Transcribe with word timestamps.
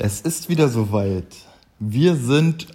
Es 0.00 0.20
ist 0.20 0.48
wieder 0.48 0.68
soweit. 0.68 1.26
Wir 1.80 2.14
sind 2.14 2.68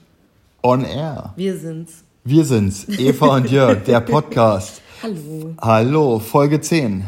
on 0.61 0.83
air. 0.83 1.31
Wir 1.37 1.57
sind's. 1.57 2.03
Wir 2.25 2.43
sind's, 2.43 2.85
Eva 2.89 3.37
und 3.37 3.49
Jörg, 3.49 3.85
der 3.85 4.01
Podcast. 4.01 4.81
Hallo. 5.01 5.55
Hallo, 5.61 6.19
Folge 6.19 6.59
10. 6.59 7.05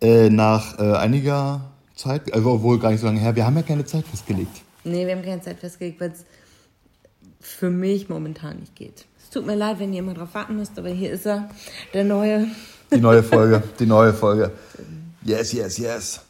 Äh, 0.00 0.30
nach 0.30 0.80
äh, 0.80 0.96
einiger 0.96 1.60
Zeit, 1.94 2.34
also 2.34 2.60
wohl 2.62 2.80
gar 2.80 2.90
nicht 2.90 3.02
so 3.02 3.06
lange 3.06 3.20
her, 3.20 3.36
wir 3.36 3.46
haben 3.46 3.54
ja 3.54 3.62
keine 3.62 3.84
Zeit 3.84 4.04
festgelegt. 4.04 4.62
Nee, 4.82 5.06
wir 5.06 5.14
haben 5.14 5.22
keine 5.24 5.40
Zeit 5.40 5.60
festgelegt, 5.60 6.00
weil 6.00 6.10
es 6.10 6.24
für 7.38 7.70
mich 7.70 8.08
momentan 8.08 8.58
nicht 8.58 8.74
geht. 8.74 9.06
Es 9.22 9.30
tut 9.30 9.46
mir 9.46 9.54
leid, 9.54 9.78
wenn 9.78 9.92
ihr 9.92 10.00
immer 10.00 10.14
drauf 10.14 10.34
warten 10.34 10.56
müsst, 10.56 10.76
aber 10.76 10.88
hier 10.88 11.12
ist 11.12 11.24
er, 11.24 11.48
der 11.92 12.02
neue. 12.02 12.48
Die 12.92 13.00
neue 13.00 13.22
Folge, 13.22 13.62
die 13.78 13.86
neue 13.86 14.12
Folge. 14.12 14.50
Yes, 15.22 15.52
yes, 15.52 15.78
yes. 15.78 16.20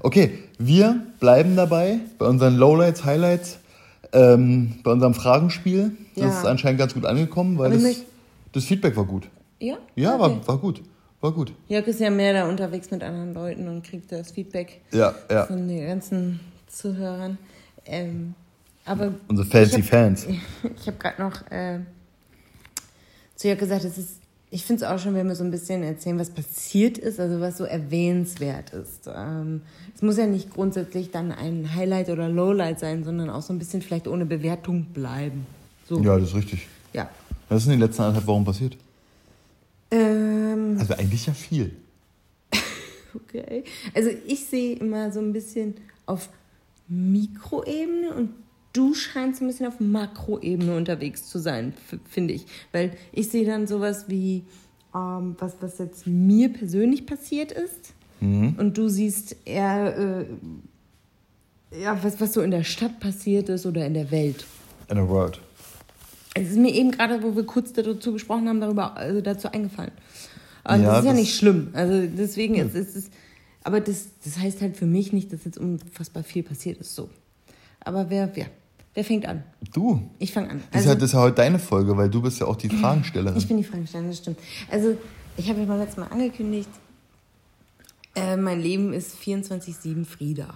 Okay, 0.00 0.30
wir 0.58 1.02
bleiben 1.20 1.56
dabei 1.56 1.98
bei 2.18 2.26
unseren 2.26 2.56
Lowlights, 2.56 3.04
Highlights, 3.04 3.58
ähm, 4.12 4.74
bei 4.82 4.92
unserem 4.92 5.14
Fragenspiel. 5.14 5.92
Das 6.16 6.24
Ja. 6.24 6.38
ist 6.40 6.46
anscheinend 6.46 6.78
ganz 6.78 6.94
gut 6.94 7.04
angekommen, 7.04 7.58
weil 7.58 7.70
das, 7.72 8.02
das 8.52 8.64
Feedback 8.64 8.96
war 8.96 9.04
gut. 9.04 9.28
Ja? 9.58 9.76
Ja, 9.96 10.14
Okay. 10.14 10.20
war, 10.22 10.48
war 10.48 10.58
gut. 10.58 10.82
War 11.20 11.32
gut. 11.32 11.52
Jörg 11.68 11.86
ist 11.86 12.00
ja 12.00 12.08
mehr 12.08 12.32
da 12.32 12.48
unterwegs 12.48 12.90
mit 12.90 13.02
anderen 13.02 13.34
Leuten 13.34 13.68
und 13.68 13.82
kriegt 13.84 14.10
das 14.10 14.30
Feedback 14.30 14.80
Ja, 14.90 15.14
ja. 15.30 15.44
von 15.44 15.68
den 15.68 15.86
ganzen 15.86 16.40
Zuhörern. 16.66 17.36
Ähm, 17.84 18.34
aber 18.86 19.12
Unsere 19.28 19.46
fancy 19.46 19.76
ich 19.80 19.82
hab- 19.84 19.90
Fans. 19.90 20.26
Ich 20.80 20.86
habe 20.86 20.96
gerade 20.96 21.20
noch 21.20 21.42
äh, 21.50 21.80
zu 23.36 23.48
Jörg 23.48 23.58
gesagt, 23.60 23.84
es 23.84 23.98
ist, 23.98 24.19
ich 24.52 24.64
finde 24.64 24.84
es 24.84 24.90
auch 24.90 24.98
schon, 24.98 25.14
wenn 25.14 25.28
wir 25.28 25.36
so 25.36 25.44
ein 25.44 25.50
bisschen 25.50 25.82
erzählen, 25.82 26.18
was 26.18 26.30
passiert 26.30 26.98
ist, 26.98 27.20
also 27.20 27.40
was 27.40 27.56
so 27.58 27.64
erwähnenswert 27.64 28.72
ist. 28.72 29.08
Ähm, 29.14 29.62
es 29.94 30.02
muss 30.02 30.16
ja 30.16 30.26
nicht 30.26 30.50
grundsätzlich 30.52 31.10
dann 31.12 31.30
ein 31.30 31.74
Highlight 31.74 32.08
oder 32.08 32.28
Lowlight 32.28 32.80
sein, 32.80 33.04
sondern 33.04 33.30
auch 33.30 33.42
so 33.42 33.52
ein 33.52 33.58
bisschen 33.58 33.80
vielleicht 33.80 34.08
ohne 34.08 34.26
Bewertung 34.26 34.86
bleiben. 34.86 35.46
So. 35.88 36.00
Ja, 36.00 36.18
das 36.18 36.30
ist 36.30 36.34
richtig. 36.34 36.66
ja. 36.92 37.08
Was 37.48 37.62
ist 37.62 37.66
in 37.66 37.72
den 37.72 37.80
letzten 37.80 38.02
anderthalb 38.02 38.26
Wochen 38.26 38.44
passiert? 38.44 38.76
Ähm, 39.90 40.76
Also 40.78 40.94
eigentlich 40.94 41.26
ja 41.26 41.32
viel. 41.32 41.72
okay. 43.14 43.64
Also 43.94 44.10
ich 44.26 44.46
sehe 44.46 44.76
immer 44.76 45.10
so 45.12 45.20
ein 45.20 45.32
bisschen 45.32 45.74
auf 46.06 46.28
Mikroebene 46.88 48.14
und 48.14 48.30
du 48.72 48.94
scheinst 48.94 49.40
ein 49.40 49.46
bisschen 49.48 49.66
auf 49.66 49.80
Makroebene 49.80 50.76
unterwegs 50.76 51.28
zu 51.28 51.38
sein, 51.38 51.72
finde 52.08 52.34
ich. 52.34 52.46
Weil 52.72 52.92
ich 53.12 53.28
sehe 53.28 53.44
dann 53.46 53.66
sowas 53.66 54.04
wie, 54.08 54.44
ähm, 54.94 55.36
was, 55.38 55.56
was 55.60 55.78
jetzt 55.78 56.06
mir 56.06 56.48
persönlich 56.52 57.06
passiert 57.06 57.52
ist. 57.52 57.94
Und 58.22 58.74
du 58.76 58.88
siehst 58.90 59.34
eher, 59.46 59.96
äh, 61.72 61.80
ja, 61.80 61.98
was, 62.02 62.20
was 62.20 62.34
so 62.34 62.42
in 62.42 62.50
der 62.50 62.64
Stadt 62.64 63.00
passiert 63.00 63.48
ist 63.48 63.64
oder 63.64 63.86
in 63.86 63.94
der 63.94 64.10
Welt. 64.10 64.44
In 64.90 64.98
a 64.98 65.08
word. 65.08 65.40
Es 66.34 66.50
ist 66.50 66.58
mir 66.58 66.74
eben 66.74 66.90
gerade, 66.90 67.22
wo 67.22 67.34
wir 67.34 67.44
kurz 67.44 67.72
dazu 67.72 68.12
gesprochen 68.12 68.46
haben, 68.48 68.60
darüber 68.60 68.94
also 68.96 69.20
dazu 69.22 69.50
eingefallen. 69.50 69.92
Und 70.64 70.82
Ja, 70.82 70.88
das 70.90 70.98
ist 70.98 71.04
ja 71.06 71.10
das- 71.12 71.20
nicht 71.20 71.34
schlimm. 71.34 71.68
Also 71.72 72.06
deswegen 72.14 72.56
ist 72.56 72.74
es. 72.74 72.94
Ist, 72.94 73.12
aber 73.64 73.80
das, 73.80 74.08
das 74.22 74.38
heißt 74.38 74.60
halt 74.60 74.76
für 74.76 74.86
mich 74.86 75.12
nicht, 75.14 75.32
dass 75.32 75.44
jetzt 75.46 75.56
unfassbar 75.58 76.22
viel 76.22 76.42
passiert 76.42 76.78
ist. 76.78 76.94
So. 76.94 77.08
Aber 77.80 78.10
wer, 78.10 78.30
wer, 78.36 78.46
wer 78.94 79.04
fängt 79.04 79.26
an? 79.26 79.42
Du. 79.72 80.10
Ich 80.18 80.32
fange 80.32 80.50
an. 80.50 80.62
Das, 80.72 80.82
ist 80.82 80.88
ja, 80.88 80.94
das 80.94 81.04
ist 81.04 81.12
ja 81.12 81.20
heute 81.20 81.36
deine 81.36 81.58
Folge, 81.58 81.96
weil 81.96 82.08
du 82.10 82.22
bist 82.22 82.40
ja 82.40 82.46
auch 82.46 82.56
die 82.56 82.68
Fragenstellerin. 82.80 83.36
Ich 83.38 83.48
bin 83.48 83.56
die 83.56 83.64
Fragestellerin, 83.64 84.10
das 84.10 84.18
stimmt. 84.18 84.38
Also, 84.70 84.96
ich 85.36 85.48
habe 85.48 85.60
ja 85.60 85.66
mal 85.66 85.78
letztes 85.78 85.98
Mal 85.98 86.08
angekündigt, 86.08 86.68
äh, 88.14 88.36
mein 88.36 88.60
Leben 88.60 88.92
ist 88.92 89.16
24-7 89.16 90.04
Frieda. 90.04 90.46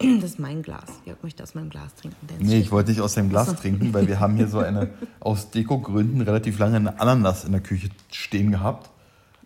Das 0.20 0.30
ist 0.32 0.38
mein 0.40 0.62
Glas. 0.62 0.86
Jörg 1.04 1.18
möchte 1.22 1.42
aus 1.44 1.54
meinem 1.54 1.70
Glas 1.70 1.94
trinken. 1.94 2.16
Nee, 2.40 2.58
ich 2.58 2.72
wollte 2.72 2.90
nicht 2.90 3.00
aus 3.00 3.14
deinem 3.14 3.28
Glas 3.28 3.54
trinken, 3.54 3.92
weil 3.94 4.08
wir 4.08 4.18
haben 4.18 4.34
hier 4.36 4.48
so 4.48 4.58
eine, 4.58 4.90
aus 5.20 5.50
Dekogründen, 5.50 6.20
relativ 6.22 6.58
lange 6.58 6.76
eine 6.76 7.00
Ananas 7.00 7.44
in 7.44 7.52
der 7.52 7.60
Küche 7.60 7.88
stehen 8.10 8.50
gehabt. 8.50 8.90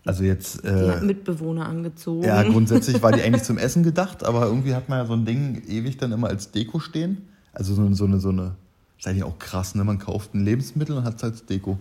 Also 0.06 0.22
jetzt, 0.24 0.64
Die 0.64 0.68
hat 0.68 1.02
äh, 1.02 1.04
Mitbewohner 1.04 1.66
angezogen. 1.66 2.24
ja, 2.24 2.42
grundsätzlich 2.44 3.02
war 3.02 3.12
die 3.12 3.20
eigentlich 3.24 3.42
zum 3.42 3.58
Essen 3.58 3.82
gedacht, 3.82 4.24
aber 4.24 4.46
irgendwie 4.46 4.74
hat 4.74 4.88
man 4.88 4.98
ja 4.98 5.04
so 5.06 5.14
ein 5.14 5.24
Ding 5.26 5.62
ewig 5.68 5.98
dann 5.98 6.12
immer 6.12 6.28
als 6.28 6.52
Deko 6.52 6.78
stehen. 6.78 7.28
Also 7.56 7.74
so, 7.74 7.94
so 7.94 8.04
eine, 8.04 8.20
so 8.20 8.28
eine, 8.28 8.54
ist 8.98 9.06
eigentlich 9.06 9.24
auch 9.24 9.38
krass, 9.38 9.74
ne? 9.74 9.82
Man 9.82 9.98
kauft 9.98 10.34
ein 10.34 10.44
Lebensmittel 10.44 10.94
und 10.94 11.04
hat 11.04 11.16
es 11.16 11.24
als 11.24 11.46
Deko. 11.46 11.78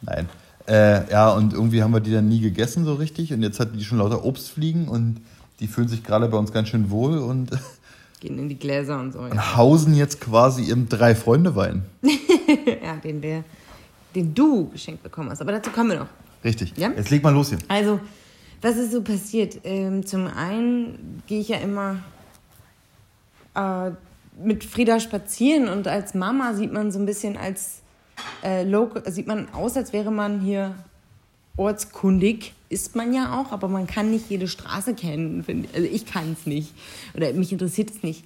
Nein. 0.00 0.26
Äh, 0.66 1.10
ja, 1.10 1.30
und 1.30 1.52
irgendwie 1.52 1.82
haben 1.82 1.92
wir 1.92 2.00
die 2.00 2.12
dann 2.12 2.28
nie 2.28 2.40
gegessen 2.40 2.86
so 2.86 2.94
richtig 2.94 3.32
und 3.34 3.42
jetzt 3.42 3.60
hat 3.60 3.74
die 3.74 3.84
schon 3.84 3.98
lauter 3.98 4.24
Obst 4.24 4.48
fliegen 4.48 4.88
und 4.88 5.20
die 5.60 5.66
fühlen 5.66 5.88
sich 5.88 6.02
gerade 6.02 6.28
bei 6.28 6.38
uns 6.38 6.50
ganz 6.50 6.68
schön 6.68 6.90
wohl 6.90 7.18
und, 7.18 7.50
Gehen 8.20 8.38
in 8.38 8.48
die 8.48 8.58
Gläser 8.58 8.98
und 8.98 9.12
so. 9.12 9.20
Ja, 9.20 9.26
und 9.26 9.56
hausen 9.56 9.94
jetzt 9.94 10.20
quasi 10.20 10.70
im 10.70 10.88
Drei-Freunde-Wein. 10.88 11.82
ja 12.82 12.96
den, 12.96 13.20
der, 13.20 13.44
den 14.14 14.34
du 14.34 14.70
geschenkt 14.70 15.02
bekommen 15.02 15.30
hast. 15.30 15.42
Aber 15.42 15.52
dazu 15.52 15.70
kommen 15.70 15.90
wir 15.90 15.98
noch. 16.00 16.08
Richtig. 16.42 16.72
Ja? 16.76 16.90
Jetzt 16.96 17.10
leg 17.10 17.22
mal 17.22 17.34
los 17.34 17.50
hier. 17.50 17.58
Also, 17.68 18.00
was 18.62 18.76
ist 18.76 18.92
so 18.92 19.02
passiert? 19.02 19.60
Ähm, 19.62 20.04
zum 20.06 20.26
einen 20.26 21.22
gehe 21.26 21.40
ich 21.40 21.48
ja 21.48 21.58
immer 21.58 21.98
äh, 23.54 23.92
mit 24.42 24.64
Frieda 24.64 25.00
spazieren 25.00 25.68
und 25.68 25.88
als 25.88 26.14
Mama 26.14 26.54
sieht 26.54 26.72
man 26.72 26.90
so 26.92 26.98
ein 26.98 27.06
bisschen 27.06 27.36
als 27.36 27.80
äh, 28.42 28.64
local, 28.64 29.02
sieht 29.10 29.26
man 29.26 29.48
aus, 29.52 29.76
als 29.76 29.92
wäre 29.92 30.10
man 30.10 30.40
hier 30.40 30.74
ortskundig. 31.56 32.54
Ist 32.70 32.96
man 32.96 33.12
ja 33.14 33.38
auch, 33.40 33.52
aber 33.52 33.68
man 33.68 33.86
kann 33.86 34.10
nicht 34.10 34.28
jede 34.28 34.46
Straße 34.46 34.94
kennen. 34.94 35.42
find. 35.42 35.68
Also 35.74 35.88
ich 35.90 36.04
kann 36.06 36.36
es 36.38 36.46
nicht. 36.46 36.74
Oder 37.14 37.32
mich 37.32 37.50
interessiert 37.50 37.90
es 37.90 38.02
nicht. 38.02 38.24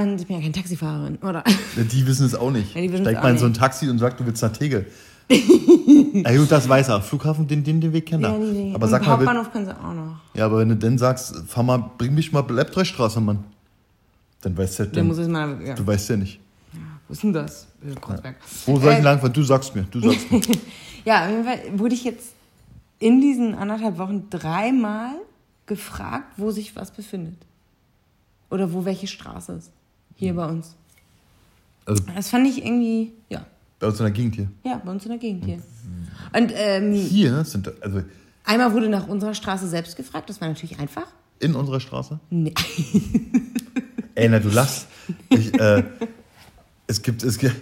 Und 0.00 0.20
ich 0.20 0.26
bin 0.26 0.36
ja 0.36 0.42
keine 0.42 0.52
Taxifahrerin, 0.52 1.16
oder? 1.16 1.44
Die 1.76 2.06
wissen 2.06 2.24
es 2.26 2.34
auch 2.34 2.50
nicht. 2.50 2.74
Ja, 2.74 2.80
die 2.80 2.92
wissen 2.92 3.04
Steig 3.04 3.16
es 3.16 3.22
mal 3.22 3.28
auch 3.28 3.32
in 3.32 3.38
so 3.38 3.46
ein. 3.46 3.54
Taxi 3.54 3.88
und 3.88 3.98
sag, 3.98 4.16
du 4.16 4.24
willst 4.26 4.42
nach 4.42 4.52
Tegel. 4.52 4.86
ja, 5.28 6.36
gut, 6.36 6.50
das 6.50 6.68
weiß 6.68 6.88
er. 6.88 7.02
Flughafen, 7.02 7.46
den, 7.46 7.64
den, 7.64 7.80
den 7.80 7.92
Weg 7.92 8.06
kennt 8.06 8.24
er. 8.24 8.30
Ja, 8.30 8.38
nee, 8.38 8.46
nee. 8.46 8.74
Aber 8.74 8.84
Und 8.84 8.90
sag 8.90 9.02
mal, 9.02 9.08
Hauptbahnhof 9.12 9.52
können 9.52 9.66
sie 9.66 9.76
auch 9.76 9.92
noch. 9.92 10.16
ja, 10.34 10.46
aber 10.46 10.58
wenn 10.58 10.70
du 10.70 10.76
dann 10.76 10.96
sagst, 10.96 11.34
fahr 11.46 11.64
mal, 11.64 11.90
bring 11.98 12.14
mich 12.14 12.32
mal 12.32 12.44
Leibtreustraße, 12.48 13.20
Mann. 13.20 13.44
Dann 14.40 14.56
weißt 14.56 14.78
du, 14.80 14.84
Dann 14.84 14.92
dann, 14.92 15.06
muss 15.08 15.18
es 15.18 15.28
mal. 15.28 15.60
Ja. 15.64 15.74
du 15.74 15.86
weißt 15.86 16.10
ja 16.10 16.16
nicht. 16.16 16.40
Wo 17.06 17.12
ist 17.12 17.22
denn 17.22 17.32
das? 17.32 17.66
Kreuzberg. 18.00 18.36
Wo 18.66 18.78
soll 18.78 18.84
ich 18.84 18.86
Äh, 18.92 18.94
denn 18.96 19.04
lang 19.04 19.18
fahren? 19.20 19.32
Du 19.32 19.42
sagst 19.42 19.74
mir, 19.74 19.84
du 19.90 20.00
sagst 20.00 20.30
mir. 20.30 20.40
Ja, 21.04 21.24
auf 21.24 21.30
jeden 21.30 21.44
Fall 21.44 21.58
wurde 21.78 21.94
ich 21.94 22.04
jetzt 22.04 22.34
in 22.98 23.20
diesen 23.20 23.54
anderthalb 23.54 23.96
Wochen 23.98 24.28
dreimal 24.28 25.12
gefragt, 25.64 26.34
wo 26.36 26.50
sich 26.50 26.76
was 26.76 26.90
befindet. 26.90 27.36
Oder 28.50 28.72
wo 28.72 28.84
welche 28.84 29.06
Straße 29.06 29.52
ist. 29.52 29.70
Hier 30.16 30.34
bei 30.34 30.46
uns. 30.46 30.74
Also 31.86 32.02
Das 32.14 32.28
fand 32.28 32.46
ich 32.46 32.62
irgendwie, 32.64 33.12
ja. 33.30 33.46
bei 33.78 33.86
uns 33.86 33.98
in 34.00 34.04
der 34.04 34.12
Gegend 34.12 34.34
hier. 34.34 34.50
Ja, 34.64 34.82
bei 34.84 34.90
uns 34.90 35.04
in 35.04 35.10
der 35.10 35.18
Gegend 35.18 35.44
hier. 35.46 35.62
Und 36.34 36.52
ähm, 36.54 36.92
Hier 36.92 37.32
ne, 37.32 37.44
sind, 37.44 37.70
also 37.82 38.02
einmal 38.44 38.72
wurde 38.74 38.88
nach 38.90 39.06
unserer 39.08 39.32
Straße 39.34 39.66
selbst 39.68 39.96
gefragt, 39.96 40.28
das 40.28 40.40
war 40.42 40.48
natürlich 40.48 40.78
einfach. 40.78 41.06
in 41.40 41.54
unserer 41.54 41.80
Straße. 41.80 42.18
Nee. 42.28 42.52
Ey, 44.18 44.28
na, 44.28 44.38
du 44.40 44.48
lachst. 44.48 44.86
Ich, 45.28 45.54
äh, 45.58 45.84
es 46.88 47.02
gibt, 47.02 47.22
es 47.22 47.38
gibt, 47.38 47.54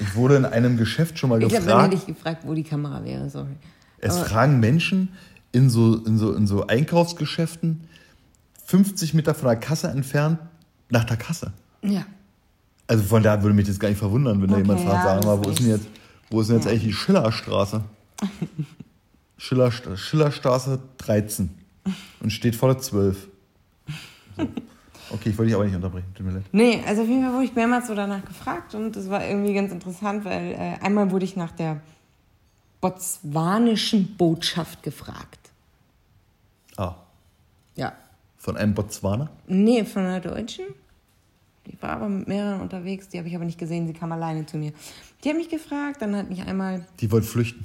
ich 0.00 0.14
wurde 0.14 0.36
in 0.36 0.44
einem 0.46 0.76
Geschäft 0.76 1.18
schon 1.18 1.30
mal 1.30 1.42
Ich 1.42 1.54
habe 1.54 1.64
gefragt. 1.64 1.84
hätte 1.92 1.96
ich 1.96 2.06
gefragt, 2.06 2.42
wo 2.46 2.54
die 2.54 2.62
Kamera 2.64 3.04
wäre, 3.04 3.28
sorry. 3.28 3.54
Es 3.98 4.16
Aber- 4.16 4.24
fragen 4.24 4.60
Menschen 4.60 5.10
in 5.52 5.68
so, 5.70 5.96
in, 5.96 6.16
so, 6.18 6.32
in 6.34 6.46
so 6.46 6.66
Einkaufsgeschäften 6.66 7.82
50 8.66 9.12
Meter 9.14 9.34
von 9.34 9.46
der 9.48 9.56
Kasse 9.56 9.88
entfernt 9.88 10.38
nach 10.88 11.04
der 11.04 11.16
Kasse. 11.18 11.52
Ja. 11.82 12.06
Also 12.86 13.04
von 13.04 13.22
da 13.22 13.42
würde 13.42 13.54
mich 13.54 13.66
das 13.66 13.78
gar 13.78 13.88
nicht 13.88 13.98
verwundern, 13.98 14.40
wenn 14.40 14.48
da 14.48 14.54
Okay, 14.56 14.62
jemand 14.62 14.80
fragt, 14.80 15.04
ja, 15.04 15.14
sag 15.16 15.24
mal, 15.24 15.38
wo 15.38 15.42
ist 15.50 15.58
ist 15.58 15.60
denn 15.60 15.68
jetzt, 15.68 15.86
wo 16.30 16.40
ist 16.40 16.48
denn 16.48 16.56
jetzt 16.56 16.64
Ja. 16.64 16.70
eigentlich 16.72 16.84
die 16.84 16.92
Schillerstraße? 16.92 17.82
Schiller, 19.38 19.70
Schillerstraße 19.70 20.78
13 20.98 21.50
und 22.20 22.30
steht 22.32 22.56
vor 22.56 22.70
der 22.72 22.78
12. 22.80 23.28
So. 24.36 24.48
Okay, 25.10 25.30
ich 25.30 25.38
wollte 25.38 25.48
dich 25.48 25.54
aber 25.54 25.64
nicht 25.64 25.74
unterbrechen, 25.76 26.06
tut 26.14 26.26
mir 26.26 26.32
leid. 26.32 26.44
Nee, 26.52 26.82
also 26.86 27.02
auf 27.02 27.08
jeden 27.08 27.22
Fall 27.22 27.32
wurde 27.34 27.44
ich 27.44 27.54
mehrmals 27.54 27.86
so 27.86 27.94
danach 27.94 28.24
gefragt 28.24 28.74
und 28.74 28.96
das 28.96 29.08
war 29.10 29.24
irgendwie 29.24 29.54
ganz 29.54 29.70
interessant, 29.70 30.24
weil 30.24 30.52
äh, 30.52 30.76
einmal 30.84 31.10
wurde 31.10 31.24
ich 31.24 31.36
nach 31.36 31.52
der 31.52 31.80
botswanischen 32.80 34.16
Botschaft 34.16 34.82
gefragt. 34.82 35.38
Ah, 36.76 36.94
Ja. 37.76 37.92
von 38.36 38.56
einem 38.56 38.74
Botswana? 38.74 39.30
Nee, 39.46 39.84
von 39.84 40.02
einer 40.02 40.20
Deutschen. 40.20 40.66
Die 41.66 41.80
war 41.80 41.90
aber 41.90 42.08
mit 42.10 42.28
mehreren 42.28 42.60
unterwegs, 42.60 43.08
die 43.08 43.18
habe 43.18 43.26
ich 43.28 43.34
aber 43.34 43.46
nicht 43.46 43.58
gesehen, 43.58 43.86
sie 43.86 43.94
kam 43.94 44.12
alleine 44.12 44.44
zu 44.44 44.58
mir. 44.58 44.72
Die 45.22 45.30
hat 45.30 45.36
mich 45.36 45.48
gefragt, 45.48 46.02
dann 46.02 46.14
hat 46.14 46.28
mich 46.28 46.42
einmal 46.42 46.84
Die 47.00 47.10
wollte 47.10 47.26
flüchten, 47.26 47.64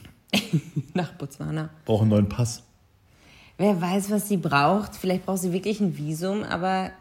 nach 0.94 1.12
Botswana. 1.14 1.70
braucht 1.86 2.02
einen 2.02 2.12
neuen 2.12 2.30
Pass. 2.30 2.64
Wer 3.58 3.82
weiß, 3.82 4.10
was 4.10 4.30
sie 4.30 4.38
braucht. 4.38 4.96
Vielleicht 4.96 5.26
braucht 5.26 5.40
sie 5.40 5.52
wirklich 5.52 5.82
ein 5.82 5.98
Visum, 5.98 6.44
aber 6.44 6.92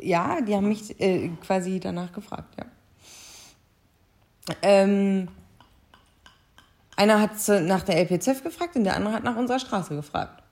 ja, 0.00 0.40
die 0.40 0.54
haben 0.54 0.68
mich 0.68 0.98
äh, 1.00 1.28
quasi 1.44 1.80
danach 1.80 2.12
gefragt, 2.12 2.54
ja. 2.58 2.64
Ähm, 4.62 5.28
einer 6.96 7.20
hat 7.20 7.32
nach 7.62 7.82
der 7.82 7.96
LPZF 7.98 8.42
gefragt 8.42 8.76
und 8.76 8.84
der 8.84 8.96
andere 8.96 9.14
hat 9.14 9.24
nach 9.24 9.36
unserer 9.36 9.58
Straße 9.58 9.96
gefragt. 9.96 10.42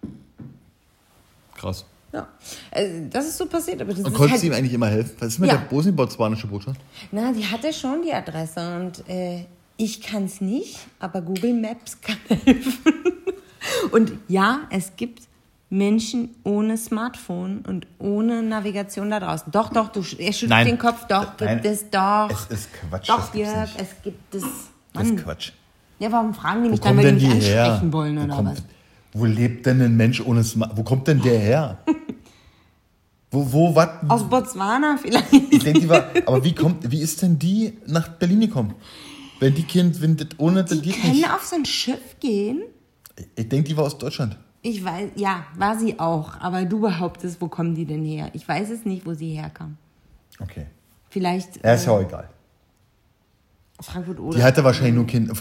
Krass. 1.55 1.85
Ja. 2.13 2.29
Also, 2.71 3.07
das 3.11 3.27
ist 3.27 3.39
so 3.39 3.47
passiert. 3.47 3.81
Aber 3.81 3.91
Und 3.91 4.03
konntest 4.03 4.31
halt, 4.31 4.43
du 4.43 4.47
ihm 4.47 4.53
eigentlich 4.53 4.73
immer 4.75 4.89
helfen? 4.89 5.15
Was 5.19 5.29
ist 5.29 5.39
mit 5.39 5.51
Ja. 5.51 5.57
der 5.57 5.67
bosnien-botswanische 5.67 6.47
Botschaft? 6.47 6.81
Na, 7.11 7.33
die 7.33 7.47
hatte 7.47 7.73
schon 7.73 8.03
die 8.03 8.13
Adresse 8.13 8.77
und 8.77 9.09
äh, 9.09 9.45
ich 9.77 10.01
kann 10.01 10.25
es 10.25 10.41
nicht, 10.41 10.79
aber 10.99 11.23
Google 11.23 11.55
Maps 11.55 12.01
kann 12.01 12.17
helfen. 12.29 12.79
Und 13.93 14.13
ja, 14.29 14.63
es 14.71 14.93
gibt 14.97 15.23
Menschen 15.73 16.29
ohne 16.45 16.77
Smartphone 16.77 17.61
und 17.67 17.87
ohne 17.99 18.43
Navigation 18.43 19.09
da 19.11 19.21
draußen. 19.21 19.51
Doch, 19.51 19.71
doch, 19.71 19.89
du 19.89 20.01
er 20.19 20.33
schüttelt 20.35 20.51
Nein. 20.51 20.67
den 20.67 20.79
Kopf. 20.79 21.07
Doch, 21.09 21.33
Nein. 21.41 21.63
gibt 21.63 21.67
es 21.75 21.89
doch. 21.89 22.29
Es 22.31 22.59
ist 22.59 22.69
Quatsch, 22.75 23.09
Doch, 23.09 23.29
das 23.31 23.35
Jörg, 23.35 23.73
nicht. 23.73 23.81
es 23.81 24.03
gibt 24.03 24.35
es. 24.35 24.43
Das 24.43 25.03
Mann. 25.05 25.17
ist 25.17 25.25
Quatsch. 25.25 25.53
Ja, 25.99 26.13
warum 26.13 26.35
fragen 26.35 26.65
die 26.65 26.69
mich 26.69 26.81
dann, 26.81 26.99
denn 26.99 27.19
die 27.19 27.27
die 27.27 27.35
mich 27.37 27.49
her? 27.49 27.65
ansprechen 27.65 27.93
wollen 27.95 28.19
wo, 28.19 28.25
oder 28.25 28.35
kommt, 28.37 28.49
was? 28.51 28.63
wo 29.15 29.25
lebt 29.25 29.65
denn 29.65 29.81
ein 29.81 29.97
Mensch 29.97 30.21
ohne 30.21 30.45
Smart? 30.45 30.77
Wo 30.77 30.83
kommt 30.83 31.09
denn 31.09 31.23
der 31.23 31.39
her? 31.39 31.79
wo, 33.31 33.51
wo, 33.51 33.75
was? 33.75 33.89
Aus 34.09 34.29
Botswana 34.29 34.99
vielleicht. 35.01 35.33
Ich 35.33 35.65
denke, 35.65 35.81
die 35.81 35.89
war, 35.89 36.05
aber 36.27 36.45
wie 36.45 36.55
kommt, 36.55 36.91
wie 36.91 37.01
ist 37.01 37.23
denn 37.23 37.39
die 37.39 37.79
nach 37.87 38.09
Berlin 38.09 38.41
gekommen? 38.41 38.75
Wenn 39.41 39.55
die 39.55 39.63
Kind, 39.63 40.03
wenn 40.03 40.19
das 40.19 40.29
ohne, 40.37 40.65
das 40.65 40.71
Die 40.83 40.91
geht 40.91 41.01
können 41.01 41.15
nicht. 41.15 41.31
auf 41.31 41.45
so 41.45 41.57
ein 41.57 41.65
Schiff 41.65 42.17
gehen. 42.21 42.63
Ich 43.37 43.49
denke, 43.49 43.71
die 43.71 43.77
war 43.77 43.85
aus 43.85 43.97
Deutschland. 43.97 44.37
Ich 44.63 44.85
weiß, 44.85 45.11
ja, 45.17 45.45
war 45.57 45.77
sie 45.77 45.99
auch. 45.99 46.39
Aber 46.41 46.65
du 46.65 46.81
behauptest, 46.81 47.41
wo 47.41 47.49
kommen 47.49 47.75
die 47.75 47.85
denn 47.85 48.05
her? 48.05 48.31
Ich 48.33 48.47
weiß 48.47 48.71
es 48.71 48.85
nicht, 48.85 49.05
wo 49.05 49.13
sie 49.15 49.35
herkam. 49.35 49.77
Okay. 50.39 50.67
Vielleicht 51.11 51.63
Ja, 51.65 51.75
ist 51.75 51.85
ja 51.87 51.93
äh, 51.93 51.97
auch 51.97 52.01
egal. 52.09 52.29
Frankfurt 53.81 54.19
Die 54.19 54.23
oder. 54.23 54.43
hatte 54.45 54.63
wahrscheinlich 54.63 54.95
nur 54.95 55.07
Kind. 55.07 55.31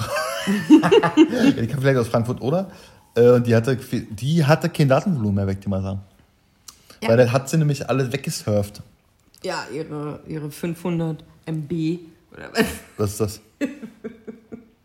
die 1.60 1.68
kam 1.68 1.80
vielleicht 1.82 1.98
aus 2.00 2.08
Frankfurt 2.08 2.42
oder? 2.42 2.72
Äh, 3.16 3.30
Und 3.34 3.46
die 3.46 3.56
hatte, 3.56 3.76
die 3.78 4.44
hatte 4.44 4.70
kein 4.70 4.88
Datenvolumen 4.88 5.36
mehr, 5.36 5.48
weg, 5.48 5.62
die 5.62 5.70
mal 5.70 5.82
sagen. 5.84 6.02
Ja. 7.02 7.10
Weil 7.10 7.18
dann 7.18 7.32
hat 7.32 7.48
sie 7.50 7.58
nämlich 7.58 7.88
alles 7.88 8.12
weggesurft. 8.12 8.82
Ja, 9.44 9.66
ihre, 9.74 10.20
ihre 10.28 10.50
500 10.50 11.24
MB 11.46 12.00
oder 12.34 12.52
was? 12.54 12.66
Was 12.98 13.12
ist 13.12 13.20
das? 13.22 13.42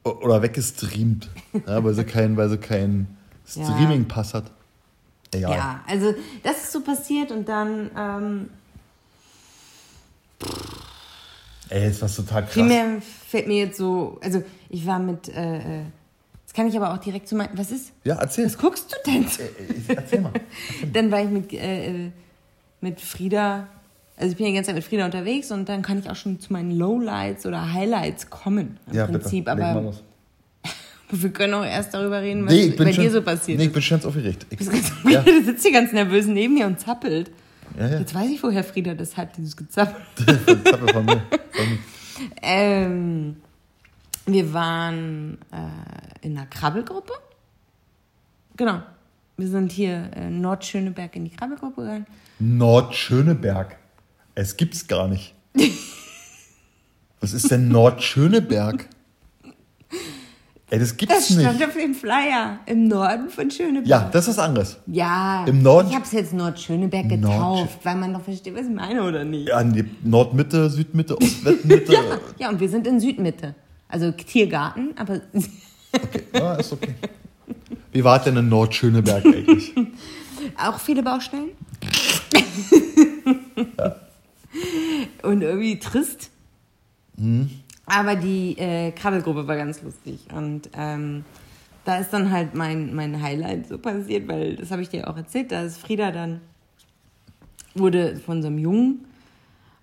Oder 0.03 0.43
weggestreamt. 0.43 1.29
Ja, 1.67 1.83
weil 1.83 1.95
sie 1.95 2.05
keinen 2.05 2.37
weil 2.37 2.49
sie 2.49 2.59
keinen 2.59 3.16
Ja. 3.55 3.65
Streaming-Pass 3.65 4.35
hat. 4.35 4.51
Egal. 5.33 5.53
Ja, 5.53 5.81
also 5.87 6.15
das 6.43 6.57
ist 6.65 6.73
so 6.73 6.81
passiert 6.83 7.31
und 7.33 7.49
dann 7.49 7.91
ähm, 7.97 8.51
Ey, 11.69 11.91
ist 11.91 12.01
was 12.03 12.15
total 12.17 12.43
krass. 12.45 12.55
primär 12.55 13.01
fällt 13.29 13.49
mir 13.49 13.59
jetzt 13.59 13.77
so, 13.79 14.19
also 14.23 14.43
ich 14.69 14.87
war 14.87 14.99
mit, 14.99 15.29
äh, 15.29 15.81
äh, 15.81 15.83
das 16.45 16.53
kann 16.55 16.69
ich 16.69 16.77
aber 16.77 16.93
auch 16.95 16.99
direkt 16.99 17.27
zu 17.29 17.35
meinen, 17.35 17.57
was 17.59 17.73
ist? 17.73 17.93
Ja, 18.05 18.17
erzähl. 18.17 18.47
Was 18.47 18.57
guckst 18.57 18.93
du 18.93 19.11
denn? 19.11 19.25
Äh, 19.25 19.93
äh, 19.93 19.97
Erzähl 19.97 20.21
mal. 20.21 20.33
Dann 20.93 21.11
war 21.11 21.23
ich 21.23 21.29
mit, 21.31 21.53
äh, 21.53 22.11
mit 22.81 23.01
Frieda, 23.01 23.67
also 24.17 24.31
ich 24.31 24.37
bin 24.37 24.47
ja 24.47 24.51
die 24.53 24.57
ganze 24.57 24.69
Zeit 24.69 24.77
mit 24.77 24.85
Frieda 24.85 25.05
unterwegs 25.07 25.51
und 25.51 25.69
dann 25.69 25.83
kann 25.83 25.99
ich 25.99 26.09
auch 26.09 26.15
schon 26.17 26.41
zu 26.41 26.53
meinen 26.53 26.71
Lowlights 26.71 27.45
oder 27.47 27.73
Highlights 27.73 28.31
kommen. 28.31 28.79
Im 28.87 28.95
Ja, 28.95 29.07
Prinzip, 29.07 29.45
bitte. 29.45 29.65
Aber. 29.65 29.93
Wir 31.11 31.31
können 31.31 31.55
auch 31.55 31.65
erst 31.65 31.95
darüber 31.95 32.21
reden, 32.21 32.47
was 32.47 32.53
Nee, 32.53 32.71
bei 32.71 32.93
schon, 32.93 33.05
dir 33.05 33.11
so 33.11 33.23
passiert 33.23 33.59
Nee, 33.59 33.67
ich 33.67 33.73
bin 33.73 33.83
schon 33.83 33.97
ganz 33.99 34.07
aufgeregt. 34.07 34.47
Ich, 34.51 34.61
ja, 35.11 35.21
Du 35.25 35.45
sitzt 35.45 35.63
hier 35.63 35.73
ganz 35.73 35.93
nervös 35.93 36.27
neben 36.27 36.55
mir 36.55 36.67
und 36.67 36.81
zappelt. 36.81 37.31
ja, 37.79 37.89
ja. 37.89 37.99
Jetzt 38.01 38.15
weiß 38.15 38.29
ich, 38.31 38.43
woher 38.43 38.65
Frieda 38.65 38.95
das 38.95 39.17
hat, 39.17 39.37
dieses 39.37 39.57
Gezappel. 39.57 40.01
Zappel 40.65 40.89
von 40.93 41.05
mir. 41.05 41.23
Von 41.53 41.69
mir. 41.69 41.79
Ähm, 42.43 43.37
wir 44.27 44.53
waren 44.53 45.39
äh, 45.53 46.27
in 46.27 46.37
einer 46.37 46.47
Krabbelgruppe. 46.47 47.13
Genau. 48.57 48.83
Wir 49.37 49.49
sind 49.49 49.71
hier 49.71 50.11
äh, 50.17 50.31
Nordschöneberg 50.31 51.15
in 51.15 51.25
die 51.27 51.31
Krabbelgruppe 51.31 51.83
gegangen. 51.83 52.07
Nordschöneberg. 52.39 53.77
Es 54.35 54.57
gibt's 54.57 54.87
gar 54.89 55.09
nicht. 55.09 55.35
Was 57.21 57.33
ist 57.33 57.51
denn 57.51 57.69
Nordschöneberg? 57.69 58.89
Ey, 60.69 60.81
das 60.81 60.97
gibt's 60.97 61.15
Das 61.15 61.27
stand 61.41 61.59
nicht. 61.59 61.69
auf 61.69 61.75
dem 61.75 61.95
Flyer 61.95 62.59
im 62.67 62.89
Norden 62.89 63.29
von 63.31 63.49
Schöneberg. 63.53 63.87
Ja, 63.87 64.09
das 64.13 64.27
ist 64.27 64.37
was 64.37 64.45
anderes. 64.45 64.79
Ja. 64.87 65.45
Im 65.47 65.63
Norden- 65.63 65.89
Ich 65.91 65.95
habe 65.95 66.05
es 66.05 66.11
jetzt 66.11 66.33
Nordschöneberg 66.33 67.07
Nordschö- 67.07 67.21
getauft, 67.21 67.79
weil 67.85 67.95
man 67.97 68.13
doch 68.13 68.23
versteht, 68.23 68.53
was 68.57 68.67
ich 68.67 68.75
meine 68.75 69.05
oder 69.05 69.25
nicht. 69.25 69.49
Ja, 69.49 69.63
nee, 69.63 69.85
Nordmitte, 70.03 70.69
Südmitte, 70.69 71.17
Ostwestmitte. 71.17 71.93
Ja, 71.93 72.01
ja, 72.39 72.49
und 72.49 72.59
wir 72.59 72.69
sind 72.69 72.87
in 72.89 72.99
Südmitte. 72.99 73.55
Also 73.89 74.11
Tiergarten, 74.11 74.91
aber 74.97 75.21
Ja, 76.35 76.55
ist 76.57 76.73
okay. 76.73 76.95
Wie 77.93 78.03
war 78.03 78.19
denn 78.19 78.37
in 78.37 78.49
Nordschöneberg 78.49 79.25
eigentlich? 79.25 79.73
auch 80.59 80.81
viele 80.81 81.03
Baustellen. 81.05 81.51
Und 85.23 85.43
irgendwie 85.43 85.79
trist. 85.79 86.31
Aber 87.87 88.17
die 88.17 88.59
äh, 88.59 88.91
Krabbelgruppe 88.91 89.47
war 89.47 89.57
ganz 89.57 89.83
lustig. 89.83 90.27
Und 90.35 90.69
ähm, 90.77 91.25
da 91.85 91.99
ist 91.99 92.11
dann 92.11 92.33
halt 92.33 92.55
mein, 92.55 92.95
mein 92.95 93.23
Highlight 93.23 93.69
so 93.69 93.79
passiert, 93.79 94.27
weil 94.29 94.57
das 94.57 94.73
habe 94.73 94.83
ich 94.83 94.89
dir 94.89 95.09
auch 95.09 95.17
erzählt. 95.17 95.53
Da 95.53 95.63
ist 95.63 95.79
Frieda 95.79 96.11
dann, 96.11 96.41
wurde 97.75 98.17
von 98.17 98.43
so 98.43 98.49
einem 98.49 98.59
Jungen 98.59 99.07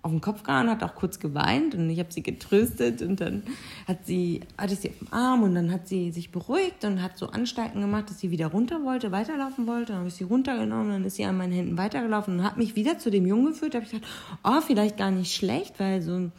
auf 0.02 0.10
den 0.10 0.20
Kopf 0.20 0.42
gehauen, 0.42 0.68
hat 0.68 0.82
auch 0.82 0.94
kurz 0.94 1.18
geweint 1.18 1.74
und 1.74 1.88
ich 1.88 1.98
habe 1.98 2.12
sie 2.12 2.22
getröstet 2.22 3.00
und 3.00 3.22
dann 3.22 3.42
hat 3.88 4.04
sie, 4.04 4.40
hatte 4.58 4.74
ich 4.74 4.80
sie 4.80 4.90
auf 4.90 4.98
dem 4.98 5.12
Arm 5.14 5.42
und 5.42 5.54
dann 5.54 5.72
hat 5.72 5.88
sie 5.88 6.12
sich 6.12 6.30
beruhigt 6.30 6.84
und 6.84 7.00
hat 7.00 7.16
so 7.16 7.28
Anstalten 7.28 7.80
gemacht, 7.80 8.10
dass 8.10 8.20
sie 8.20 8.30
wieder 8.30 8.48
runter 8.48 8.84
wollte, 8.84 9.12
weiterlaufen 9.12 9.66
wollte. 9.66 9.92
Dann 9.92 10.00
habe 10.00 10.08
ich 10.08 10.14
sie 10.14 10.24
runtergenommen, 10.24 10.90
dann 10.90 11.04
ist 11.06 11.16
sie 11.16 11.24
an 11.24 11.38
meinen 11.38 11.54
Händen 11.54 11.78
weitergelaufen 11.78 12.38
und 12.38 12.44
hat 12.44 12.58
mich 12.58 12.76
wieder 12.76 12.98
zu 12.98 13.10
dem 13.10 13.24
Jungen 13.24 13.46
geführt. 13.46 13.72
Da 13.72 13.78
habe 13.78 13.86
ich 13.86 13.92
gesagt, 13.92 14.12
oh, 14.44 14.60
vielleicht 14.60 14.98
gar 14.98 15.10
nicht 15.10 15.34
schlecht, 15.34 15.80
weil 15.80 16.02
so 16.02 16.30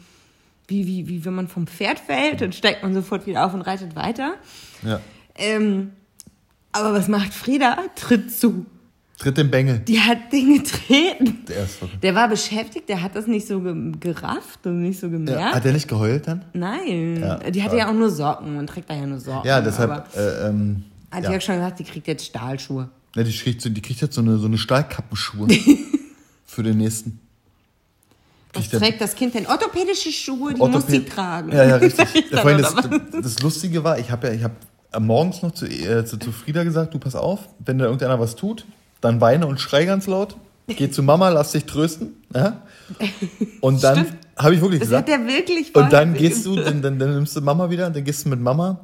wie, 0.67 0.87
wie, 0.87 1.07
wie 1.07 1.25
wenn 1.25 1.33
man 1.33 1.47
vom 1.47 1.67
Pferd 1.67 1.99
fällt, 1.99 2.41
dann 2.41 2.53
steigt 2.53 2.83
man 2.83 2.93
sofort 2.93 3.25
wieder 3.25 3.45
auf 3.45 3.53
und 3.53 3.61
reitet 3.61 3.95
weiter. 3.95 4.35
Ja. 4.83 4.99
Ähm, 5.35 5.91
aber 6.71 6.93
was 6.93 7.07
macht 7.07 7.33
Frieda? 7.33 7.77
Tritt 7.95 8.31
zu. 8.31 8.65
Tritt 9.17 9.37
im 9.37 9.49
Bengel. 9.49 9.79
Die 9.79 9.99
hat 9.99 10.33
den 10.33 10.55
getreten. 10.55 11.45
Der 11.47 11.63
ist 11.63 11.75
verrückt. 11.75 12.03
Der 12.03 12.15
war 12.15 12.27
beschäftigt, 12.27 12.89
der 12.89 13.01
hat 13.01 13.15
das 13.15 13.27
nicht 13.27 13.47
so 13.47 13.61
ge 13.61 13.93
gerafft 13.99 14.65
und 14.65 14.81
nicht 14.81 14.99
so 14.99 15.09
gemerkt. 15.09 15.39
Ja, 15.39 15.53
hat 15.53 15.65
er 15.65 15.71
nicht 15.71 15.87
geheult 15.87 16.27
dann? 16.27 16.43
Nein, 16.53 17.21
Ja, 17.21 17.37
die 17.49 17.63
hatte 17.63 17.77
ja 17.77 17.89
auch 17.89 17.93
nur 17.93 18.09
Socken 18.09 18.57
und 18.57 18.67
trägt 18.67 18.89
da 18.89 18.95
ja 18.95 19.05
nur 19.05 19.19
Socken. 19.19 19.47
Ja, 19.47 19.61
deshalb. 19.61 20.13
Äh, 20.15 20.47
ähm, 20.47 20.83
hat 21.11 21.23
ja. 21.23 21.31
ja. 21.31 21.39
schon 21.39 21.55
gesagt, 21.55 21.79
die 21.79 21.85
kriegt 21.85 22.07
jetzt 22.07 22.25
Stahlschuhe. 22.25 22.89
Ja, 23.15 23.23
die, 23.23 23.31
kriegt, 23.31 23.63
die 23.63 23.81
kriegt 23.81 24.01
jetzt 24.01 24.15
so 24.15 24.21
eine, 24.21 24.37
so 24.37 24.47
eine 24.47 24.57
Stahlkappenschuhe 24.57 25.47
für 26.45 26.63
den 26.63 26.77
nächsten. 26.77 27.21
Der- 28.55 28.79
trägt 28.79 29.01
das 29.01 29.15
Kind 29.15 29.33
denn? 29.33 29.45
Orthopädische 29.47 30.11
Schuhe, 30.11 30.53
die 30.53 30.59
muss 30.59 30.87
sie 30.87 31.03
tragen. 31.05 31.51
Ja, 31.51 31.63
ja, 31.63 31.75
richtig. 31.77 32.05
Ja, 32.31 32.43
das, 32.57 32.75
das 33.21 33.39
Lustige 33.39 33.83
war, 33.83 33.99
ich 33.99 34.11
habe 34.11 34.27
ja, 34.27 34.33
ich 34.33 34.43
habe 34.43 34.55
morgens 34.99 35.41
noch 35.41 35.51
zu, 35.51 35.65
äh, 35.65 36.05
zu, 36.05 36.17
zu 36.17 36.31
Frieda 36.31 36.63
gesagt, 36.63 36.93
du 36.93 36.99
pass 36.99 37.15
auf, 37.15 37.39
wenn 37.65 37.77
da 37.77 37.85
irgendeiner 37.85 38.19
was 38.19 38.35
tut, 38.35 38.65
dann 39.01 39.19
weine 39.21 39.47
und 39.47 39.59
schrei 39.59 39.85
ganz 39.85 40.07
laut. 40.07 40.35
Geh 40.67 40.89
zu 40.89 41.03
Mama, 41.03 41.29
lass 41.29 41.51
dich 41.51 41.65
trösten. 41.65 42.13
Ja? 42.33 42.61
Und 43.61 43.83
dann 43.83 44.05
habe 44.35 44.55
ich 44.55 44.61
wirklich 44.61 44.79
Das 44.79 44.89
gesagt. 44.89 45.09
hat 45.11 45.19
er 45.19 45.27
wirklich 45.27 45.75
Und 45.75 45.93
dann 45.93 46.13
gehst 46.15 46.45
du, 46.45 46.55
dann, 46.55 46.81
dann, 46.81 46.97
dann 46.97 47.13
nimmst 47.13 47.35
du 47.35 47.41
Mama 47.41 47.69
wieder, 47.69 47.89
dann 47.89 48.03
gehst 48.03 48.25
du 48.25 48.29
mit 48.29 48.39
Mama 48.39 48.79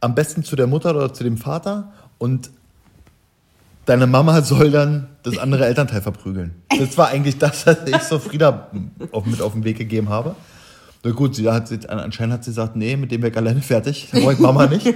am 0.00 0.14
besten 0.14 0.42
zu 0.42 0.56
der 0.56 0.66
Mutter 0.66 0.90
oder 0.90 1.12
zu 1.14 1.22
dem 1.22 1.36
Vater 1.36 1.92
und 2.18 2.50
deine 3.86 4.06
Mama 4.06 4.42
soll 4.42 4.70
dann 4.70 5.08
das 5.22 5.38
andere 5.38 5.66
Elternteil 5.66 6.02
verprügeln. 6.02 6.54
Das 6.78 6.96
war 6.96 7.08
eigentlich 7.08 7.38
das, 7.38 7.66
was 7.66 7.78
ich 7.86 7.96
so 7.98 8.18
Frieda 8.18 8.70
auf, 9.12 9.26
mit 9.26 9.40
auf 9.42 9.52
den 9.52 9.64
Weg 9.64 9.78
gegeben 9.78 10.08
habe. 10.08 10.34
Na 11.02 11.12
gut, 11.12 11.34
sie 11.34 11.48
hat, 11.48 11.88
anscheinend 11.88 12.34
hat 12.34 12.44
sie 12.44 12.50
gesagt, 12.50 12.76
nee, 12.76 12.96
mit 12.96 13.10
dem 13.10 13.22
wäre 13.22 13.30
ich 13.30 13.36
alleine 13.36 13.62
fertig, 13.62 14.08
da 14.12 14.22
wollte 14.22 14.42
Mama 14.42 14.66
nicht. 14.66 14.86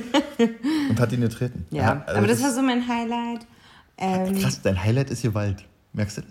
Und 0.90 1.00
hat 1.00 1.12
ihn 1.12 1.22
getreten. 1.22 1.66
Ja, 1.70 2.02
also 2.06 2.18
aber 2.18 2.26
das 2.26 2.42
war 2.42 2.52
so 2.52 2.60
mein 2.60 2.86
Highlight. 2.86 3.46
Ähm, 3.96 4.38
Krass, 4.38 4.60
dein 4.60 4.82
Highlight 4.82 5.10
ist 5.10 5.22
Gewalt. 5.22 5.64
Merkst 5.92 6.18
du 6.18 6.22
das? 6.22 6.30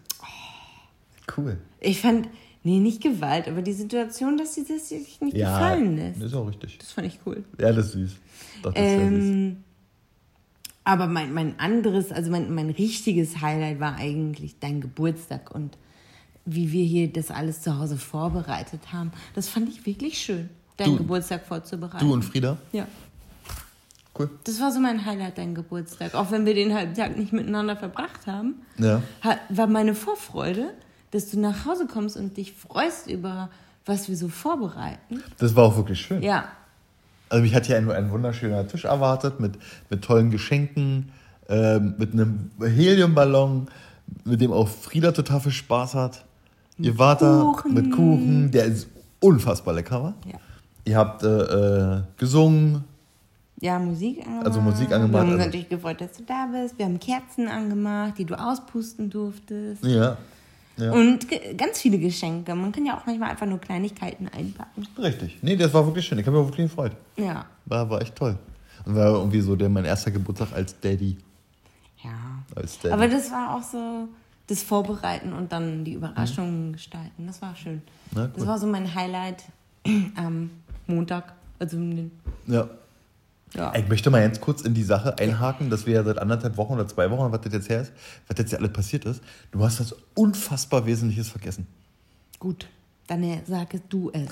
Cool. 1.38 1.58
ich 1.80 2.02
fand, 2.02 2.28
nee, 2.64 2.80
nicht 2.80 3.02
Gewalt, 3.02 3.48
aber 3.48 3.62
die 3.62 3.74
Situation, 3.74 4.38
dass 4.38 4.54
sie 4.54 4.66
das 4.66 4.90
sich 4.90 5.20
nicht 5.22 5.36
gefallen 5.36 5.96
lässt. 5.96 6.18
Das 6.18 6.28
ist 6.28 6.34
auch 6.36 6.48
richtig. 6.48 6.78
Das 6.78 6.92
fand 6.92 7.08
ich 7.08 7.20
cool. 7.26 7.44
Ja, 7.60 7.72
das 7.72 7.88
ist 7.88 7.92
süß. 7.94 8.12
Doch, 8.62 8.74
das 8.74 8.84
ist 8.84 8.90
sehr 8.90 9.10
süß. 9.10 9.54
Aber 10.86 11.08
mein, 11.08 11.34
mein 11.34 11.60
anderes, 11.60 12.12
also 12.12 12.30
mein, 12.32 12.54
mein 12.54 12.70
richtiges 12.70 13.42
Highlight 13.42 13.80
war 13.80 13.96
eigentlich 13.96 14.60
dein 14.60 14.82
Geburtstag 14.82 15.54
und 15.54 15.78
wie 16.46 16.72
wir 16.74 16.84
hier 16.84 17.12
das 17.12 17.32
alles 17.32 17.62
zu 17.62 17.80
Hause 17.80 17.98
vorbereitet 17.98 18.92
haben. 18.92 19.12
Das 19.34 19.48
fand 19.48 19.70
ich 19.70 19.86
wirklich 19.86 20.18
schön, 20.20 20.50
deinen 20.78 20.92
Du- 20.94 20.98
Geburtstag 20.98 21.46
vorzubereiten. 21.46 22.06
Du 22.06 22.12
und 22.14 22.24
Frieda? 22.24 22.58
Ja. 22.74 22.86
Cool. 24.18 24.30
Das 24.44 24.60
war 24.62 24.72
so 24.72 24.80
mein 24.80 25.06
Highlight, 25.06 25.38
dein 25.40 25.56
Geburtstag. 25.56 26.14
Auch 26.14 26.30
wenn 26.32 26.46
wir 26.46 26.54
den 26.54 26.74
halben 26.74 26.94
Tag 26.94 27.18
nicht 27.18 27.34
miteinander 27.34 27.76
verbracht 27.76 28.28
haben, 28.28 28.56
Ja. 28.78 29.02
war 29.50 29.68
meine 29.68 29.96
Vorfreude, 29.96 30.74
dass 31.12 31.32
du 31.32 31.40
nach 31.40 31.66
Hause 31.66 31.88
kommst 31.88 32.16
und 32.18 32.38
dich 32.38 32.54
freust 32.54 33.10
über, 33.10 33.50
was 33.86 34.10
wir 34.10 34.18
so 34.18 34.28
vorbereiten. 34.28 35.24
Das 35.40 35.56
war 35.56 35.64
auch 35.64 35.78
wirklich 35.78 36.00
schön. 36.02 36.22
Ja, 36.22 36.46
Also 37.34 37.42
mich 37.42 37.56
hat 37.56 37.66
hier 37.66 37.78
ein, 37.78 37.90
ein 37.90 38.12
wunderschöner 38.12 38.68
Tisch 38.68 38.86
erwartet 38.86 39.40
mit, 39.40 39.54
mit 39.90 40.04
tollen 40.04 40.30
Geschenken, 40.30 41.12
ähm, 41.50 41.96
mit 41.98 42.14
einem 42.14 42.52
Heliumballon, 42.62 43.70
mit 44.24 44.40
dem 44.40 44.52
auch 44.52 44.68
Frieda 44.68 45.12
total 45.14 45.40
viel 45.40 45.52
Spaß 45.52 45.96
hat. 45.96 46.26
Ihr 46.78 47.00
wart 47.00 47.24
da 47.24 47.56
mit 47.68 47.92
Kuchen, 47.92 48.52
der 48.52 48.66
ist 48.66 48.88
unfassbar 49.20 49.74
lecker 49.74 50.04
war. 50.04 50.14
Ja. 50.28 50.38
Ihr 50.86 50.96
habt 50.96 51.24
äh, 51.24 51.96
äh, 51.96 52.02
gesungen. 52.18 52.84
Ja, 53.60 53.80
Musik 53.80 54.20
angemacht. 54.20 54.46
Also 54.46 54.62
Musik 54.62 54.92
angemacht, 54.92 55.14
Wir 55.14 55.20
haben 55.22 55.28
uns 55.30 55.34
also- 55.34 55.46
natürlich 55.48 55.70
gefreut, 55.70 56.02
dass 56.02 56.12
du 56.14 56.24
da 56.26 56.48
bist. 56.52 56.78
Wir 56.78 56.86
haben 56.86 57.00
Kerzen 57.00 57.48
angemacht, 57.48 58.14
die 58.20 58.26
du 58.26 58.40
auspusten 58.40 59.10
durftest. 59.10 59.84
Ja. 59.84 60.18
Ja. 60.78 60.92
Und 60.92 61.28
ganz 61.58 61.80
viele 61.82 62.00
Geschenke. 62.00 62.54
Man 62.56 62.72
kann 62.72 62.86
ja 62.86 62.98
auch 62.98 63.06
manchmal 63.06 63.32
einfach 63.32 63.46
nur 63.46 63.60
Kleinigkeiten 63.60 64.28
einpacken. 64.28 64.88
Richtig. 64.98 65.38
Nee, 65.42 65.56
das 65.56 65.74
war 65.74 65.86
wirklich 65.86 66.06
schön. 66.06 66.18
Ich 66.20 66.26
habe 66.26 66.38
mich 66.38 66.46
auch 66.46 66.50
wirklich 66.50 66.68
gefreut. 66.70 66.94
Ja. 67.18 67.46
War, 67.66 67.90
war 67.90 68.02
echt 68.02 68.16
toll. 68.16 68.38
Und 68.86 68.96
war 68.96 69.08
irgendwie 69.12 69.42
so 69.42 69.56
der, 69.56 69.70
mein 69.70 69.86
erster 69.86 70.12
Geburtstag 70.12 70.54
als 70.54 70.80
Daddy. 70.80 71.18
Ja. 72.04 72.12
Als 72.56 72.80
Daddy. 72.80 72.94
Aber 72.94 73.08
das 73.08 73.32
war 73.32 73.56
auch 73.56 73.64
so 73.64 74.08
das 74.48 74.62
Vorbereiten 74.64 75.32
und 75.34 75.52
dann 75.52 75.86
die 75.86 75.94
Überraschungen 75.94 76.74
gestalten. 76.74 77.28
Das 77.28 77.42
war 77.42 77.56
schön. 77.56 77.82
Na, 78.14 78.28
Das 78.28 78.46
war 78.46 78.58
so 78.60 78.68
mein 78.68 78.94
Highlight 78.94 79.44
am 80.16 80.50
Montag. 80.88 81.34
Also 81.60 81.78
den, 81.78 82.12
ja. 82.48 82.68
Ja. 83.54 83.74
Ich 83.76 83.88
möchte 83.88 84.10
mal 84.10 84.22
ganz 84.22 84.42
kurz 84.42 84.62
in 84.62 84.74
die 84.74 84.84
Sache 84.84 85.18
einhaken, 85.20 85.70
dass 85.70 85.86
wir 85.86 85.94
ja 85.94 86.04
seit 86.04 86.18
anderthalb 86.18 86.58
Wochen 86.58 86.74
oder 86.74 86.88
zwei 86.88 87.10
Wochen, 87.12 87.32
was 87.32 87.42
das 87.42 87.54
jetzt 87.54 87.70
her 87.70 87.82
ist, 87.82 87.92
was 88.28 88.38
jetzt 88.38 88.52
ja 88.52 88.58
alles 88.60 88.74
passiert 88.74 89.06
ist. 89.06 89.22
Du 89.52 89.64
hast 89.64 89.80
was 89.80 89.96
unfassbar 90.16 90.86
Wesentliches 90.86 91.30
vergessen. 91.30 91.68
Gut. 92.40 92.68
Dann 93.08 93.26
sage 93.46 93.82
du 93.90 94.12
es. 94.12 94.32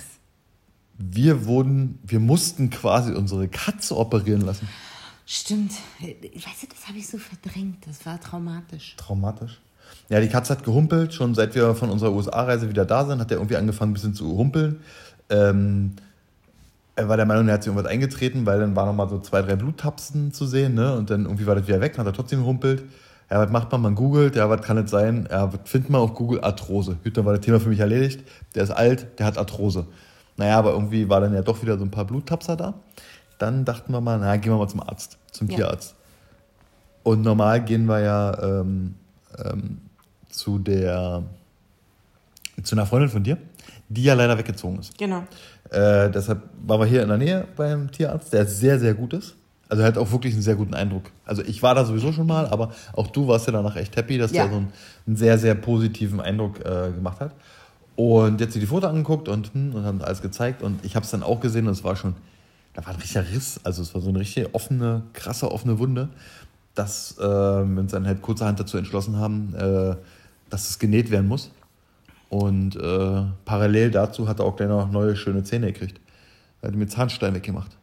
Wir 0.98 1.46
wurden, 1.46 2.00
wir 2.04 2.20
mussten 2.20 2.70
quasi 2.70 3.14
unsere 3.14 3.48
Katze 3.48 3.98
operieren 3.98 4.42
lassen. 4.42 4.68
Stimmt. 5.26 5.74
Ich 6.00 6.46
weiß 6.46 6.62
nicht, 6.62 6.74
das 6.74 6.88
habe 6.88 6.98
ich 6.98 7.08
so 7.08 7.18
verdrängt. 7.18 7.86
Das 7.88 8.06
war 8.06 8.20
traumatisch. 8.20 8.96
Traumatisch. 8.98 9.60
Ja, 10.10 10.20
die 10.20 10.28
Katze 10.28 10.54
hat 10.54 10.64
gehumpelt. 10.64 11.14
Schon 11.14 11.36
seit 11.36 11.56
wir 11.56 11.74
von 11.76 11.90
unserer 11.90 12.12
USA-Reise 12.12 12.70
wieder 12.70 12.86
da 12.86 13.06
sind, 13.06 13.20
hat 13.20 13.32
er 13.32 13.38
irgendwie 13.38 13.56
angefangen, 13.56 13.92
ein 13.92 13.94
bisschen 13.94 14.14
zu 14.14 14.38
humpeln. 14.38 14.82
Ähm, 15.30 15.94
er 16.96 17.10
war 17.10 17.18
der 17.18 17.26
Meinung, 17.26 17.48
er 17.48 17.56
hat 17.56 17.64
sich 17.64 17.72
irgendwas 17.72 17.92
eingetreten, 17.92 18.46
weil 18.46 18.60
dann 18.60 18.76
waren 18.76 18.88
noch 18.88 18.94
mal 18.96 19.10
so 19.10 19.20
zwei, 19.20 19.42
drei 19.42 19.56
Bluttapsen 19.56 20.34
zu 20.34 20.46
sehen. 20.46 20.74
Ne? 20.76 20.96
Und 20.96 21.10
dann 21.10 21.24
irgendwie 21.24 21.48
war 21.48 21.56
das 21.56 21.68
wieder 21.68 21.82
weg, 21.82 21.94
dann 21.94 22.06
hat 22.06 22.14
er 22.14 22.16
trotzdem 22.16 22.40
gehumpelt. 22.40 22.84
Ja, 23.30 23.40
was 23.40 23.50
macht 23.50 23.72
man? 23.72 23.82
Man 23.82 23.96
googelt, 23.96 24.36
ja, 24.36 24.50
was 24.50 24.62
kann 24.62 24.78
es 24.78 24.92
sein? 24.92 25.28
Ja, 25.32 25.54
was 25.54 25.62
findet 25.64 25.90
man 25.90 26.02
auf 26.02 26.14
Google? 26.14 26.42
Arthrose. 26.42 26.98
Gut, 27.04 27.16
dann 27.16 27.26
war 27.26 27.34
das 27.34 27.46
Thema 27.46 27.62
für 27.62 27.70
mich 27.70 27.80
erledigt. 27.80 28.28
Der 28.56 28.64
ist 28.64 28.72
alt, 28.72 29.20
der 29.20 29.26
hat 29.26 29.38
Arthrose. 29.38 29.86
Naja, 30.36 30.58
aber 30.58 30.72
irgendwie 30.72 31.08
war 31.08 31.22
dann 31.22 31.34
ja 31.34 31.42
doch 31.42 31.62
wieder 31.62 31.78
so 31.78 31.86
ein 31.86 31.92
paar 31.92 32.06
Bluttapser 32.06 32.58
da. 32.58 32.74
Dann 33.38 33.64
dachten 33.64 33.94
wir 33.94 34.02
mal, 34.02 34.20
na, 34.20 34.36
gehen 34.36 34.52
wir 34.52 34.58
mal 34.58 34.68
zum 34.68 34.82
Arzt, 34.82 35.18
zum 35.32 35.48
Ja. 35.50 35.56
Tierarzt. 35.56 35.96
Und 37.04 37.22
normal 37.22 37.64
gehen 37.64 37.86
wir 37.86 38.00
ja 38.00 38.38
ähm, 38.44 38.96
ähm, 39.44 39.78
zu 40.30 40.60
der 40.60 41.24
zu 42.64 42.76
einer 42.76 42.86
Freundin 42.86 43.10
von 43.10 43.24
dir, 43.24 43.38
die 43.90 44.04
ja 44.04 44.14
leider 44.14 44.38
weggezogen 44.38 44.80
ist. 44.80 44.98
Genau. 44.98 45.24
Äh, 45.70 46.10
deshalb 46.12 46.42
waren 46.66 46.80
wir 46.80 46.86
hier 46.86 47.02
in 47.02 47.08
der 47.10 47.18
Nähe 47.18 47.48
beim 47.56 47.92
Tierarzt, 47.92 48.34
der 48.34 48.46
sehr, 48.46 48.80
sehr 48.80 48.94
gut 48.94 49.14
ist. 49.14 49.36
Also 49.70 49.84
er 49.84 49.88
hat 49.88 49.98
auch 49.98 50.12
wirklich 50.12 50.34
einen 50.34 50.42
sehr 50.44 50.56
guten 50.56 50.74
Eindruck. 50.74 51.04
Also 51.26 51.44
ich 51.44 51.64
war 51.64 51.74
da 51.76 51.86
sowieso 51.86 52.12
schon 52.12 52.28
mal, 52.28 52.46
aber 52.48 52.72
auch 52.94 53.08
du 53.08 53.28
warst 53.30 53.48
ja 53.48 53.54
danach 53.54 53.78
echt 53.78 53.96
happy, 53.96 54.18
dass 54.18 54.32
Ja. 54.34 54.44
der 54.44 54.52
so 54.52 54.58
einen, 54.58 54.74
einen 55.08 55.16
sehr, 55.16 55.38
sehr 55.38 55.56
positiven 55.56 56.20
Eindruck 56.20 56.60
äh, 56.60 56.92
gemacht 56.92 57.22
hat. 57.22 57.34
Und 57.96 58.42
jetzt 58.42 58.56
die 58.56 58.66
Foto 58.66 58.88
angeguckt 58.88 59.30
und, 59.30 59.54
hm, 59.54 59.74
und 59.76 59.86
haben 59.86 60.02
alles 60.02 60.22
gezeigt 60.22 60.62
und 60.62 60.84
ich 60.84 60.96
habe 60.96 61.06
es 61.06 61.12
dann 61.12 61.24
auch 61.24 61.40
gesehen 61.40 61.68
und 61.68 61.74
es 61.74 61.84
war 61.84 61.96
schon, 61.96 62.16
da 62.74 62.84
war 62.86 62.94
ein 62.94 63.00
richtiger 63.00 63.24
Riss, 63.30 63.60
also 63.64 63.82
es 63.82 63.94
war 63.94 64.02
so 64.02 64.10
eine 64.10 64.20
richtige 64.20 64.54
offene, 64.56 65.04
krasse 65.14 65.52
offene 65.52 65.78
Wunde, 65.80 66.10
dass 66.76 67.18
äh, 67.18 67.22
wir 67.24 67.80
uns 67.80 67.92
dann 67.92 68.08
halt 68.08 68.22
kurzerhand 68.22 68.60
dazu 68.60 68.78
entschlossen 68.78 69.18
haben, 69.18 69.54
äh, 69.56 69.96
dass 70.50 70.70
es 70.70 70.80
genäht 70.80 71.12
werden 71.12 71.28
muss. 71.28 71.52
Und 72.32 72.78
äh, 72.78 73.24
parallel 73.44 73.92
dazu 73.92 74.30
hat 74.30 74.40
er 74.40 74.46
auch 74.46 74.56
gleich 74.56 74.70
noch 74.70 74.90
neue 74.90 75.18
schöne 75.18 75.44
Zähne 75.44 75.74
gekriegt. 75.74 76.00
Er 76.62 76.70
hat 76.70 76.76
mir 76.76 76.88
Zahnstein 76.88 77.36
weggemacht. 77.36 77.76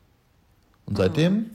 Und 0.87 0.97
seitdem, 0.97 1.51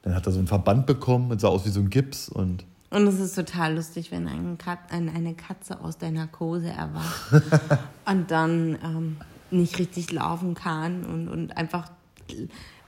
dann 0.00 0.14
hat 0.14 0.24
er 0.24 0.32
so 0.32 0.38
einen 0.38 0.48
Verband 0.48 0.86
bekommen, 0.86 1.30
es 1.32 1.42
sah 1.42 1.48
aus 1.48 1.66
wie 1.66 1.68
so 1.68 1.80
ein 1.80 1.90
Gips 1.90 2.30
und 2.30 2.64
Und 2.88 3.06
es 3.06 3.20
ist 3.20 3.34
total 3.34 3.74
lustig, 3.74 4.12
wenn 4.12 4.26
ein 4.28 4.56
Kat 4.56 4.78
ein, 4.88 5.10
eine 5.14 5.34
Katze 5.34 5.78
aus 5.78 5.98
der 5.98 6.10
Narkose 6.10 6.70
erwacht 6.70 7.42
und 8.06 8.30
dann 8.30 8.78
ähm, 8.82 9.16
nicht 9.50 9.78
richtig 9.78 10.10
laufen 10.10 10.54
kann 10.54 11.04
und, 11.04 11.28
und 11.28 11.54
einfach 11.58 11.90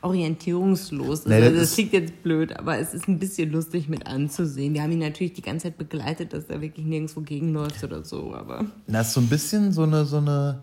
orientierungslos 0.03 1.21
ist. 1.21 1.27
Nee, 1.27 1.39
das 1.41 1.49
also 1.49 1.61
das 1.61 1.75
klingt 1.75 1.93
jetzt 1.93 2.23
blöd, 2.23 2.57
aber 2.57 2.79
es 2.79 2.95
ist 2.95 3.09
ein 3.09 3.19
bisschen 3.19 3.51
lustig 3.51 3.89
mit 3.89 4.07
anzusehen. 4.07 4.75
Wir 4.75 4.83
haben 4.83 4.93
ihn 4.93 4.99
natürlich 5.01 5.33
die 5.35 5.43
ganze 5.43 5.65
Zeit 5.65 5.79
begleitet, 5.79 6.33
dass 6.33 6.45
er 6.45 6.61
wirklich 6.61 6.87
nirgendwo 6.87 7.21
gegenläuft 7.21 7.83
oder 7.85 8.05
so, 8.05 8.35
aber 8.35 8.65
das 8.87 9.09
ist 9.09 9.15
so 9.15 9.21
ein 9.21 9.29
bisschen 9.29 9.73
so 9.73 9.83
eine, 9.83 10.05
so 10.05 10.19
eine, 10.19 10.61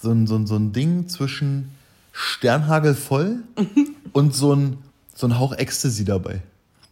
so 0.00 0.10
ein, 0.10 0.26
so 0.26 0.36
ein, 0.36 0.46
so 0.46 0.56
ein 0.56 0.72
Ding 0.72 1.08
zwischen 1.08 1.70
Sternhagel 2.12 2.94
voll 2.94 3.38
und 4.12 4.34
so 4.34 4.54
ein, 4.54 4.78
so 5.14 5.26
ein 5.26 5.38
Hauch 5.38 5.52
Ecstasy 5.52 6.04
dabei. 6.04 6.42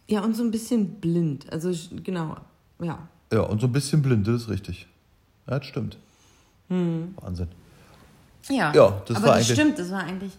ja, 0.07 0.21
und 0.23 0.35
so 0.35 0.43
ein 0.43 0.51
bisschen 0.51 0.87
blind. 1.01 1.51
Also 1.51 1.71
genau, 2.03 2.37
ja. 2.81 3.07
Ja, 3.33 3.41
und 3.41 3.59
so 3.59 3.67
ein 3.67 3.73
bisschen 3.73 4.01
blind, 4.01 4.25
das 4.27 4.43
ist 4.43 4.49
richtig. 4.49 4.87
Ja, 5.49 5.59
das 5.59 5.67
stimmt. 5.67 5.97
Wahnsinn. 6.69 7.47
Ja, 8.49 8.73
Ja, 8.73 9.01
das 9.05 9.17
aber 9.17 9.27
war 9.27 9.37
das 9.37 9.45
eigentlich- 9.49 9.57
stimmt, 9.59 9.79
das 9.79 9.91
war 9.91 10.03
eigentlich. 10.03 10.31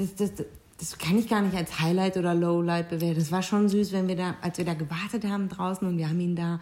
Das, 0.00 0.14
das, 0.14 0.46
das 0.78 0.96
kann 0.96 1.18
ich 1.18 1.28
gar 1.28 1.42
nicht 1.42 1.54
als 1.54 1.78
Highlight 1.78 2.16
oder 2.16 2.34
Lowlight 2.34 2.88
bewerten. 2.88 3.18
Das 3.18 3.30
war 3.30 3.42
schon 3.42 3.68
süß, 3.68 3.92
wenn 3.92 4.08
wir 4.08 4.16
da, 4.16 4.36
als 4.40 4.56
wir 4.56 4.64
da 4.64 4.72
gewartet 4.72 5.24
haben 5.26 5.48
draußen 5.48 5.86
und 5.86 5.98
wir 5.98 6.08
haben 6.08 6.20
ihn 6.20 6.34
da 6.34 6.58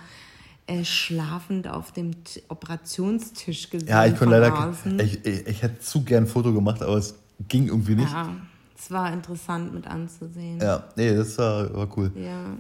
äh, 0.67 0.85
schlafend 0.85 1.69
auf 1.69 1.93
dem 1.93 2.25
T 2.25 2.43
Operationstisch 2.49 3.71
gesehen. 3.71 3.89
Ja, 3.89 4.07
ich 4.07 4.17
konnte 4.17 4.39
leider, 4.39 4.75
ich, 4.99 5.25
ich, 5.25 5.47
ich 5.47 5.63
hätte 5.63 5.79
zu 5.79 6.03
gern 6.03 6.25
ein 6.25 6.27
Foto 6.27 6.53
gemacht, 6.53 6.83
aber 6.83 6.97
es 6.97 7.15
ging 7.47 7.69
irgendwie 7.69 7.95
nicht. 7.95 8.11
Ja, 8.11 8.35
es 8.77 8.91
war 8.91 9.13
interessant 9.13 9.73
mit 9.73 9.87
anzusehen. 9.87 10.59
Ja, 10.61 10.85
nee, 10.97 11.15
das 11.15 11.39
war, 11.39 11.73
war 11.73 11.89
cool. 11.97 12.11
Ja. 12.17 12.57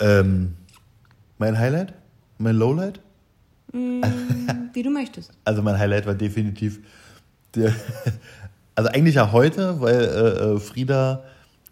Ähm, 0.00 0.56
mein 1.36 1.58
Highlight? 1.58 1.92
Mein 2.38 2.56
Lowlight? 2.56 3.00
Wie 3.72 4.82
du 4.82 4.90
möchtest. 4.90 5.32
Also 5.44 5.60
mein 5.60 5.78
Highlight 5.78 6.06
war 6.06 6.14
definitiv 6.14 6.80
der, 7.54 7.74
also 8.74 8.90
eigentlich 8.90 9.16
ja 9.16 9.32
heute, 9.32 9.80
weil 9.80 10.00
äh, 10.00 10.54
äh, 10.54 10.60
Frieda 10.60 11.22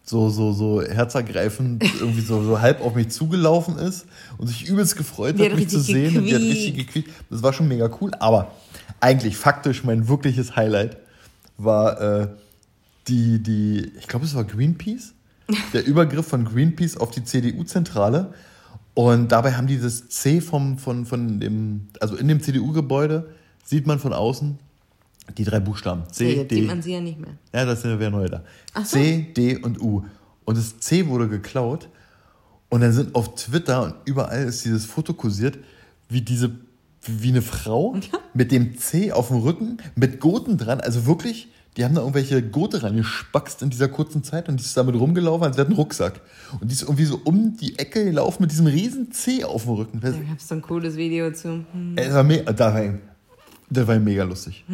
so, 0.05 0.31
so, 0.31 0.53
so 0.53 0.83
herzergreifend 0.83 1.83
irgendwie 2.01 2.21
so, 2.21 2.43
so 2.43 2.61
halb 2.61 2.81
auf 2.81 2.95
mich 2.95 3.11
zugelaufen 3.11 3.79
ist 3.79 4.07
und 4.39 4.49
sich 4.49 4.69
übelst 4.69 4.97
gefreut 4.97 5.39
Die 5.39 5.45
hat, 5.45 5.55
mich 5.55 5.69
zu 5.69 5.81
sehen. 5.81 6.17
Und 6.17 6.25
die 6.25 6.35
hat 6.35 6.43
richtig 6.43 6.77
gequiekt. 6.77 7.11
Das 7.31 7.43
war 7.43 7.53
schon 7.53 7.69
mega 7.69 7.91
cool. 8.01 8.11
Aber 8.19 8.53
eigentlich 9.01 9.37
faktisch 9.37 9.85
mein 9.85 10.09
wirkliches 10.09 10.57
Highlight 10.57 10.97
war 11.57 12.01
äh, 12.01 12.29
die, 13.09 13.43
die, 13.43 13.93
ich 13.99 14.09
glaube, 14.09 14.25
es 14.25 14.35
war 14.35 14.45
Greenpeace. 14.45 15.15
Der 15.73 15.85
Übergriff 15.87 16.27
von 16.27 16.45
Greenpeace 16.45 16.97
auf 16.97 17.11
die 17.11 17.25
CDU-Zentrale. 17.25 18.33
Und 18.95 19.33
dabei 19.33 19.53
haben 19.55 19.67
die 19.67 19.81
das 19.81 20.09
C 20.09 20.41
vom, 20.41 20.79
von, 20.79 21.07
von 21.07 21.41
dem, 21.41 21.89
also 22.01 22.17
in 22.17 22.29
dem 22.29 22.41
CDU-Gebäude 22.41 23.31
sieht 23.65 23.87
man 23.87 23.99
von 23.99 24.13
außen 24.13 24.59
die 25.37 25.45
drei 25.45 25.61
Buchstaben. 25.61 26.05
C, 26.11 26.37
jetzt 26.37 26.51
D. 26.51 26.57
sieht 26.57 26.67
man 26.67 26.83
sie 26.83 26.93
ja 26.93 27.01
nicht 27.01 27.19
mehr. 27.19 27.35
Ja, 27.55 27.65
das 27.65 27.83
sind 27.83 28.01
ja 28.01 28.11
neue 28.11 28.29
da. 28.29 28.43
Ach 28.75 28.85
so. 28.85 28.97
C, 28.97 29.33
D 29.37 29.57
und 29.57 29.81
U. 29.81 30.05
Und 30.45 30.59
das 30.59 30.79
C 30.79 31.07
wurde 31.07 31.29
geklaut. 31.29 31.89
Und 32.69 32.81
dann 32.81 32.93
sind 32.93 33.15
auf 33.15 33.35
Twitter 33.35 33.83
und 33.83 33.95
überall 34.07 34.45
ist 34.45 34.65
dieses 34.65 34.87
Foto 34.87 35.13
kursiert, 35.13 35.59
wie 36.09 36.23
diese, 36.23 36.51
wie 37.03 37.29
eine 37.29 37.43
Frau 37.43 37.97
mit 38.35 38.51
dem 38.51 38.79
C 38.79 39.13
auf 39.13 39.29
dem 39.29 39.39
Rücken, 39.39 39.77
mit 39.95 40.21
Goten 40.21 40.57
dran. 40.57 40.81
Also 40.81 41.05
wirklich, 41.05 41.49
die 41.77 41.85
haben 41.85 41.95
da 41.95 42.01
irgendwelche 42.01 42.43
Gote 42.43 42.83
reingespackst 42.83 43.61
in 43.61 43.69
dieser 43.69 43.89
kurzen 43.89 44.25
Zeit 44.25 44.49
und 44.49 44.59
die 44.59 44.65
ist 44.65 44.75
damit 44.75 44.95
rumgelaufen, 44.95 45.45
als 45.47 45.59
wäre 45.59 45.69
ein 45.69 45.75
Rucksack. 45.75 46.23
Und 46.61 46.71
die 46.71 46.75
ist 46.75 46.83
irgendwie 46.83 47.05
so 47.05 47.21
um 47.25 47.59
die 47.59 47.79
Ecke 47.79 48.05
gelaufen 48.05 48.43
mit 48.43 48.51
diesem 48.51 48.67
riesen 48.67 49.13
C 49.13 49.45
auf 49.45 49.65
dem 49.65 49.75
Rücken. 49.75 50.01
Da 50.01 50.11
gab 50.11 50.39
es 50.39 50.49
so 50.49 50.55
ein 50.55 50.63
cooles 50.63 50.97
Video 50.97 51.31
zu. 51.31 51.67
Hm. 51.73 51.93
es 51.97 52.13
war 52.15 52.25
me 52.25 52.43
das, 52.43 52.59
war, 52.59 52.95
das 53.73 53.87
war 53.87 53.99
mega 53.99 54.25
lustig. 54.25 54.65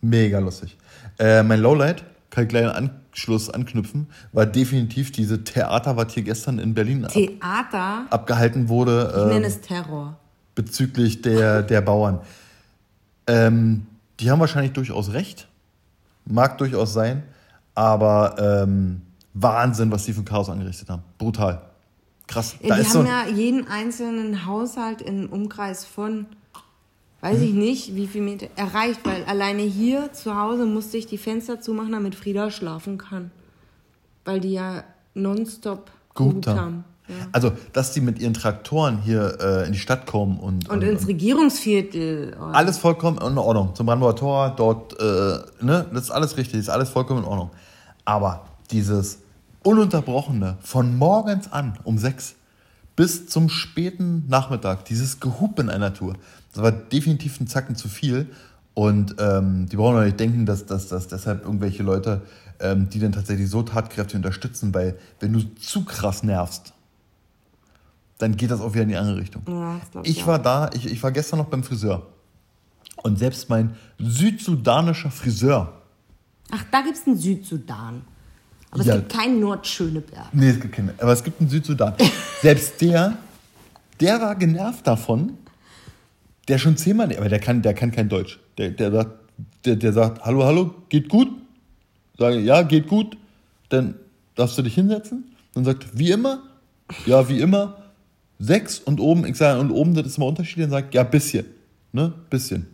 Mega 0.00 0.38
lustig. 0.38 0.76
Äh, 1.18 1.42
mein 1.42 1.60
Lowlight, 1.60 2.04
kann 2.30 2.44
ich 2.44 2.48
gleich 2.50 2.66
Anschluss 2.68 3.48
anknüpfen, 3.50 4.06
war 4.32 4.44
definitiv 4.46 5.10
diese 5.12 5.42
Theater, 5.44 5.96
was 5.96 6.12
hier 6.12 6.22
gestern 6.22 6.58
in 6.58 6.74
Berlin 6.74 7.04
ab, 7.04 7.12
Theater, 7.12 8.06
abgehalten 8.10 8.68
wurde 8.68 9.10
ich 9.16 9.24
nenne 9.24 9.34
ähm, 9.36 9.44
es 9.44 9.60
Terror. 9.60 10.16
bezüglich 10.54 11.22
der, 11.22 11.62
der 11.62 11.80
Bauern. 11.80 12.20
Ähm, 13.26 13.86
die 14.20 14.30
haben 14.30 14.40
wahrscheinlich 14.40 14.72
durchaus 14.72 15.12
recht. 15.12 15.48
Mag 16.24 16.58
durchaus 16.58 16.92
sein. 16.92 17.22
Aber 17.74 18.36
ähm, 18.38 19.02
Wahnsinn, 19.34 19.90
was 19.90 20.04
die 20.04 20.12
für 20.12 20.20
ein 20.22 20.24
Chaos 20.24 20.48
angerichtet 20.48 20.88
haben. 20.88 21.02
Brutal. 21.18 21.60
Krass. 22.26 22.56
Ja, 22.62 22.74
die 22.76 22.80
ist 22.82 22.92
so 22.92 23.00
haben 23.00 23.06
ein- 23.08 23.28
ja 23.30 23.34
jeden 23.36 23.68
einzelnen 23.68 24.46
Haushalt 24.46 25.00
in 25.02 25.26
Umkreis 25.26 25.84
von, 25.84 26.26
weiß 27.20 27.40
ich 27.40 27.54
nicht, 27.54 27.94
wie 27.94 28.06
viel 28.06 28.22
Meter 28.22 28.46
erreicht, 28.56 29.00
weil 29.04 29.24
alleine 29.24 29.62
hier 29.62 30.12
zu 30.12 30.36
Hause 30.36 30.66
musste 30.66 30.96
ich 30.96 31.06
die 31.06 31.18
Fenster 31.18 31.60
zumachen, 31.60 31.92
damit 31.92 32.14
Frieda 32.14 32.50
schlafen 32.50 32.98
kann. 32.98 33.30
Weil 34.24 34.40
die 34.40 34.52
ja 34.52 34.84
nonstop 35.14 35.90
Gehupt 36.14 36.46
haben. 36.46 36.58
haben. 36.58 36.84
Also, 37.32 37.52
dass 37.72 37.92
die 37.92 38.00
mit 38.00 38.18
ihren 38.18 38.34
Traktoren 38.34 38.98
hier 38.98 39.38
äh, 39.40 39.66
in 39.66 39.72
die 39.72 39.78
Stadt 39.78 40.06
kommen 40.06 40.38
und. 40.40 40.68
Und 40.68 40.82
ins 40.82 41.06
Regierungsviertel. 41.06 42.36
Oh. 42.38 42.44
Alles 42.46 42.78
vollkommen 42.78 43.18
in 43.18 43.38
Ordnung. 43.38 43.74
Zum 43.74 43.86
Brandenburger 43.86 44.16
Tor, 44.16 44.54
dort, 44.56 44.98
äh, 44.98 45.64
ne, 45.64 45.86
das 45.92 46.04
ist 46.04 46.10
alles 46.10 46.36
richtig, 46.36 46.58
ist 46.58 46.68
alles 46.68 46.88
vollkommen 46.88 47.20
in 47.20 47.26
Ordnung. 47.26 47.50
Aber 48.04 48.46
dieses 48.70 49.20
ununterbrochene, 49.62 50.58
von 50.62 50.96
morgens 50.96 51.52
an 51.52 51.78
um 51.84 51.98
sechs 51.98 52.34
bis 52.96 53.28
zum 53.28 53.50
späten 53.50 54.24
Nachmittag, 54.28 54.86
dieses 54.86 55.20
Gehub 55.20 55.58
in 55.58 55.68
einer 55.68 55.92
Tour, 55.92 56.14
das 56.56 56.62
war 56.64 56.72
definitiv 56.72 57.40
ein 57.40 57.46
Zacken 57.46 57.76
zu 57.76 57.88
viel. 57.88 58.26
Und 58.74 59.16
ähm, 59.18 59.66
die 59.68 59.76
brauchen 59.76 59.96
doch 59.96 60.04
nicht 60.04 60.20
denken, 60.20 60.44
dass, 60.44 60.66
dass, 60.66 60.88
dass 60.88 61.08
deshalb 61.08 61.44
irgendwelche 61.44 61.82
Leute, 61.82 62.22
ähm, 62.60 62.88
die 62.90 62.98
dann 62.98 63.12
tatsächlich 63.12 63.48
so 63.48 63.62
tatkräftig 63.62 64.16
unterstützen, 64.16 64.74
weil 64.74 64.98
wenn 65.20 65.32
du 65.32 65.40
zu 65.56 65.84
krass 65.84 66.22
nervst, 66.22 66.72
dann 68.18 68.36
geht 68.36 68.50
das 68.50 68.60
auch 68.60 68.72
wieder 68.72 68.82
in 68.82 68.88
die 68.90 68.96
andere 68.96 69.18
Richtung. 69.18 69.42
Ja, 69.48 69.80
ich 70.02 70.22
auch. 70.22 70.26
war 70.28 70.38
da, 70.38 70.70
ich, 70.74 70.86
ich 70.90 71.02
war 71.02 71.12
gestern 71.12 71.38
noch 71.38 71.46
beim 71.46 71.62
Friseur. 71.62 72.06
Und 73.02 73.18
selbst 73.18 73.48
mein 73.50 73.76
südsudanischer 73.98 75.10
Friseur, 75.10 75.72
Ach, 76.50 76.62
da 76.70 76.80
gibt 76.82 76.96
es 76.96 77.06
einen 77.06 77.16
Südsudan. 77.18 78.02
Aber 78.70 78.82
Ja. 78.84 78.94
es 78.94 79.00
gibt 79.00 79.12
keinen 79.12 79.40
Nordschöneberg. 79.40 80.28
nee, 80.32 80.50
es 80.50 80.60
gibt 80.60 80.74
keine, 80.74 80.94
aber 80.98 81.12
es 81.12 81.22
gibt 81.24 81.40
einen 81.40 81.50
Südsudan. 81.50 81.94
selbst 82.42 82.80
der, 82.80 83.16
der 84.00 84.20
war 84.20 84.34
genervt 84.36 84.86
davon, 84.86 85.36
der 86.48 86.58
schon 86.58 86.76
zehnmal, 86.76 87.14
aber 87.16 87.28
der 87.28 87.38
kann, 87.38 87.62
der 87.62 87.74
kann 87.74 87.90
kein 87.90 88.08
Deutsch. 88.08 88.38
Der, 88.58 88.70
der, 88.70 88.92
sagt, 88.92 89.10
der, 89.64 89.76
der 89.76 89.92
sagt, 89.92 90.24
hallo, 90.24 90.44
hallo, 90.44 90.74
geht 90.88 91.08
gut? 91.08 91.28
Sage, 92.18 92.40
ja, 92.40 92.62
geht 92.62 92.86
gut. 92.86 93.16
Dann 93.68 93.94
darfst 94.34 94.56
du 94.56 94.62
dich 94.62 94.74
hinsetzen. 94.74 95.24
Dann 95.54 95.64
sagt, 95.64 95.98
wie 95.98 96.10
immer? 96.10 96.42
Ja, 97.04 97.28
wie 97.28 97.40
immer. 97.40 97.82
Sechs 98.38 98.78
und 98.78 99.00
oben, 99.00 99.26
ich 99.26 99.36
sage, 99.36 99.58
und 99.60 99.70
oben, 99.70 99.94
das 99.94 100.06
ist 100.06 100.18
mal 100.18 100.26
Unterschied. 100.26 100.62
Dann 100.62 100.70
sagt, 100.70 100.94
ja, 100.94 101.02
bisschen. 101.02 101.46
Ne, 101.92 102.12
bisschen. 102.30 102.66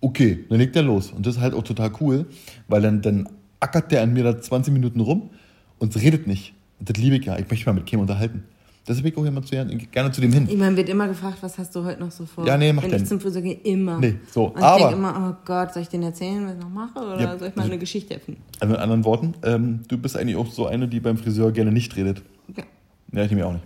Okay, 0.00 0.44
dann 0.48 0.58
legt 0.58 0.76
er 0.76 0.82
los. 0.82 1.10
Und 1.10 1.26
das 1.26 1.36
ist 1.36 1.40
halt 1.40 1.54
auch 1.54 1.62
total 1.62 1.92
cool, 2.00 2.26
weil 2.68 2.82
dann, 2.82 3.02
dann 3.02 3.28
ackert 3.60 3.90
der 3.90 4.02
an 4.02 4.12
mir 4.12 4.24
da 4.24 4.40
20 4.40 4.72
Minuten 4.72 5.00
rum 5.00 5.30
und 5.78 5.96
redet 5.96 6.26
nicht. 6.26 6.54
Und 6.78 6.88
das 6.88 6.96
liebe 6.96 7.16
ich 7.16 7.24
ja. 7.24 7.38
Ich 7.38 7.48
möchte 7.50 7.66
mal 7.66 7.72
mit 7.72 7.86
Kim 7.86 8.00
unterhalten. 8.00 8.44
Deshalb 8.88 9.04
will 9.04 9.12
ich 9.12 9.18
auch 9.18 9.24
jemand 9.24 9.46
zu, 9.46 9.54
gerne 9.92 10.10
zu 10.10 10.20
dem 10.22 10.32
hin. 10.32 10.46
Ich 10.50 10.56
meine, 10.56 10.76
wird 10.76 10.88
immer 10.88 11.06
gefragt, 11.06 11.38
was 11.42 11.58
hast 11.58 11.76
du 11.76 11.84
heute 11.84 12.00
noch 12.00 12.10
so 12.10 12.24
vor? 12.24 12.46
Ja, 12.46 12.56
nee, 12.56 12.72
mach 12.72 12.82
Wenn 12.82 12.90
denn. 12.90 13.02
ich 13.02 13.08
zum 13.08 13.20
Friseur 13.20 13.42
gehe, 13.42 13.54
immer. 13.54 13.98
Nee, 13.98 14.16
so, 14.32 14.46
Und 14.46 14.58
ich 14.58 14.64
aber- 14.64 14.78
denke 14.78 14.94
immer, 14.94 15.30
oh 15.30 15.42
Gott, 15.44 15.74
soll 15.74 15.82
ich 15.82 15.88
den 15.88 16.02
erzählen, 16.02 16.46
was 16.46 16.54
ich 16.54 16.60
noch 16.60 16.70
mache? 16.70 16.98
Oder 16.98 17.20
Ja. 17.20 17.38
soll 17.38 17.48
ich 17.48 17.56
mal 17.56 17.64
eine 17.66 17.78
Geschichte 17.78 18.14
erfinden? 18.14 18.40
Also 18.60 18.72
mit 18.72 18.80
anderen 18.80 19.04
Worten, 19.04 19.34
ähm, 19.44 19.80
du 19.88 19.98
bist 19.98 20.16
eigentlich 20.16 20.36
auch 20.36 20.46
so 20.50 20.66
eine, 20.66 20.88
die 20.88 21.00
beim 21.00 21.18
Friseur 21.18 21.52
gerne 21.52 21.70
nicht 21.70 21.94
redet. 21.96 22.22
Ja. 22.56 22.64
Ja, 23.12 23.24
ich 23.24 23.30
nehme 23.30 23.44
auch 23.46 23.52
nicht. 23.52 23.64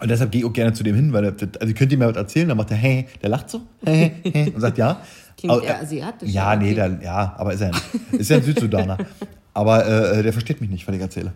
Und 0.00 0.10
deshalb 0.10 0.32
gehe 0.32 0.40
ich 0.40 0.46
auch 0.46 0.52
gerne 0.52 0.72
zu 0.72 0.82
dem 0.82 0.96
hin, 0.96 1.12
weil 1.12 1.22
der, 1.22 1.48
also 1.60 1.68
ihr 1.68 1.74
könnt 1.74 1.92
ihm 1.92 2.02
ja 2.02 2.08
was 2.08 2.16
erzählen, 2.16 2.48
dann 2.48 2.56
macht 2.56 2.70
er, 2.72 2.76
hey, 2.76 3.06
der 3.22 3.30
lacht 3.30 3.48
so, 3.48 3.60
hey, 3.84 4.12
hey, 4.24 4.50
und 4.52 4.60
sagt 4.60 4.76
ja. 4.76 5.00
Klingt 5.38 5.52
Aber, 5.54 5.62
eher 5.64 5.80
asiatisch, 5.80 6.30
Ja, 6.30 6.56
nee, 6.56 6.74
der, 6.74 6.98
ja, 7.02 7.34
aber 7.38 7.52
ist 7.54 7.60
er 7.60 7.68
nicht. 7.68 7.84
Ist 8.12 8.28
ja 8.30 8.36
ein 8.38 8.42
Südsudaner. 8.42 8.98
aber 9.54 9.86
äh, 9.86 10.22
der 10.22 10.32
versteht 10.32 10.60
mich 10.60 10.68
nicht, 10.70 10.86
was 10.88 10.94
ich 10.96 11.00
erzähle. 11.00 11.32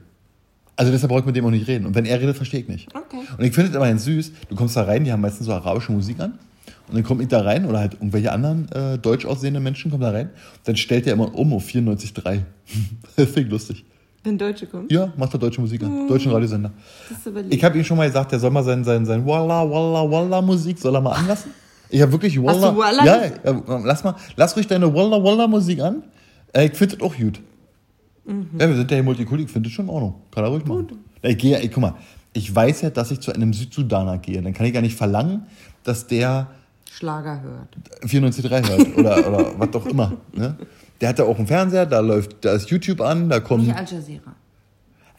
Also 0.78 0.92
deshalb 0.92 1.10
brauche 1.10 1.20
ich 1.20 1.26
mit 1.26 1.34
dem 1.34 1.44
auch 1.44 1.50
nicht 1.50 1.66
reden. 1.66 1.86
Und 1.86 1.96
wenn 1.96 2.04
er 2.04 2.20
redet, 2.20 2.36
verstehe 2.36 2.60
ich 2.60 2.68
nicht. 2.68 2.88
Okay. 2.94 3.18
Und 3.36 3.44
ich 3.44 3.52
finde 3.52 3.70
es 3.70 3.76
immerhin 3.76 3.98
süß, 3.98 4.30
du 4.48 4.54
kommst 4.54 4.76
da 4.76 4.84
rein, 4.84 5.02
die 5.02 5.10
haben 5.10 5.20
meistens 5.20 5.46
so 5.46 5.52
arabische 5.52 5.90
Musik 5.90 6.20
an. 6.20 6.38
Und 6.86 6.94
dann 6.94 7.02
kommt 7.02 7.20
ich 7.20 7.26
da 7.26 7.40
rein, 7.40 7.66
oder 7.66 7.80
halt 7.80 7.94
irgendwelche 7.94 8.30
anderen 8.30 8.70
äh, 8.70 8.96
deutsch 8.96 9.26
aussehenden 9.26 9.60
Menschen 9.60 9.90
kommen 9.90 10.04
da 10.04 10.12
rein. 10.12 10.30
Dann 10.64 10.76
stellt 10.76 11.08
er 11.08 11.14
immer 11.14 11.34
um 11.34 11.52
auf 11.52 11.66
94,3. 11.66 12.42
das 13.16 13.26
finde 13.26 13.40
ich 13.40 13.48
lustig. 13.50 13.84
Wenn 14.22 14.38
Deutsche 14.38 14.66
kommen. 14.66 14.86
Ja, 14.88 15.12
macht 15.16 15.34
er 15.34 15.40
deutsche 15.40 15.60
Musik 15.60 15.82
an. 15.82 16.06
Deutschen 16.06 16.30
Radiosender. 16.30 16.70
Ich 17.50 17.64
habe 17.64 17.76
ihm 17.76 17.84
schon 17.84 17.96
mal 17.96 18.06
gesagt, 18.06 18.30
der 18.30 18.38
soll 18.38 18.50
mal 18.50 18.62
sein, 18.62 18.84
sein, 18.84 19.04
sein 19.04 19.26
Walla, 19.26 19.68
Walla, 19.68 20.08
Walla 20.08 20.40
Musik, 20.40 20.78
soll 20.78 20.94
er 20.94 21.00
mal 21.00 21.12
anlassen. 21.12 21.50
Ich 21.90 22.00
habe 22.00 22.12
wirklich 22.12 22.40
Walla. 22.40 22.70
du 22.70 22.78
Walla 22.78 23.04
ja, 23.04 23.24
ja, 23.26 23.80
lass 23.84 24.04
mal, 24.04 24.14
lass 24.36 24.54
ruhig 24.54 24.68
deine 24.68 24.94
Walla, 24.94 25.22
Walla 25.24 25.48
Musik 25.48 25.80
an. 25.80 26.04
Äh, 26.52 26.66
ich 26.66 26.76
finde 26.76 26.96
das 26.96 27.04
auch 27.04 27.16
gut. 27.16 27.40
Mhm. 28.28 28.50
Ja, 28.60 28.68
wir 28.68 28.76
sind 28.76 28.90
ja 28.90 28.96
hier 28.96 29.04
Multikulti, 29.04 29.44
ich 29.44 29.50
finde 29.50 29.68
das 29.68 29.74
schon 29.74 29.86
in 29.86 29.90
Ordnung. 29.90 30.14
Kann 30.30 30.44
er 30.44 30.50
ruhig 30.50 30.64
machen. 30.66 30.88
Ja, 31.22 31.30
ich 31.30 31.38
gehe, 31.38 31.52
ja- 31.52 31.58
ey, 31.58 31.68
guck 31.68 31.80
mal, 31.82 31.94
ich 32.32 32.54
weiß 32.54 32.82
ja, 32.82 32.90
dass 32.90 33.10
ich 33.10 33.20
zu 33.20 33.32
einem 33.32 33.52
Südsudaner 33.52 34.18
gehe. 34.18 34.40
Dann 34.42 34.52
kann 34.52 34.66
ich 34.66 34.72
gar 34.72 34.82
nicht 34.82 34.96
verlangen, 34.96 35.42
dass 35.84 36.06
der 36.06 36.48
Schlager 36.90 37.40
hört. 37.42 37.76
94.3 38.04 38.68
hört 38.68 38.96
oder, 38.98 39.28
oder 39.28 39.58
was 39.58 39.74
auch 39.74 39.86
immer. 39.86 40.12
Ne? 40.34 40.56
Der 41.00 41.08
hat 41.10 41.18
ja 41.18 41.24
auch 41.24 41.38
einen 41.38 41.46
Fernseher, 41.46 41.86
da 41.86 42.00
läuft, 42.00 42.44
da 42.44 42.52
ist 42.52 42.70
YouTube 42.70 43.00
an, 43.00 43.28
da 43.28 43.40
kommt. 43.40 43.64
Nicht 43.66 43.76
Al 43.76 43.84
Jazeera. 43.84 44.34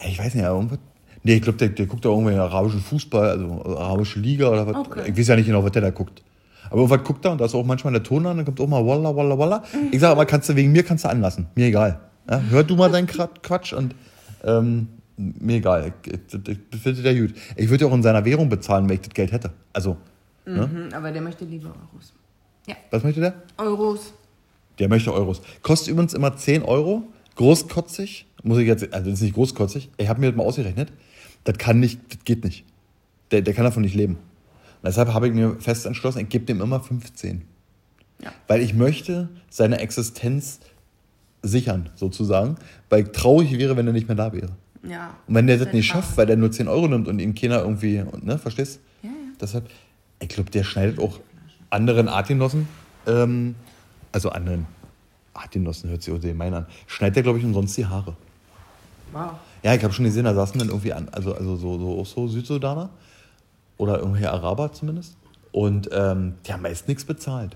Ich 0.08 0.17
weiß 0.19 0.36
nicht, 0.36 0.43
irgendwas. 0.43 0.80
Nee, 1.24 1.36
ich 1.36 1.41
glaube, 1.41 1.58
der, 1.58 1.69
der 1.69 1.86
guckt 1.86 2.06
da 2.06 2.10
irgendwie 2.10 2.34
arabischen 2.36 2.80
Fußball, 2.80 3.30
also 3.32 3.78
arabische 3.78 4.19
Liga 4.19 4.48
oder 4.50 4.65
was. 4.67 4.76
Okay. 4.76 5.10
Ich 5.12 5.17
weiß 5.17 5.28
ja 5.28 5.36
nicht 5.36 5.48
genau, 5.48 5.63
was 5.63 5.72
der 5.72 5.82
da 5.82 5.89
guckt. 5.89 6.24
Aber 6.69 6.78
irgendwas 6.82 7.04
guckt 7.04 7.26
er 7.26 7.32
und 7.32 7.41
da 7.41 7.45
ist 7.45 7.56
auch 7.56 7.65
manchmal 7.65 7.93
der 7.93 8.04
Ton 8.04 8.26
an, 8.26 8.38
dann 8.38 8.45
kommt 8.45 8.60
auch 8.62 8.67
mal 8.67 8.86
Walla, 8.86 9.13
Walla, 9.15 9.38
Walla. 9.38 9.63
Ich 9.91 10.00
sage 10.00 10.12
aber, 10.13 10.26
kannst 10.26 10.48
du 10.50 10.56
wegen 10.56 10.72
mir 10.72 10.84
kannst 10.84 11.04
du 11.04 11.10
anlassen. 11.10 11.48
Mir 11.56 11.65
egal. 11.67 12.00
Ja, 12.29 12.41
hör 12.49 12.63
du 12.63 12.75
mal 12.75 12.91
deinen 12.91 13.08
Quatsch 13.08 13.73
und 13.73 13.93
ähm, 14.43 14.88
mir 15.17 15.58
egal. 15.58 15.93
Ich, 16.05 16.79
finde 16.79 17.01
der 17.01 17.15
gut. 17.15 17.34
Ich 17.55 17.69
würde 17.69 17.86
ja 17.86 17.91
auch 17.91 17.95
in 17.95 18.03
seiner 18.03 18.25
Währung 18.25 18.49
bezahlen, 18.49 18.88
wenn 18.88 18.95
ich 18.95 19.01
das 19.01 19.13
Geld 19.13 19.32
hätte. 19.32 19.51
Also, 19.73 19.97
Mhm, 20.49 20.89
aber 20.93 21.12
der 21.12 21.21
möchte 21.21 21.45
lieber 21.45 21.69
Euros. 21.69 22.13
Ja, 22.67 22.75
was 22.89 23.03
möchte 23.03 23.21
der? 23.21 23.36
Euros. 23.58 24.13
Der 24.79 24.89
möchte 24.89 25.13
Euros. 25.13 25.41
Kostet 25.62 25.89
übrigens 25.89 26.13
immer 26.13 26.36
10 26.36 26.63
Euro. 26.63 27.03
Großkotzig. 27.36 28.25
Muss 28.43 28.58
ich 28.58 28.67
jetzt, 28.67 28.93
also 28.93 29.10
das 29.10 29.19
ist 29.19 29.23
nicht 29.23 29.36
großkotzig. 29.36 29.89
Ich 29.97 30.08
habe 30.08 30.19
mir 30.19 30.27
das 30.27 30.36
mal 30.36 30.43
ausgerechnet. 30.43 30.91
Das 31.43 31.58
kann 31.58 31.79
nicht, 31.79 31.99
das 32.10 32.23
geht 32.25 32.43
nicht. 32.43 32.65
Der, 33.32 33.41
der 33.41 33.53
kann 33.53 33.65
davon 33.65 33.84
nicht 33.84 33.95
leben. 33.95 34.15
Und 34.15 34.86
deshalb 34.86 35.13
habe 35.13 35.27
ich 35.27 35.34
mir 35.34 35.55
fest 35.60 35.86
entschlossen, 35.86 36.19
ich 36.19 36.29
gebe 36.29 36.45
dem 36.45 36.62
immer 36.62 36.79
15. 36.79 37.43
Ja. 38.23 38.32
Weil 38.47 38.62
ich 38.62 38.73
möchte 38.73 39.29
seine 39.49 39.79
Existenz 39.79 40.60
sichern, 41.41 41.89
sozusagen. 41.95 42.56
Weil 42.89 43.06
traurig 43.06 43.58
wäre, 43.58 43.78
wenn 43.78 43.88
er 43.88 43.93
nicht 43.93 44.08
mehr 44.08 44.17
da 44.17 44.34
wäre. 44.34 44.49
Ja. 44.84 45.15
Und 45.28 45.36
wenn 45.36 45.47
der 45.47 45.58
das 45.58 45.65
Seine 45.65 45.78
nicht 45.78 45.88
schafft, 45.88 46.17
weil 46.17 46.25
der 46.25 46.38
nur 46.38 46.52
10 46.52 46.67
Euro 46.67 46.88
nimmt 46.88 47.08
und 47.08 47.19
ihm 47.19 47.36
keiner 47.36 47.60
irgendwie, 47.60 48.04
ne, 48.21 48.38
verstehst? 48.38 48.80
Ja, 49.04 49.10
ja. 49.10 49.15
Deshalb, 49.39 49.69
ich 50.19 50.30
glaube, 50.30 50.49
der 50.52 50.63
schneidet 50.63 50.99
auch 50.99 51.19
anderen 51.69 52.08
Artgenossen, 52.08 52.67
ähm, 53.08 53.56
also 54.12 54.30
anderen 54.30 54.65
Artgenossen, 55.34 55.89
hört 55.89 56.02
sich 56.02 56.13
auch 56.13 56.19
den 56.19 56.38
meinen 56.38 56.54
an, 56.54 56.65
schneidet 56.88 57.17
der, 57.17 57.23
glaube 57.23 57.39
ich, 57.39 57.45
umsonst 57.45 57.78
die 57.78 57.86
Haare. 57.86 58.15
Wow. 59.12 59.32
Ja, 59.63 59.73
ich 59.73 59.84
habe 59.84 59.93
schon 59.93 60.06
gesehen, 60.06 60.23
da 60.25 60.34
saßen 60.34 60.60
dann 60.60 60.69
irgendwie 60.69 60.93
an, 60.93 61.10
also, 61.10 61.34
also 61.34 61.56
so, 61.56 61.78
so, 61.78 61.99
auch 61.99 62.06
so 62.06 62.28
Südsudaner 62.28 62.89
oder 63.78 63.99
irgendwelche 63.99 64.32
Araber 64.32 64.71
zumindest. 64.71 65.17
Und 65.52 65.89
ähm, 65.91 66.36
die 66.45 66.54
haben 66.54 66.62
meist 66.62 66.88
nichts 66.88 67.04
bezahlt. 67.04 67.56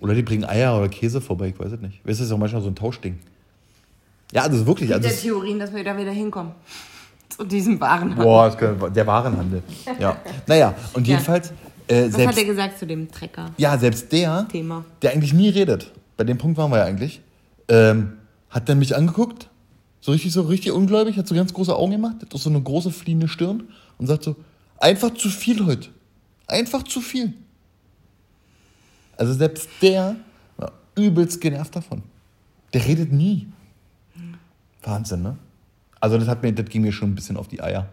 Oder 0.00 0.14
die 0.14 0.22
bringen 0.22 0.44
Eier 0.44 0.76
oder 0.78 0.88
Käse 0.88 1.20
vorbei, 1.20 1.48
ich 1.48 1.58
weiß 1.58 1.72
es 1.72 1.80
nicht. 1.80 1.98
Weißt 2.06 2.18
du, 2.20 2.22
das 2.22 2.28
ist 2.28 2.32
auch 2.32 2.38
manchmal 2.38 2.62
so 2.62 2.68
ein 2.68 2.74
Tauschding. 2.76 3.18
Ja, 4.32 4.42
also 4.42 4.66
wirklich. 4.66 4.90
Also 4.92 5.02
der 5.02 5.12
es- 5.12 5.22
Theorien, 5.22 5.58
dass 5.58 5.74
wir 5.74 5.82
da 5.82 5.96
wieder 5.96 6.12
hinkommen. 6.12 6.52
Zu 7.28 7.44
diesem 7.44 7.80
Warenhandel. 7.80 8.24
Boah, 8.24 8.46
das 8.46 8.58
kann, 8.58 8.92
der 8.92 9.06
Warenhandel. 9.06 9.62
Ja. 9.98 10.16
Naja, 10.46 10.74
und 10.94 11.06
Ja. 11.06 11.14
jedenfalls, 11.14 11.50
äh, 11.88 12.02
Was 12.02 12.04
hat 12.06 12.12
selbst, 12.12 12.38
er 12.38 12.44
gesagt 12.44 12.78
zu 12.78 12.86
dem 12.86 13.10
Trecker? 13.10 13.50
ja, 13.56 13.76
selbst 13.78 14.10
der, 14.12 14.46
Thema. 14.50 14.84
der 15.02 15.12
eigentlich 15.12 15.32
nie 15.34 15.48
redet, 15.48 15.92
bei 16.16 16.24
dem 16.24 16.38
Punkt 16.38 16.58
waren 16.58 16.70
wir 16.70 16.78
ja 16.78 16.84
eigentlich, 16.84 17.20
ähm, 17.68 18.14
hat 18.50 18.68
dann 18.68 18.78
mich 18.78 18.94
angeguckt, 18.96 19.48
so 20.00 20.12
richtig, 20.12 20.32
so 20.32 20.42
richtig 20.42 20.72
ungläubig, 20.72 21.16
hat 21.16 21.26
so 21.26 21.34
ganz 21.34 21.52
große 21.52 21.74
Augen 21.74 21.92
gemacht, 21.92 22.16
hat 22.22 22.34
auch 22.34 22.38
so 22.38 22.50
eine 22.50 22.60
große 22.62 22.90
fliehende 22.90 23.28
Stirn 23.28 23.64
und 23.98 24.06
sagt 24.06 24.24
so, 24.24 24.36
einfach 24.78 25.12
zu 25.14 25.28
viel 25.28 25.64
heute. 25.66 25.88
Einfach 26.46 26.82
zu 26.82 27.00
viel. 27.00 27.34
Also 29.18 29.34
selbst 29.34 29.68
der 29.82 30.16
war 30.56 30.72
übelst 30.96 31.40
genervt 31.40 31.76
davon. 31.76 32.02
Der 32.72 32.86
redet 32.86 33.12
nie. 33.12 33.48
Wahnsinn, 34.82 35.22
ne? 35.22 35.36
Also 36.00 36.16
das, 36.16 36.28
hat 36.28 36.42
mir, 36.42 36.52
das 36.52 36.66
ging 36.66 36.82
mir 36.82 36.92
schon 36.92 37.10
ein 37.10 37.14
bisschen 37.14 37.36
auf 37.36 37.48
die 37.48 37.60
Eier. 37.60 37.88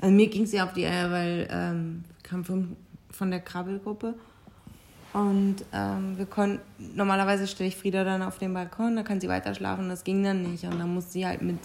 Also 0.00 0.14
mir 0.14 0.28
ging 0.28 0.42
es 0.42 0.52
ja 0.52 0.64
auf 0.64 0.74
die 0.74 0.86
Eier, 0.86 1.10
weil 1.10 1.48
ähm, 1.50 2.04
kamen 2.22 2.44
von, 2.44 2.76
von 3.10 3.30
der 3.30 3.40
Krabbelgruppe 3.40 4.14
und 5.16 5.64
ähm, 5.72 6.18
wir 6.18 6.26
konnten, 6.26 6.60
normalerweise 6.94 7.46
stelle 7.46 7.68
ich 7.68 7.76
Frieda 7.76 8.04
dann 8.04 8.20
auf 8.20 8.38
den 8.38 8.52
Balkon, 8.52 8.96
da 8.96 9.02
kann 9.02 9.18
sie 9.18 9.28
weiter 9.28 9.54
schlafen, 9.54 9.88
das 9.88 10.04
ging 10.04 10.22
dann 10.22 10.42
nicht 10.42 10.64
und 10.64 10.78
dann 10.78 10.92
musste 10.92 11.12
sie 11.12 11.26
halt 11.26 11.40
mit, 11.40 11.58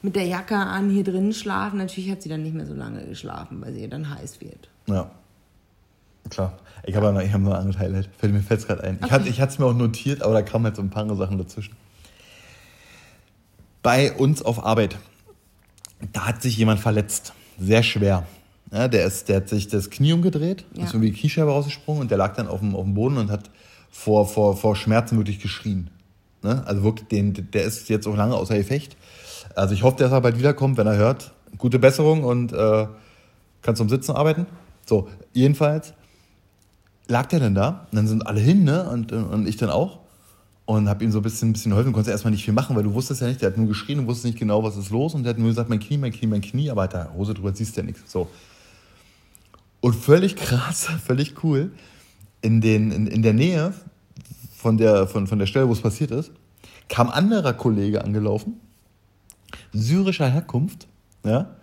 mit 0.00 0.14
der 0.14 0.26
Jacke 0.26 0.54
an 0.54 0.88
hier 0.88 1.02
drin 1.02 1.32
schlafen. 1.32 1.78
Natürlich 1.78 2.08
hat 2.08 2.22
sie 2.22 2.28
dann 2.28 2.44
nicht 2.44 2.54
mehr 2.54 2.66
so 2.66 2.74
lange 2.74 3.04
geschlafen, 3.04 3.60
weil 3.60 3.74
sie 3.74 3.88
dann 3.88 4.08
heiß 4.08 4.40
wird. 4.40 4.68
Ja. 4.86 5.10
Klar. 6.32 6.58
Ich 6.84 6.96
habe 6.96 7.12
noch, 7.12 7.20
ich 7.20 7.32
hab 7.32 7.40
noch 7.42 7.50
ein 7.52 7.58
anderes 7.58 7.78
Highlight. 7.78 8.08
Fällt 8.18 8.32
mir 8.32 8.40
fällt 8.40 8.66
gerade 8.66 8.82
ein. 8.84 8.98
Ich 9.04 9.10
hatte 9.12 9.28
es 9.52 9.58
mir 9.58 9.66
auch 9.66 9.74
notiert, 9.74 10.22
aber 10.22 10.32
da 10.32 10.40
kamen 10.42 10.64
halt 10.64 10.76
so 10.76 10.82
ein 10.82 10.88
paar 10.88 11.02
andere 11.02 11.18
Sachen 11.18 11.36
dazwischen. 11.36 11.76
Bei 13.82 14.12
uns 14.12 14.42
auf 14.42 14.64
Arbeit, 14.64 14.96
da 16.12 16.26
hat 16.26 16.42
sich 16.42 16.56
jemand 16.56 16.80
verletzt. 16.80 17.32
Sehr 17.58 17.82
schwer. 17.82 18.26
Ja, 18.72 18.88
der, 18.88 19.04
ist, 19.04 19.28
der 19.28 19.36
hat 19.36 19.48
sich 19.50 19.68
das 19.68 19.90
Knie 19.90 20.12
umgedreht, 20.14 20.64
Ja. 20.74 20.84
ist 20.84 20.94
irgendwie 20.94 21.10
die 21.10 21.18
Kniescheibe 21.20 21.50
rausgesprungen 21.50 22.00
und 22.02 22.10
der 22.10 22.16
lag 22.18 22.34
dann 22.34 22.48
auf 22.48 22.60
dem, 22.60 22.74
auf 22.74 22.84
dem 22.84 22.94
Boden 22.94 23.18
und 23.18 23.30
hat 23.30 23.50
vor, 23.90 24.26
vor, 24.26 24.56
vor 24.56 24.74
Schmerzen 24.74 25.18
wirklich 25.18 25.40
geschrien. 25.40 25.90
Ne? 26.42 26.62
Also 26.66 26.82
wirklich, 26.82 27.08
den, 27.08 27.50
der 27.52 27.64
ist 27.64 27.88
jetzt 27.90 28.06
auch 28.06 28.16
lange 28.16 28.34
außer 28.34 28.56
Gefecht. 28.56 28.96
Also 29.54 29.74
ich 29.74 29.82
hoffe, 29.82 29.98
dass 29.98 30.10
er 30.10 30.22
bald 30.22 30.38
wiederkommt, 30.38 30.78
wenn 30.78 30.86
er 30.86 30.96
hört. 30.96 31.32
gute 31.58 31.78
Besserung 31.78 32.24
und 32.24 32.52
äh, 32.54 32.86
kannst 33.60 33.78
zum 33.78 33.90
Sitzen 33.90 34.12
arbeiten. 34.12 34.46
So, 34.86 35.08
jedenfalls 35.34 35.92
lag 37.12 37.26
der 37.26 37.40
dann 37.40 37.54
da 37.54 37.86
und 37.90 37.96
dann 37.96 38.08
sind 38.08 38.26
alle 38.26 38.40
hin, 38.40 38.64
ne? 38.64 38.88
Und, 38.88 39.12
und 39.12 39.46
ich 39.46 39.56
dann 39.56 39.70
auch. 39.70 40.00
Und 40.64 40.88
habe 40.88 41.04
ihm 41.04 41.12
so 41.12 41.18
ein 41.18 41.22
bisschen, 41.22 41.50
ein 41.50 41.52
bisschen 41.52 41.70
geholfen. 41.70 41.92
Konnte 41.92 42.10
erstmal 42.10 42.30
nicht 42.30 42.44
viel 42.44 42.54
machen, 42.54 42.74
weil 42.74 42.82
du 42.82 42.94
wusstest 42.94 43.20
ja 43.20 43.26
nicht, 43.28 43.42
der 43.42 43.50
hat 43.50 43.56
nur 43.56 43.68
geschrien 43.68 43.98
und 43.98 44.06
wusste 44.06 44.26
nicht 44.26 44.38
genau, 44.38 44.62
was 44.64 44.76
ist 44.76 44.90
los. 44.90 45.14
Und 45.14 45.24
der 45.24 45.30
hat 45.30 45.38
nur 45.38 45.48
gesagt, 45.48 45.68
mein 45.68 45.80
Knie, 45.80 45.98
mein 45.98 46.12
Knie, 46.12 46.26
mein 46.26 46.40
Knie. 46.40 46.70
Aber 46.70 46.88
da 46.88 47.12
Hose 47.14 47.34
drüber, 47.34 47.52
siehst 47.54 47.76
ja 47.76 47.82
nichts. 47.82 48.10
So. 48.10 48.28
Und 49.80 49.94
völlig 49.94 50.36
krass, 50.36 50.88
völlig 51.04 51.44
cool, 51.44 51.72
in, 52.40 52.60
den, 52.60 52.90
in, 52.90 53.06
in 53.06 53.22
der 53.22 53.34
Nähe 53.34 53.74
von 54.56 54.78
der, 54.78 55.06
von, 55.06 55.26
von 55.26 55.38
der 55.38 55.46
Stelle, 55.46 55.68
wo 55.68 55.72
es 55.72 55.80
passiert 55.80 56.10
ist, 56.12 56.32
kam 56.88 57.10
anderer 57.10 57.52
Kollege 57.52 58.04
angelaufen, 58.04 58.60
syrischer 59.72 60.28
Herkunft, 60.28 60.86
ja, 61.24 61.56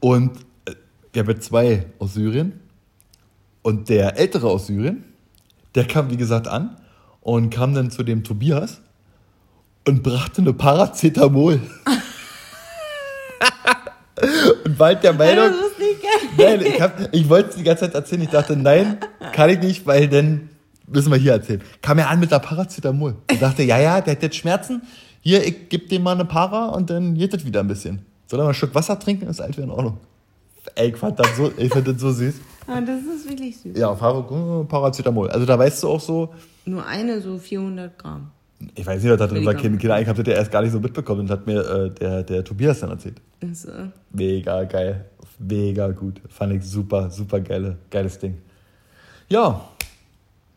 und 0.00 0.38
äh, 0.64 0.74
der 1.14 1.24
mit 1.24 1.42
zwei 1.42 1.86
aus 1.98 2.14
Syrien. 2.14 2.63
Und 3.64 3.88
der 3.88 4.16
ältere 4.18 4.46
aus 4.46 4.66
Syrien, 4.66 5.04
der 5.74 5.86
kam, 5.86 6.10
wie 6.10 6.18
gesagt, 6.18 6.46
an 6.46 6.76
und 7.22 7.48
kam 7.48 7.74
dann 7.74 7.90
zu 7.90 8.02
dem 8.02 8.22
Tobias 8.22 8.82
und 9.88 10.02
brachte 10.02 10.42
eine 10.42 10.52
Paracetamol. 10.52 11.54
und 14.66 14.78
war 14.78 14.94
der 14.94 15.14
Meinung. 15.14 15.52
Nein, 16.36 16.60
ich, 16.60 16.78
hab, 16.78 17.08
ich 17.10 17.26
wollte 17.26 17.48
es 17.48 17.56
die 17.56 17.62
ganze 17.62 17.86
Zeit 17.86 17.94
erzählen. 17.94 18.20
Ich 18.20 18.28
dachte, 18.28 18.54
nein, 18.54 18.98
kann 19.32 19.48
ich 19.48 19.60
nicht, 19.60 19.86
weil 19.86 20.08
dann 20.08 20.50
müssen 20.86 21.10
wir 21.10 21.16
hier 21.16 21.32
erzählen. 21.32 21.62
Kam 21.80 21.98
er 21.98 22.10
an 22.10 22.20
mit 22.20 22.32
der 22.32 22.40
Paracetamol. 22.40 23.16
Ich 23.30 23.38
dachte, 23.38 23.62
ja, 23.62 23.78
ja, 23.78 24.02
der 24.02 24.16
hat 24.16 24.22
jetzt 24.22 24.36
Schmerzen. 24.36 24.82
Hier, 25.22 25.42
ich 25.42 25.70
gebe 25.70 25.88
dem 25.88 26.02
mal 26.02 26.12
eine 26.12 26.26
Para 26.26 26.66
und 26.66 26.90
dann 26.90 27.14
geht 27.14 27.32
das 27.32 27.46
wieder 27.46 27.60
ein 27.60 27.68
bisschen. 27.68 28.04
Soll 28.26 28.40
er 28.40 28.42
mal 28.42 28.50
ein 28.50 28.54
Stück 28.54 28.74
Wasser 28.74 28.98
trinken? 28.98 29.26
Ist 29.26 29.40
alt 29.40 29.56
wieder 29.56 29.64
in 29.64 29.70
Ordnung. 29.70 29.96
Ey, 30.74 30.88
ich 30.88 30.96
fand 30.96 31.18
das 31.18 31.36
so, 31.36 31.52
ich 31.56 31.72
fand 31.72 31.86
das 31.86 32.00
so 32.00 32.10
süß. 32.10 32.34
Ah, 32.66 32.80
das 32.80 33.02
ist 33.02 33.28
wirklich 33.28 33.56
süß. 33.58 33.76
Ja, 33.76 33.92
Paracetamol. 33.92 35.30
Also 35.30 35.46
da 35.46 35.58
weißt 35.58 35.82
du 35.82 35.88
auch 35.88 36.00
so. 36.00 36.34
Nur 36.64 36.84
eine, 36.84 37.20
so 37.20 37.38
400 37.38 37.98
Gramm. 37.98 38.30
Ich 38.74 38.86
weiß 38.86 39.02
nicht, 39.02 39.12
was 39.12 39.18
da 39.18 39.26
drin 39.26 39.44
war. 39.44 39.54
Kind, 39.54 39.78
Kinder, 39.78 40.00
ich 40.00 40.08
habe 40.08 40.22
das 40.22 40.32
ja 40.32 40.38
erst 40.38 40.50
gar 40.50 40.62
nicht 40.62 40.72
so 40.72 40.80
mitbekommen 40.80 41.22
und 41.22 41.30
hat 41.30 41.46
mir 41.46 41.60
äh, 41.60 41.90
der, 41.90 42.22
der 42.22 42.44
Tobias 42.44 42.80
dann 42.80 42.90
erzählt. 42.90 43.20
Äh, 43.40 43.46
Mega 44.12 44.64
geil. 44.64 45.04
Mega 45.38 45.90
gut. 45.90 46.20
Fand 46.28 46.54
ich 46.54 46.64
super, 46.64 47.10
super 47.10 47.40
geile, 47.40 47.76
geiles 47.90 48.18
Ding. 48.18 48.38
Ja, 49.28 49.68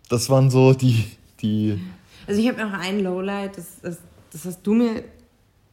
das 0.10 0.30
waren 0.30 0.50
so 0.50 0.74
die. 0.74 1.06
die 1.42 1.80
Also 2.28 2.40
ich 2.40 2.48
habe 2.48 2.62
noch 2.62 2.74
ein 2.74 3.02
Lowlight, 3.02 3.58
das, 3.58 3.82
das, 3.82 3.98
das 4.32 4.46
hast 4.46 4.66
du 4.66 4.74
mir 4.74 5.04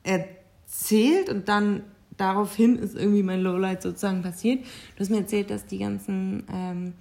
erzählt 0.02 1.28
und 1.28 1.48
dann 1.48 1.83
daraufhin 2.16 2.77
ist 2.77 2.96
irgendwie 2.96 3.22
mein 3.22 3.40
Lowlight 3.42 3.83
sozusagen 3.83 4.22
passiert. 4.22 4.61
Du 4.96 5.00
hast 5.00 5.11
mir 5.11 5.18
erzählt, 5.18 5.50
dass 5.50 5.66
die 5.66 5.79
ganzen 5.79 6.44
ähm, 6.53 6.92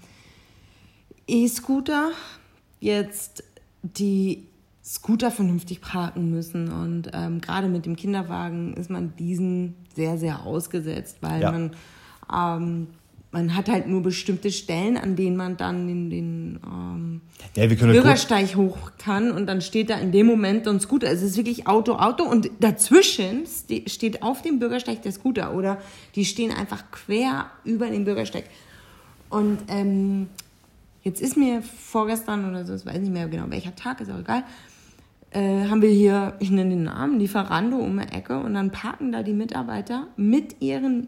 E-Scooter 1.27 2.11
jetzt 2.79 3.43
die 3.81 4.47
Scooter 4.83 5.31
vernünftig 5.31 5.79
parken 5.81 6.29
müssen. 6.31 6.69
Und 6.71 7.09
ähm, 7.13 7.39
gerade 7.41 7.67
mit 7.67 7.85
dem 7.85 7.95
Kinderwagen 7.95 8.73
ist 8.73 8.89
man 8.89 9.15
diesen 9.15 9.75
sehr, 9.95 10.17
sehr 10.17 10.43
ausgesetzt, 10.45 11.17
weil 11.21 11.41
Ja. 11.41 11.51
man, 11.51 11.71
ähm, 12.33 12.87
man 13.33 13.55
hat 13.55 13.67
halt 13.67 13.87
nur 13.87 14.03
bestimmte 14.03 14.51
Stellen, 14.51 14.95
an 14.95 15.15
denen 15.15 15.35
man 15.35 15.57
dann 15.57 15.87
den, 15.87 16.09
den 16.09 16.59
ähm, 16.65 17.21
ja, 17.55 17.65
Bürgersteig 17.65 18.55
hoch 18.55 18.91
kann 18.99 19.31
und 19.31 19.47
dann 19.47 19.61
steht 19.61 19.89
da 19.89 19.97
in 19.97 20.11
dem 20.11 20.27
Moment 20.27 20.67
ein 20.67 20.79
Scooter. 20.79 21.11
Es 21.11 21.23
ist 21.23 21.35
wirklich 21.35 21.67
Auto, 21.67 21.93
Auto 21.93 22.23
und 22.23 22.49
dazwischen 22.59 23.45
ste- 23.47 23.89
steht 23.89 24.21
auf 24.21 24.43
dem 24.43 24.59
Bürgersteig 24.59 25.01
der 25.01 25.11
Scooter 25.11 25.55
oder 25.55 25.81
die 26.15 26.25
stehen 26.25 26.51
einfach 26.51 26.91
quer 26.91 27.47
über 27.65 27.89
den 27.89 28.05
Bürgersteig. 28.05 28.45
Und 29.29 29.57
ähm, 29.67 30.27
jetzt 31.01 31.19
ist 31.19 31.35
mir 31.35 31.63
vorgestern 31.63 32.47
oder 32.47 32.65
so, 32.65 32.75
ich 32.75 32.85
weiß 32.85 32.99
nicht 32.99 33.11
mehr 33.11 33.27
genau 33.27 33.45
welcher 33.49 33.75
Tag, 33.75 33.99
ist 33.99 34.11
auch 34.11 34.19
egal, 34.19 34.43
äh, 35.31 35.67
haben 35.67 35.81
wir 35.81 35.89
hier, 35.89 36.35
ich 36.39 36.51
nenne 36.51 36.69
den 36.69 36.83
Namen, 36.83 37.17
Lieferando 37.19 37.77
um 37.77 37.99
die 37.99 38.15
Ecke 38.15 38.37
und 38.37 38.53
dann 38.53 38.69
parken 38.69 39.11
da 39.11 39.23
die 39.23 39.33
Mitarbeiter 39.33 40.05
mit 40.17 40.61
ihren 40.61 41.07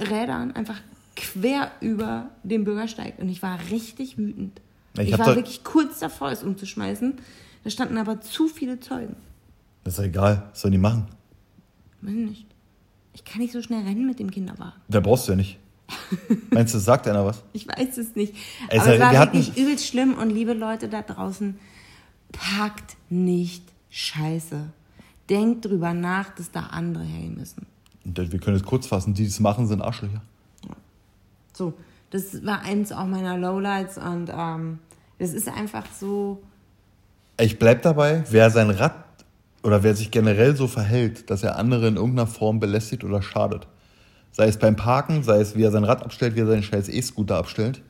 Rädern 0.00 0.52
einfach 0.52 0.80
quer 1.20 1.70
über 1.80 2.30
den 2.42 2.64
Bürgersteig 2.64 3.18
und 3.18 3.28
ich 3.28 3.42
war 3.42 3.58
richtig 3.70 4.16
wütend. 4.16 4.60
Ich 4.98 5.10
Ich, 5.10 5.18
war 5.18 5.36
wirklich 5.36 5.62
kurz 5.62 5.98
davor, 6.00 6.30
es 6.30 6.42
umzuschmeißen. 6.42 7.14
Da 7.62 7.70
standen 7.70 7.98
aber 7.98 8.20
zu 8.22 8.48
viele 8.48 8.80
Zeugen. 8.80 9.16
Das 9.84 9.94
ist 9.94 9.98
ja 9.98 10.04
egal, 10.06 10.48
was 10.50 10.62
sollen 10.62 10.72
die 10.72 10.78
machen? 10.78 11.06
Weiß 12.00 12.14
nicht. 12.14 12.46
Ich 13.12 13.24
kann 13.24 13.40
nicht 13.42 13.52
so 13.52 13.60
schnell 13.60 13.82
rennen 13.84 14.06
mit 14.06 14.18
dem 14.18 14.30
Kinderwagen. 14.30 14.80
Da 14.88 15.00
brauchst 15.00 15.28
du 15.28 15.32
ja 15.32 15.36
nicht. 15.36 15.58
Meinst 16.50 16.74
du, 16.74 16.78
sagt 16.78 17.06
einer 17.06 17.26
was? 17.26 17.42
Ich 17.52 17.66
weiß 17.68 17.98
es 17.98 18.14
nicht. 18.16 18.34
Also, 18.70 18.84
aber 18.86 18.94
es 18.94 19.00
war 19.00 19.12
wir 19.12 19.18
hatten- 19.18 19.32
wirklich 19.38 19.56
übelst 19.58 19.86
schlimm 19.86 20.14
und 20.14 20.30
liebe 20.30 20.54
Leute 20.54 20.88
da 20.88 21.02
draußen, 21.02 21.58
parkt 22.32 22.96
nicht 23.10 23.64
scheiße. 23.90 24.70
Denkt 25.28 25.64
drüber 25.66 25.92
nach, 25.92 26.30
dass 26.34 26.50
da 26.50 26.60
andere 26.66 27.04
her 27.04 27.28
müssen. 27.30 27.66
Wir 28.04 28.38
können 28.40 28.56
es 28.56 28.62
kurz 28.62 28.86
fassen, 28.86 29.14
die, 29.14 29.22
die 29.22 29.28
es 29.28 29.40
machen, 29.40 29.66
sind 29.66 29.82
Arschlöcher. 29.82 30.22
So, 31.52 31.74
das 32.10 32.44
war 32.44 32.62
eins 32.62 32.92
auch 32.92 33.06
meiner 33.06 33.38
Lowlights 33.38 33.98
und 33.98 34.30
ähm, 34.34 34.78
das 35.18 35.32
ist 35.32 35.48
einfach 35.48 35.84
so. 35.98 36.42
Ich 37.38 37.58
bleib 37.58 37.82
dabei, 37.82 38.24
wer 38.30 38.50
sein 38.50 38.70
Rad 38.70 39.04
oder 39.62 39.82
wer 39.82 39.94
sich 39.94 40.10
generell 40.10 40.56
so 40.56 40.66
verhält, 40.66 41.30
dass 41.30 41.42
er 41.42 41.56
andere 41.56 41.88
in 41.88 41.96
irgendeiner 41.96 42.26
Form 42.26 42.60
belästigt 42.60 43.04
oder 43.04 43.22
schadet. 43.22 43.66
Sei 44.32 44.46
es 44.46 44.58
beim 44.58 44.76
Parken, 44.76 45.22
sei 45.22 45.40
es 45.40 45.56
wie 45.56 45.62
er 45.62 45.70
sein 45.70 45.84
Rad 45.84 46.02
abstellt, 46.02 46.36
wie 46.36 46.40
er 46.40 46.46
seinen 46.46 46.62
scheiß 46.62 46.88
E-Scooter 46.88 47.36
abstellt, 47.36 47.82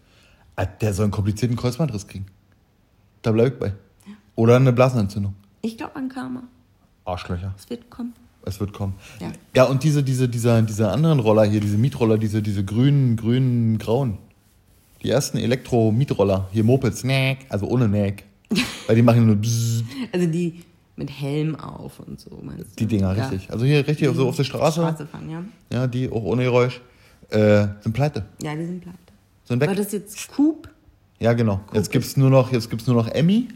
äh, 0.56 0.66
der 0.80 0.92
soll 0.92 1.04
einen 1.04 1.12
komplizierten 1.12 1.56
Kreuzbandriss 1.56 2.06
kriegen. 2.06 2.26
Da 3.22 3.32
bleib 3.32 3.54
ich 3.54 3.58
bei. 3.58 3.74
Oder 4.36 4.56
eine 4.56 4.72
Blasenentzündung. 4.72 5.34
Ich 5.62 5.76
glaube 5.76 5.96
an 5.96 6.08
Karma. 6.08 6.44
Arschlöcher. 7.04 7.54
Es 7.58 7.68
wird 7.68 7.90
kommen. 7.90 8.14
Es 8.44 8.58
wird 8.60 8.72
kommen. 8.72 8.94
Ja. 9.20 9.32
Ja, 9.54 9.64
und 9.64 9.84
diese, 9.84 10.02
diese, 10.02 10.28
dieser, 10.28 10.62
diese 10.62 10.90
anderen 10.90 11.20
Roller 11.20 11.44
hier, 11.44 11.60
diese 11.60 11.76
Mietroller, 11.76 12.16
diese, 12.18 12.40
diese 12.42 12.64
grünen, 12.64 13.16
grünen, 13.16 13.78
grauen. 13.78 14.18
Die 15.02 15.10
ersten 15.10 15.38
Elektro-Mietroller, 15.38 16.48
hier 16.52 16.64
Mopeds, 16.64 17.04
Näck, 17.04 17.38
also 17.48 17.66
ohne 17.66 17.88
Näck. 17.88 18.24
Weil 18.86 18.96
die 18.96 19.02
machen 19.02 19.26
nur 19.26 19.36
bzzz, 19.36 19.84
Also 20.12 20.26
die 20.26 20.62
mit 20.96 21.10
Helm 21.10 21.54
auf 21.56 22.00
und 22.00 22.20
so, 22.20 22.30
meinst 22.42 22.64
du? 22.72 22.76
die 22.78 22.86
Dinger, 22.86 23.16
Ja. 23.16 23.28
richtig. 23.28 23.50
Also 23.50 23.64
hier 23.64 23.86
richtig 23.86 24.08
so 24.14 24.28
auf 24.28 24.36
der 24.36 24.44
Straße, 24.44 24.80
Straße 24.82 25.06
fahren, 25.06 25.30
ja. 25.30 25.42
ja, 25.72 25.86
die 25.86 26.10
auch 26.10 26.22
ohne 26.24 26.42
Geräusch, 26.44 26.80
äh, 27.30 27.66
sind 27.80 27.92
pleite. 27.94 28.26
Ja, 28.42 28.54
die 28.54 28.66
sind 28.66 28.80
pleite. 28.82 28.98
Sind 29.44 29.60
War 29.62 29.68
weg. 29.68 29.76
das 29.76 29.92
jetzt 29.92 30.28
Coop? 30.34 30.68
Ja, 31.18 31.32
genau. 31.32 31.60
Jetzt 31.72 31.90
gibt's 31.90 32.16
nur 32.16 32.28
noch, 32.30 32.52
jetzt 32.52 32.68
gibt's 32.70 32.86
nur 32.86 32.96
noch 32.96 33.08
Emmy. 33.08 33.48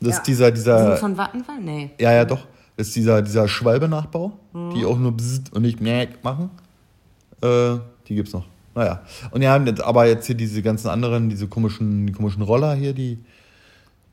Das 0.00 0.10
Ja. 0.10 0.16
ist 0.18 0.22
dieser, 0.26 0.50
dieser. 0.52 0.90
Sind 0.90 0.98
von 1.00 1.16
Vattenfall? 1.16 1.60
Nee. 1.60 1.90
Ja, 1.98 2.12
ja, 2.12 2.24
doch. 2.24 2.46
Ist 2.78 2.94
dieser, 2.96 3.20
dieser 3.22 3.46
Schwalbe-Nachbau, 3.48 4.32
die 4.74 4.84
auch 4.86 4.98
nur 4.98 5.12
und 5.52 5.62
nicht 5.62 5.80
machen. 6.22 6.48
Äh, 7.42 7.76
die 8.06 8.14
gibt's 8.14 8.32
noch. 8.32 8.46
Naja. 8.74 9.02
Und 9.32 9.42
ja, 9.42 9.56
jetzt- 9.58 9.82
aber 9.82 10.06
jetzt 10.06 10.26
hier 10.26 10.36
diese 10.36 10.62
ganzen 10.62 10.88
anderen, 10.88 11.28
diese 11.28 11.48
komischen, 11.48 12.06
die 12.06 12.12
komischen 12.12 12.42
Roller 12.42 12.74
hier, 12.74 12.92
die, 12.92 13.18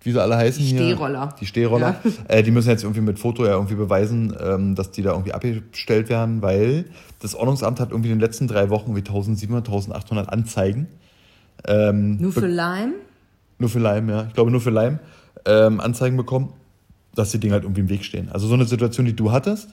wie 0.01 0.11
sie 0.11 0.19
alle 0.21 0.35
heißen 0.37 0.59
Die 0.63 0.69
hier. 0.69 0.79
Stehroller. 0.79 1.35
Die 1.39 1.45
Stehroller. 1.45 1.95
Äh, 2.27 2.41
die 2.41 2.49
müssen 2.49 2.69
jetzt 2.69 2.81
irgendwie 2.83 3.01
mit 3.01 3.19
Foto 3.19 3.45
ja 3.45 3.51
irgendwie 3.53 3.75
beweisen, 3.75 4.35
ähm, 4.43 4.73
dass 4.73 4.89
die 4.89 5.03
da 5.03 5.11
irgendwie 5.11 5.33
abgestellt 5.33 6.09
werden, 6.09 6.41
weil 6.41 6.85
das 7.19 7.35
Ordnungsamt 7.35 7.79
hat 7.79 7.91
irgendwie 7.91 8.09
in 8.09 8.15
den 8.15 8.21
letzten 8.21 8.47
drei 8.47 8.71
Wochen 8.71 8.95
wie 8.95 8.99
1700, 9.01 9.67
1800 9.67 10.29
Anzeigen. 10.29 10.87
Ähm, 11.67 12.17
Nur 12.17 12.31
für 12.31 12.47
Leim? 12.47 12.93
nur 13.59 13.69
für 13.69 13.79
Leim, 13.79 14.09
ja. 14.09 14.25
Ich 14.27 14.33
glaube 14.33 14.49
nur 14.51 14.59
für 14.61 14.71
Leim. 14.71 14.97
Ähm, 15.45 15.79
Anzeigen 15.79 16.17
bekommen, 16.17 16.51
dass 17.15 17.31
die 17.31 17.39
Dinge 17.39 17.53
halt 17.53 17.63
irgendwie 17.63 17.81
im 17.81 17.89
Weg 17.89 18.03
stehen. 18.05 18.29
Also 18.31 18.47
so 18.47 18.53
eine 18.53 18.65
Situation, 18.65 19.05
die 19.05 19.15
du 19.15 19.31
hattest, 19.31 19.69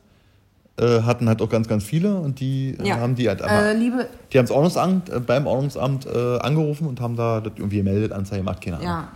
äh, 0.78 1.02
hatten 1.02 1.28
halt 1.28 1.42
auch 1.42 1.48
ganz, 1.50 1.68
ganz 1.68 1.84
viele 1.84 2.16
und 2.16 2.40
die 2.40 2.76
äh, 2.80 2.88
Ja. 2.88 2.96
haben 2.96 3.14
die 3.14 3.28
halt 3.28 3.40
Äh, 3.40 3.44
aber, 3.44 3.74
liebe, 3.74 4.08
die 4.32 4.38
haben 4.38 4.44
das 4.46 4.50
Ordnungsamt, 4.52 5.10
äh, 5.10 5.20
beim 5.20 5.46
Ordnungsamt 5.46 6.06
äh, 6.06 6.38
angerufen 6.38 6.86
und 6.86 7.00
haben 7.00 7.16
da 7.16 7.40
das 7.40 7.52
irgendwie 7.56 7.76
gemeldet, 7.78 8.12
Anzeige 8.12 8.38
gemacht, 8.42 8.60
keine 8.62 8.76
Ahnung. 8.76 8.88
ja. 8.88 9.08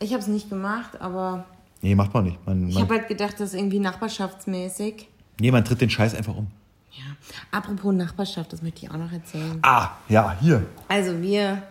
Ich 0.00 0.10
habe 0.10 0.20
es 0.20 0.26
nicht 0.28 0.50
gemacht, 0.50 1.00
aber 1.00 1.44
Nee, 1.80 1.94
macht 1.94 2.12
man 2.12 2.24
nicht. 2.24 2.38
Man, 2.46 2.68
ich 2.68 2.80
habe 2.80 2.94
halt 2.94 3.08
gedacht, 3.08 3.34
das 3.38 3.50
ist 3.50 3.54
irgendwie 3.54 3.78
nachbarschaftsmäßig. 3.78 5.08
nee, 5.40 5.50
man 5.50 5.64
tritt 5.64 5.80
den 5.80 5.90
Scheiß 5.90 6.14
einfach 6.14 6.36
um. 6.36 6.48
Ja. 6.92 7.04
Apropos 7.50 7.92
Nachbarschaft, 7.94 8.52
das 8.52 8.62
möchte 8.62 8.84
ich 8.84 8.90
auch 8.90 8.96
noch 8.96 9.12
erzählen. 9.12 9.58
Ah, 9.62 9.90
ja, 10.08 10.36
hier. 10.40 10.64
Also 10.88 11.20
wir 11.22 11.62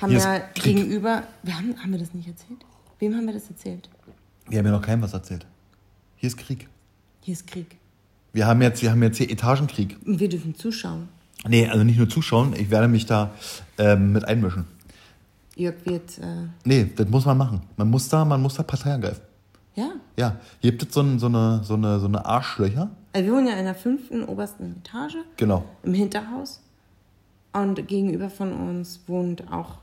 haben 0.00 0.10
Hier 0.10 0.18
ja 0.20 0.40
gegenüber. 0.54 1.22
Wir 1.42 1.56
haben, 1.56 1.74
haben 1.82 1.92
wir 1.92 1.98
das 1.98 2.14
nicht 2.14 2.28
erzählt? 2.28 2.60
Wem 3.00 3.14
haben 3.16 3.26
wir 3.26 3.34
das 3.34 3.48
erzählt? 3.48 3.88
Wir 4.50 4.58
haben 4.58 4.66
ja 4.66 4.72
noch 4.72 4.82
keinem 4.82 5.02
was 5.02 5.12
erzählt. 5.12 5.46
Hier 6.16 6.26
ist 6.26 6.36
Krieg. 6.36 6.68
Hier 7.20 7.32
ist 7.32 7.46
Krieg. 7.46 7.76
Wir 8.32 8.46
haben 8.46 8.60
jetzt, 8.62 8.82
wir 8.82 8.90
haben 8.90 9.02
jetzt 9.02 9.16
hier 9.18 9.30
Etagenkrieg. 9.30 9.96
Wir 10.04 10.28
dürfen 10.28 10.54
zuschauen. 10.54 11.08
Nee, 11.48 11.66
also 11.68 11.82
nicht 11.84 11.96
nur 11.98 12.08
zuschauen, 12.08 12.54
ich 12.54 12.70
werde 12.70 12.86
mich 12.88 13.06
da 13.06 13.30
ähm, 13.78 14.12
mit 14.12 14.26
einmischen. 14.26 14.66
Jörg 15.56 15.74
wird. 15.84 16.18
Äh, 16.18 16.48
Nee, 16.64 16.90
das 16.94 17.08
muss 17.08 17.24
man 17.24 17.38
machen. 17.38 17.62
Man 17.76 17.88
muss 17.88 18.08
da, 18.08 18.24
man 18.24 18.42
muss 18.42 18.54
da 18.54 18.62
Partei 18.62 18.90
ergreifen. 18.90 19.22
ja. 19.74 19.90
Ja, 20.16 20.36
hier 20.60 20.72
gibt 20.72 20.82
es 20.90 20.94
so, 20.94 21.00
ein- 21.00 21.18
so, 21.18 21.26
eine, 21.26 21.62
so, 21.64 21.74
eine, 21.74 21.98
so 21.98 22.06
eine 22.06 22.24
Arschlöcher, 22.26 22.90
Also 23.14 23.26
wir 23.26 23.32
wohnen 23.34 23.46
ja 23.46 23.54
in 23.54 23.64
der 23.64 23.74
fünften, 23.74 24.22
obersten 24.24 24.76
Etage. 24.84 25.16
Genau. 25.38 25.64
Im 25.82 25.94
Hinterhaus. 25.94 26.60
Und 27.54 27.88
gegenüber 27.88 28.28
von 28.28 28.52
uns 28.52 29.00
wohnt 29.06 29.50
auch. 29.50 29.78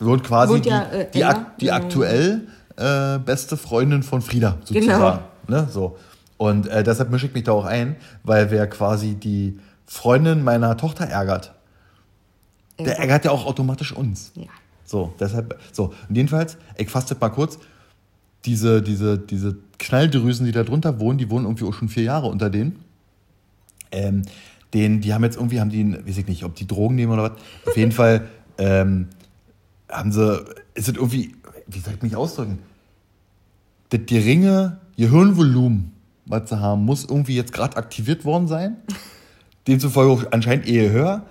Wohnt 0.00 0.24
quasi 0.24 0.54
Wohnt 0.54 0.64
die, 0.64 0.70
ja, 0.70 0.82
äh, 0.90 1.10
die, 1.12 1.18
Ella, 1.20 1.28
ak 1.30 1.58
die 1.58 1.66
genau. 1.66 1.76
aktuell 1.76 2.48
äh, 2.76 3.18
beste 3.18 3.56
Freundin 3.56 4.02
von 4.02 4.22
Frieda, 4.22 4.58
sozusagen. 4.64 5.20
Genau. 5.46 5.62
Ne? 5.62 5.68
So. 5.70 5.96
Und 6.36 6.66
äh, 6.68 6.82
deshalb 6.82 7.10
mische 7.10 7.26
ich 7.26 7.34
mich 7.34 7.44
da 7.44 7.52
auch 7.52 7.64
ein, 7.64 7.96
weil 8.24 8.50
wer 8.50 8.66
quasi 8.66 9.14
die 9.14 9.58
Freundin 9.86 10.42
meiner 10.42 10.76
Tochter 10.76 11.04
ärgert, 11.04 11.52
der 12.78 12.98
ärgert 12.98 13.24
ja 13.24 13.30
auch 13.30 13.46
automatisch 13.46 13.92
uns. 13.92 14.32
Ja. 14.34 14.46
So, 14.84 15.14
deshalb, 15.20 15.58
so. 15.72 15.94
Und 16.08 16.16
jedenfalls, 16.16 16.56
ich 16.76 16.90
fasse 16.90 17.14
das 17.14 17.20
mal 17.20 17.28
kurz, 17.28 17.58
diese, 18.44 18.82
diese, 18.82 19.18
diese 19.18 19.56
Knalldrüsen, 19.78 20.46
die 20.46 20.52
da 20.52 20.64
drunter 20.64 20.98
wohnen, 20.98 21.18
die 21.18 21.30
wohnen 21.30 21.44
irgendwie 21.44 21.64
auch 21.64 21.74
schon 21.74 21.88
vier 21.88 22.02
Jahre 22.04 22.26
unter 22.26 22.50
denen. 22.50 22.84
Ähm, 23.90 24.22
den, 24.74 25.00
die 25.00 25.12
haben 25.14 25.22
jetzt 25.22 25.36
irgendwie, 25.36 25.60
haben 25.60 25.70
die, 25.70 25.92
weiß 26.06 26.18
ich 26.18 26.26
nicht, 26.26 26.44
ob 26.44 26.54
die 26.54 26.66
Drogen 26.66 26.94
nehmen 26.94 27.12
oder 27.12 27.22
was. 27.22 27.32
Auf 27.66 27.76
jeden 27.76 27.92
Fall 28.00 28.26
ähm, 28.58 29.08
haben 29.88 30.12
sie, 30.12 30.44
ist 30.74 30.88
es 30.88 30.94
irgendwie, 30.94 31.34
wie 31.66 31.78
soll 31.80 31.94
ich 31.94 32.02
mich 32.02 32.16
ausdrücken? 32.16 32.58
Das 33.90 34.00
geringe 34.06 34.78
Gehirnvolumen, 34.96 35.92
was 36.26 36.48
sie 36.48 36.58
haben, 36.60 36.84
muss 36.84 37.04
irgendwie 37.04 37.36
jetzt 37.36 37.52
gerade 37.52 37.76
aktiviert 37.76 38.24
worden 38.24 38.48
sein. 38.48 38.76
Demzufolge 39.66 40.12
auch 40.12 40.32
anscheinend 40.32 40.66
eher 40.66 40.90
höher. 40.90 41.22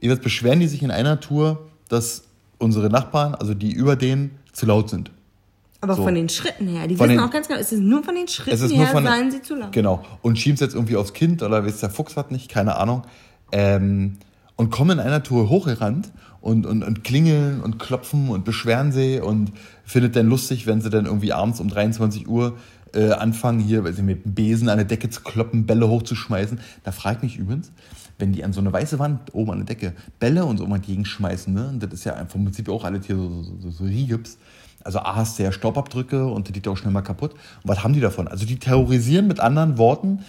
Jedenfalls 0.00 0.24
beschweren 0.24 0.60
die 0.60 0.68
sich 0.68 0.82
in 0.82 0.90
einer 0.90 1.20
Tour, 1.20 1.66
dass 1.88 2.24
unsere 2.58 2.88
Nachbarn, 2.90 3.34
also 3.34 3.54
die 3.54 3.72
über 3.72 3.96
denen, 3.96 4.32
zu 4.52 4.66
laut 4.66 4.90
sind. 4.90 5.10
Aber 5.82 5.94
So. 5.94 6.02
von 6.02 6.14
den 6.14 6.28
Schritten 6.28 6.68
her, 6.68 6.86
die 6.86 6.96
Von 6.96 7.08
wissen 7.08 7.18
den- 7.18 7.26
auch 7.26 7.30
ganz 7.30 7.48
genau, 7.48 7.58
es 7.60 7.72
ist 7.72 7.80
nur 7.80 8.02
von 8.02 8.14
den 8.14 8.28
Schritten 8.28 8.68
her, 8.70 8.86
von 8.88 9.04
seien 9.04 9.30
sie 9.30 9.40
zu 9.40 9.54
laut. 9.54 9.72
Genau. 9.72 10.04
Und 10.20 10.38
schieben 10.38 10.54
es 10.54 10.60
jetzt 10.60 10.74
irgendwie 10.74 10.96
aufs 10.96 11.14
Kind 11.14 11.42
oder 11.42 11.64
weiß 11.64 11.80
der 11.80 11.88
Fuchs 11.90 12.16
was 12.16 12.30
nicht, 12.30 12.50
keine 12.50 12.76
Ahnung. 12.76 13.02
Ähm, 13.52 14.18
und 14.56 14.70
kommen 14.70 14.98
in 14.98 15.00
einer 15.00 15.22
Tour 15.22 15.48
hochgerannt 15.48 16.10
und, 16.40 16.66
und, 16.66 16.82
und 16.82 17.04
klingeln 17.04 17.60
und 17.60 17.78
klopfen 17.78 18.28
und 18.28 18.44
beschweren 18.44 18.92
sie 18.92 19.20
und 19.20 19.52
findet 19.84 20.16
dann 20.16 20.26
lustig, 20.26 20.66
wenn 20.66 20.80
sie 20.80 20.90
dann 20.90 21.06
irgendwie 21.06 21.32
abends 21.32 21.60
um 21.60 21.68
23 21.68 22.28
Uhr 22.28 22.56
äh, 22.94 23.10
anfangen, 23.12 23.60
hier 23.60 23.84
weiß 23.84 23.98
ich, 23.98 24.04
mit 24.04 24.24
dem 24.24 24.34
Besen 24.34 24.68
an 24.68 24.78
der 24.78 24.86
Decke 24.86 25.10
zu 25.10 25.20
kloppen, 25.22 25.66
Bälle 25.66 25.88
hochzuschmeißen. 25.88 26.60
Da 26.82 26.92
frage 26.92 27.18
ich 27.18 27.22
mich 27.22 27.36
übrigens, 27.38 27.70
wenn 28.18 28.32
die 28.32 28.44
an 28.44 28.52
so 28.52 28.60
eine 28.60 28.72
weiße 28.72 28.98
Wand 28.98 29.34
oben 29.34 29.52
an 29.52 29.58
der 29.58 29.66
Decke 29.66 29.94
Bälle 30.18 30.44
und 30.44 30.58
so 30.58 30.66
mal 30.66 30.80
gegenschmeißen, 30.80 31.52
ne? 31.52 31.68
Und 31.68 31.82
das 31.82 31.92
ist 31.92 32.04
ja 32.04 32.24
vom 32.26 32.44
Prinzip 32.44 32.68
auch 32.68 32.84
alles 32.84 33.06
hier 33.06 33.16
so, 33.16 33.42
so, 33.42 33.56
so, 33.60 33.70
so 33.70 33.84
Rigips. 33.84 34.38
Also 34.82 35.00
A 35.00 35.16
hast 35.16 35.38
du 35.38 35.42
ja 35.42 35.52
Staubabdrücke 35.52 36.26
und 36.26 36.48
die 36.48 36.52
geht 36.52 36.66
auch 36.66 36.76
schnell 36.76 36.92
mal 36.92 37.02
kaputt. 37.02 37.32
Und 37.32 37.64
was 37.64 37.84
haben 37.84 37.92
die 37.92 38.00
davon? 38.00 38.28
Also 38.28 38.46
die 38.46 38.58
terrorisieren 38.58 39.26
mit 39.28 39.38
anderen 39.40 39.76
Worten 39.76 40.24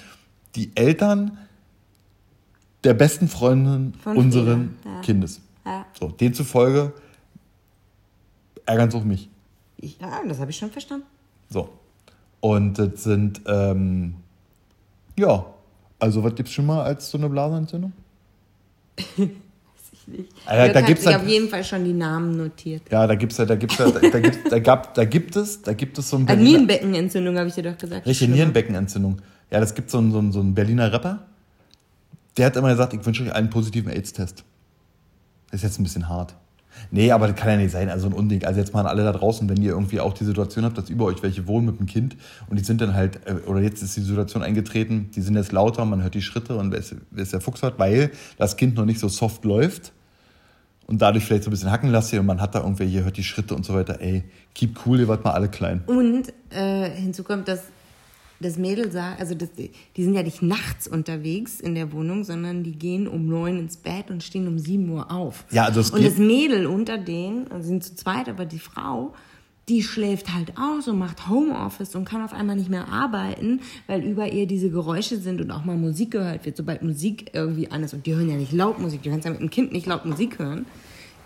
die 0.56 0.76
Eltern 0.76 1.38
der 2.84 2.94
besten 2.94 3.28
Freundin 3.28 3.94
Von 4.04 4.18
unseren 4.18 4.76
ja. 4.84 5.02
Kindes. 5.02 5.42
Ja. 5.66 5.86
So, 6.00 6.08
demzufolge 6.10 6.94
ärgern 8.66 8.90
sie 8.92 8.98
auch 8.98 9.04
mich. 9.04 9.30
Ja, 9.80 10.22
das 10.28 10.40
habe 10.40 10.52
ich 10.52 10.58
schon 10.58 10.72
verstanden. 10.72 11.06
So. 11.50 11.70
Und 12.40 12.76
das 12.80 13.04
sind, 13.04 13.42
ähm, 13.48 14.16
ja, 15.18 15.46
also 16.00 16.24
was 16.24 16.34
gibt's 16.36 16.52
schon 16.54 16.66
mal 16.66 16.84
als 16.84 17.10
so 17.12 17.18
eine 17.18 17.30
Blasenentzündung? 17.30 17.94
Ich 20.04 20.08
nicht. 20.08 20.34
Da 20.48 20.74
hat 20.80 20.86
gibt's 20.88 21.04
sich 21.04 21.14
halt- 21.14 21.24
auf 21.24 21.30
jeden 21.30 21.48
Fall 21.48 21.64
schon 21.64 21.86
die 21.86 21.94
Namen 21.94 22.36
notiert. 22.36 22.82
Ja, 22.92 23.06
da 23.06 23.14
gibt's 23.14 23.38
ja, 23.38 23.46
da 23.46 23.56
gibt's 23.56 23.78
ja, 23.78 23.92
da, 23.92 24.00
da, 24.00 24.20
gibt, 24.20 24.52
da, 24.52 24.58
gab, 24.60 24.96
da 24.96 25.06
gibt 25.06 25.36
es, 25.36 25.62
da 25.62 25.74
gibt 25.74 25.96
es 26.00 26.10
so 26.10 26.18
ein 26.18 26.24
Ah, 26.24 26.26
Berliner, 26.34 26.50
Nierenbeckenentzündung 26.50 27.38
habe 27.38 27.50
ich 27.50 27.54
dir 27.54 27.64
doch 27.72 27.78
gesagt. 27.78 28.08
richtig. 28.08 28.30
Nierenbeckenentzündung. 28.30 29.22
Ja, 29.52 29.60
das 29.60 29.76
gibt 29.76 29.92
so 29.92 30.00
einen, 30.00 30.12
so 30.12 30.18
einen, 30.18 30.32
so 30.32 30.40
einen 30.40 30.56
Berliner 30.56 30.92
Rapper. 30.92 31.20
Der 32.36 32.48
hat 32.48 32.56
immer 32.56 32.70
gesagt, 32.72 32.94
ich 32.96 33.06
wünsche 33.06 33.24
euch 33.24 33.32
einen 33.32 33.52
positiven 33.52 33.92
AIDS-Test. 33.92 34.44
Das 35.52 35.60
ist 35.60 35.64
jetzt 35.64 35.80
ein 35.80 35.84
bisschen 35.84 36.10
hart. 36.10 36.36
Nee, 36.90 37.12
aber 37.12 37.28
das 37.28 37.36
kann 37.36 37.50
ja 37.50 37.58
nicht 37.58 37.72
sein, 37.72 37.90
also 37.90 38.08
ein 38.08 38.14
Unding. 38.14 38.44
Also 38.46 38.60
jetzt 38.60 38.74
mal 38.74 38.82
an 38.82 38.88
alle 38.88 39.04
da 39.04 39.12
draußen, 39.12 39.48
wenn 39.50 39.62
ihr 39.62 39.72
irgendwie 39.72 40.00
auch 40.00 40.14
die 40.14 40.24
Situation 40.24 40.66
habt, 40.66 40.78
dass 40.78 40.90
über 40.90 41.06
euch 41.06 41.22
welche 41.22 41.48
wohnen 41.48 41.66
mit 41.66 41.80
dem 41.80 41.86
Kind 41.86 42.16
und 42.50 42.58
die 42.58 42.64
sind 42.64 42.82
dann 42.82 42.94
halt, 42.94 43.20
äh, 43.28 43.34
oder 43.48 43.60
jetzt 43.60 43.82
ist 43.84 43.96
die 43.98 44.02
Situation 44.02 44.42
eingetreten, 44.42 45.10
die 45.14 45.22
sind 45.22 45.36
jetzt 45.36 45.52
lauter, 45.52 45.86
man 45.86 46.02
hört 46.02 46.16
die 46.16 46.22
Schritte 46.22 46.56
und 46.56 46.72
wer 46.72 46.80
ist, 46.80 47.34
der 47.34 47.42
Fuchs 47.42 47.62
hat, 47.64 47.78
weil 47.78 48.12
das 48.38 48.58
Kind 48.58 48.76
noch 48.76 48.86
nicht 48.86 49.00
so 49.00 49.10
soft 49.10 49.46
läuft 49.46 49.92
und 50.88 51.02
dadurch 51.02 51.26
vielleicht 51.26 51.44
so 51.44 51.50
ein 51.50 51.52
bisschen 51.52 51.72
hacken 51.72 51.90
lasst 51.90 52.14
und 52.14 52.26
man 52.26 52.42
hat 52.42 52.56
da 52.56 52.60
irgendwer, 52.60 52.86
ihr 52.86 53.04
hört 53.04 53.18
die 53.18 53.24
Schritte 53.24 53.56
und 53.56 53.66
so 53.66 53.74
weiter, 53.74 54.00
ey, 54.00 54.24
keep 54.56 54.80
cool, 54.86 55.00
ihr 55.00 55.08
wart 55.08 55.24
mal 55.24 55.32
alle 55.32 55.50
klein. 55.50 55.84
Und 55.88 56.34
äh, 56.50 56.90
hinzu 56.90 57.24
kommt, 57.24 57.48
dass 57.48 57.64
das 58.42 58.58
Mädel 58.58 58.92
sagt, 58.92 59.20
also 59.20 59.36
das, 59.36 59.50
die 59.54 60.04
sind 60.04 60.14
ja 60.14 60.24
nicht 60.24 60.42
nachts 60.42 60.88
unterwegs 60.88 61.60
in 61.60 61.76
der 61.76 61.92
Wohnung, 61.92 62.24
sondern 62.24 62.64
die 62.64 62.74
gehen 62.74 63.08
um 63.08 63.28
neun 63.28 63.60
ins 63.60 63.78
Bett 63.78 64.10
und 64.10 64.24
stehen 64.24 64.48
um 64.48 64.60
sieben 64.60 64.90
Uhr 64.90 65.12
auf. 65.12 65.46
Ja, 65.52 65.66
also 65.66 65.80
es 65.80 65.92
und 65.92 66.04
das 66.04 66.18
Mädel 66.18 66.66
unter 66.66 66.98
denen, 66.98 67.50
also 67.52 67.68
sind 67.68 67.84
zu 67.84 67.96
zweit, 67.96 68.28
aber 68.28 68.46
die 68.46 68.60
Frau, 68.60 69.14
die 69.70 69.84
schläft 69.84 70.34
halt 70.34 70.54
aus 70.58 70.88
und 70.88 70.98
macht 70.98 71.30
Homeoffice 71.30 71.96
und 71.96 72.06
kann 72.06 72.24
auf 72.24 72.34
einmal 72.34 72.56
nicht 72.56 72.70
mehr 72.70 72.88
arbeiten, 72.90 73.62
weil 73.88 74.04
über 74.04 74.32
ihr 74.32 74.48
diese 74.48 74.70
Geräusche 74.70 75.18
sind 75.18 75.40
und 75.40 75.52
auch 75.52 75.64
mal 75.64 75.78
Musik 75.78 76.12
gehört 76.12 76.46
wird, 76.46 76.58
sobald 76.58 76.82
Musik 76.82 77.32
irgendwie 77.34 77.70
an 77.72 77.84
ist. 77.84 77.94
Und 77.94 78.06
die 78.06 78.16
hören 78.16 78.30
ja 78.30 78.36
nicht 78.36 78.52
laut 78.52 78.80
Musik, 78.80 79.04
die 79.04 79.10
kannst 79.10 79.26
ja 79.26 79.32
mit 79.32 79.40
dem 79.40 79.50
Kind 79.50 79.72
nicht 79.72 79.86
laut 79.86 80.06
Musik 80.06 80.40
hören. 80.40 80.66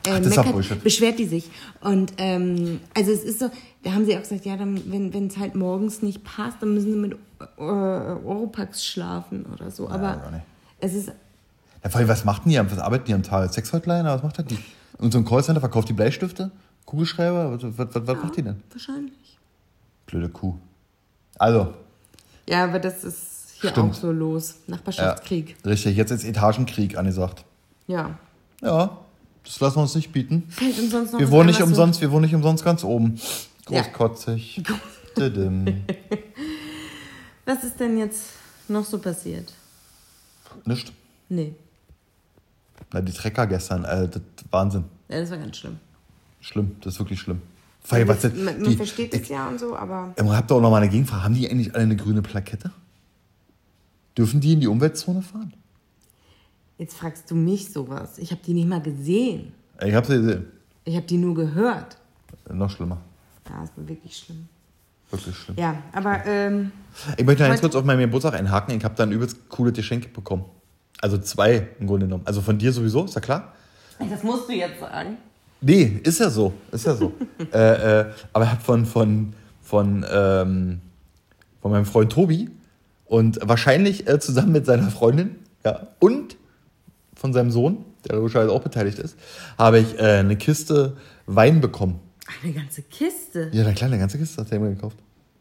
Äh, 0.08 0.18
das 0.20 0.28
ist 0.28 0.38
doch 0.38 0.46
meckert, 0.56 0.84
beschwert 0.84 1.20
die 1.20 1.26
sich. 1.26 1.50
Und 1.82 2.14
ähm, 2.18 2.80
also 2.96 3.12
es 3.12 3.24
ist 3.24 3.40
so, 3.40 3.50
da 3.84 3.92
haben 3.94 4.06
sie 4.06 4.16
auch 4.16 4.22
gesagt, 4.22 4.46
ja, 4.46 4.56
dann, 4.58 4.82
wenn 5.12 5.28
es 5.28 5.38
halt 5.38 5.56
morgens 5.56 6.02
nicht 6.02 6.24
passt, 6.24 6.58
dann 6.62 6.74
müssen 6.74 6.92
sie 6.94 6.98
mit 6.98 7.14
äh, 7.14 7.62
Oropax 7.62 8.86
schlafen 8.86 9.46
oder 9.54 9.72
so. 9.72 9.90
Aber 9.90 10.16
nicht. 10.32 10.44
es 10.80 10.94
ist, 10.94 11.12
Ja, 11.84 11.90
vor 11.90 12.00
allem, 12.00 12.08
was 12.10 12.26
macht 12.26 12.46
denn 12.46 12.52
die, 12.52 12.60
am- 12.60 12.70
was 12.72 12.80
arbeiten 12.80 13.06
die 13.06 13.14
am 13.14 13.24
Tag? 13.24 13.54
Sexhotline, 13.54 14.04
was 14.06 14.24
macht 14.24 14.50
die? 14.50 14.58
Und 14.98 15.12
so 15.12 15.18
ein 15.20 15.26
Callcenter 15.26 15.60
verkauft 15.60 15.90
die 15.90 15.94
Bleistifte? 15.94 16.52
Kugelschreiber? 16.86 17.52
Was, 17.52 17.78
was, 17.78 17.96
was, 17.96 18.08
was 18.08 18.18
macht 18.24 18.38
die 18.38 18.44
denn? 18.44 18.62
wahrscheinlich. 18.72 19.38
Blöde 20.06 20.30
Kuh. 20.30 20.54
Also, 21.40 21.74
Ja, 22.48 22.64
aber 22.66 22.80
das 22.80 23.04
ist 23.04 23.56
hier 23.60 23.72
Stimmt. 23.72 23.92
auch 23.92 23.94
so 23.96 24.12
los. 24.12 24.56
Nachbarschaftskrieg. 24.68 25.56
richtig, 25.66 25.98
jetzt 25.98 26.12
ist 26.12 26.24
Etagenkrieg 26.24 26.98
angesagt. 26.98 27.44
Ja. 27.88 28.18
Ja, 28.62 28.98
das 29.46 29.60
lassen 29.60 29.78
wir 29.78 29.84
uns 29.84 29.96
nicht 29.96 30.12
bieten. 30.12 30.44
Fällt 30.50 30.78
uns 30.80 30.92
sonst 30.92 31.14
noch 31.14 31.20
Wir 31.20 31.32
wohnen 31.32 31.48
nicht 31.48 31.62
umsonst, 31.62 32.02
wir 32.02 32.12
wohnen 32.12 32.24
nicht 32.24 32.36
umsonst 32.36 32.66
ganz 32.66 32.84
oben. 32.84 33.20
Ja. 33.70 33.82
Großkotzig. 33.82 34.64
So, 35.16 35.24
was 37.46 37.64
ist 37.64 37.80
denn 37.80 37.98
jetzt 37.98 38.32
noch 38.68 38.84
so 38.84 39.00
passiert? 39.00 39.54
Nicht? 40.66 40.92
Nee. 41.30 41.54
Na, 42.92 43.02
die 43.02 43.14
Trecker 43.14 43.48
gestern, 43.48 43.86
äh, 43.86 44.10
das 44.10 44.22
Wahnsinn. 44.52 44.86
Ja, 45.10 45.20
das 45.22 45.30
war 45.30 45.38
ganz 45.38 45.58
schlimm. 45.58 45.80
Schlimm, 46.42 46.76
das 46.82 46.94
ist 46.94 47.00
wirklich 47.00 47.20
schlimm. 47.20 47.42
Allem, 47.90 48.08
was 48.08 48.24
man, 48.24 48.46
man 48.46 48.64
die, 48.64 48.76
versteht 48.76 49.14
es 49.14 49.30
ja 49.30 49.48
und 49.48 49.60
so, 49.60 49.76
aber 49.76 50.14
Ähm, 50.18 50.30
habt 50.32 50.52
ihr 50.52 50.56
auch 50.56 50.62
noch 50.62 50.72
mal 50.72 50.78
eine 50.78 50.90
Gegenfrage? 50.90 51.24
Haben 51.24 51.36
die 51.36 51.50
eigentlich 51.50 51.74
alle 51.74 51.84
eine 51.84 51.96
grüne 51.96 52.22
Plakette? 52.22 52.72
Dürfen 54.18 54.42
die 54.42 54.54
in 54.54 54.60
die 54.60 54.68
Umweltzone 54.68 55.22
fahren? 55.22 55.54
Jetzt 56.78 56.96
fragst 56.96 57.30
du 57.30 57.36
mich 57.36 57.72
sowas. 57.72 58.18
Ich 58.18 58.32
habe 58.32 58.42
die 58.46 58.54
nicht 58.54 58.68
mal 58.68 58.82
gesehen. 58.82 59.54
Ich 59.84 59.94
hab's 59.94 60.10
ja 60.10 60.18
gesehen. 60.18 60.46
Ich 60.84 60.96
habe 60.96 61.06
die 61.06 61.18
nur 61.18 61.36
gehört. 61.36 61.98
Noch 62.52 62.70
schlimmer. 62.70 63.02
Ja, 63.50 63.62
das 63.62 63.72
war 63.76 63.88
wirklich 63.88 64.18
schlimm. 64.18 64.48
Wirklich 65.10 65.36
schlimm. 65.36 65.58
Ja, 65.58 65.82
aber 65.94 66.26
ähm, 66.26 66.72
Ich 67.18 67.26
möchte 67.26 67.44
noch 67.44 67.50
ganz 67.50 67.62
kurz 67.62 67.76
auf 67.76 67.84
meinen 67.84 68.00
Geburtstag 68.00 68.34
einhaken. 68.34 68.76
Ich 68.78 68.84
habe 68.84 68.96
da 68.96 69.04
ein 69.04 69.12
übelst 69.12 69.50
cooles 69.50 69.74
Geschenk 69.74 70.14
bekommen. 70.14 70.46
Also 71.02 71.18
zwei 71.18 71.68
im 71.80 71.88
Grunde 71.88 72.06
genommen. 72.06 72.24
Also 72.26 72.42
von 72.42 72.58
dir 72.58 72.72
sowieso, 72.72 73.06
ist 73.06 73.16
ja 73.16 73.22
klar? 73.22 73.54
das 74.10 74.24
musst 74.24 74.50
du 74.50 74.54
jetzt 74.54 74.80
sagen. 74.80 75.18
Nee, 75.62 76.00
ist 76.04 76.20
ja 76.20 76.30
so. 76.30 76.54
Ist 76.72 76.86
ja 76.86 76.96
so. 76.96 77.14
äh, 77.54 78.02
äh, 78.02 78.06
aber 78.34 78.46
ich 78.46 78.52
habe 78.52 78.62
von, 78.62 78.86
von, 78.86 79.34
von, 79.62 80.06
ähm, 80.12 80.82
von 81.62 81.72
meinem 81.72 81.86
Freund 81.86 82.12
Tobi 82.12 82.50
und 83.06 83.40
wahrscheinlich 83.42 84.08
äh, 84.08 84.20
zusammen 84.20 84.52
mit 84.52 84.66
seiner 84.66 84.90
Freundin 84.90 85.38
ja, 85.64 85.88
und 86.00 86.38
von 87.26 87.34
seinem 87.34 87.50
Sohn, 87.52 87.84
der 88.08 88.22
wahrscheinlich 88.22 88.54
auch 88.54 88.62
beteiligt 88.62 89.00
ist, 89.00 89.18
habe 89.58 89.80
ich 89.80 89.98
äh, 90.00 90.20
eine 90.20 90.36
Kiste 90.38 90.96
Wein 91.26 91.60
bekommen. 91.60 92.00
Eine 92.44 92.54
ganze 92.54 92.84
Kiste. 92.84 93.50
Ja, 93.52 93.64
eine 93.66 93.74
kleine 93.74 93.98
ganze 93.98 94.18
Kiste 94.20 94.42
hat 94.42 94.52
er 94.52 94.60
mir 94.60 94.70
gekauft. 94.70 94.98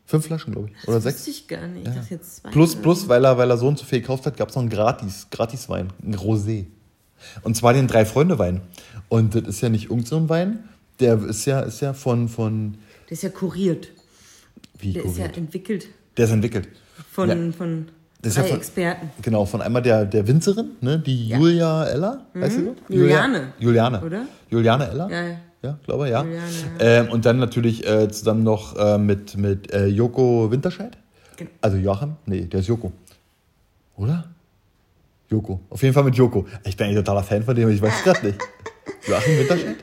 Fünf 0.06 0.26
Flaschen, 0.26 0.52
glaube 0.54 0.68
ich. 0.70 0.88
Oder 0.88 0.96
das 0.96 1.04
sechs. 1.04 1.16
wusste 1.18 1.30
ich 1.30 1.48
gar 1.48 1.66
nicht. 1.68 1.86
Ich 1.88 1.94
dachte 1.94 2.14
jetzt 2.14 2.36
zwei. 2.36 2.50
Plus, 2.50 2.72
oder 2.74 2.82
plus, 2.82 3.08
weil 3.08 3.24
er, 3.24 3.36
weil 3.38 3.50
er 3.50 3.56
so 3.58 3.68
und 3.68 3.78
so 3.78 3.84
viel 3.84 4.00
gekauft 4.00 4.24
hat, 4.26 4.36
gab 4.36 4.48
es 4.48 4.54
noch 4.54 4.62
einen 4.62 4.70
Gratis, 4.70 5.28
Gratis-Wein, 5.30 5.88
einen 6.02 6.14
Rosé. 6.16 6.66
Und 7.42 7.54
zwar 7.56 7.72
den 7.74 7.86
Drei-Freunde-Wein. 7.86 8.60
Und 9.08 9.34
das 9.34 9.42
ist 9.44 9.60
ja 9.60 9.68
nicht 9.70 9.84
irgendein 9.84 10.06
so 10.06 10.16
ein 10.16 10.28
Wein, 10.28 10.64
der 11.00 11.22
ist 11.22 11.44
ja, 11.46 11.60
ist 11.60 11.80
ja 11.80 11.92
von, 11.94 12.28
von 12.28 12.76
Der 13.08 13.12
ist 13.12 13.22
ja 13.22 13.28
kuriert. 13.30 13.88
wie 14.78 14.92
Der 14.92 15.04
ist 15.04 15.16
ja 15.18 15.24
kuriert? 15.24 15.36
entwickelt 15.38 15.86
Der 16.16 16.24
ist 16.26 16.32
entwickelt. 16.32 16.68
von, 17.10 17.28
Ja. 17.28 17.52
von 17.52 17.88
Das 18.24 18.32
ist 18.32 18.36
ja 18.36 18.42
drei 18.42 18.48
von- 18.50 18.58
Experten. 18.58 19.10
Genau, 19.22 19.44
von 19.44 19.62
einmal 19.62 19.82
der, 19.82 20.04
der 20.06 20.26
Winzerin, 20.26 20.70
ne, 20.80 20.98
die 20.98 21.28
Ja. 21.28 21.38
Julia 21.38 21.84
Eller, 21.84 22.26
weißt 22.34 22.58
du? 22.58 22.74
Juliane. 22.88 23.52
Juliane. 23.58 24.00
Oder? 24.02 24.22
Juliane 24.50 24.88
Eller? 24.90 25.08
Ja, 25.10 25.22
ja. 25.22 25.36
Ja, 25.62 25.78
glaube 25.86 26.08
ja. 26.10 26.22
Juliane, 26.22 26.42
Ähm, 26.78 27.08
und 27.10 27.24
dann 27.24 27.38
natürlich 27.38 27.86
äh, 27.86 28.08
zusammen 28.10 28.42
noch 28.42 28.76
äh, 28.76 28.98
mit, 28.98 29.36
mit 29.38 29.72
äh, 29.72 29.86
Joko 29.86 30.50
Winterscheid. 30.50 30.96
Gen- 31.36 31.48
Also 31.62 31.76
Joachim? 31.78 32.16
Nee, 32.26 32.42
der 32.42 32.60
ist 32.60 32.66
Joko. 32.66 32.92
Oder? 33.96 34.24
Joko. 35.30 35.60
Auf 35.70 35.82
jeden 35.82 35.94
Fall 35.94 36.04
mit 36.04 36.16
Joko. 36.16 36.46
Ich 36.64 36.76
bin 36.76 36.88
ein 36.88 36.94
totaler 36.94 37.22
Fan 37.22 37.42
von 37.42 37.54
dem, 37.54 37.64
aber 37.64 37.72
ich 37.72 37.80
weiß 37.80 37.92
es 37.96 38.02
gerade 38.04 38.26
nicht. 38.26 38.38
Joachim 39.08 39.38
Winterscheid? 39.38 39.76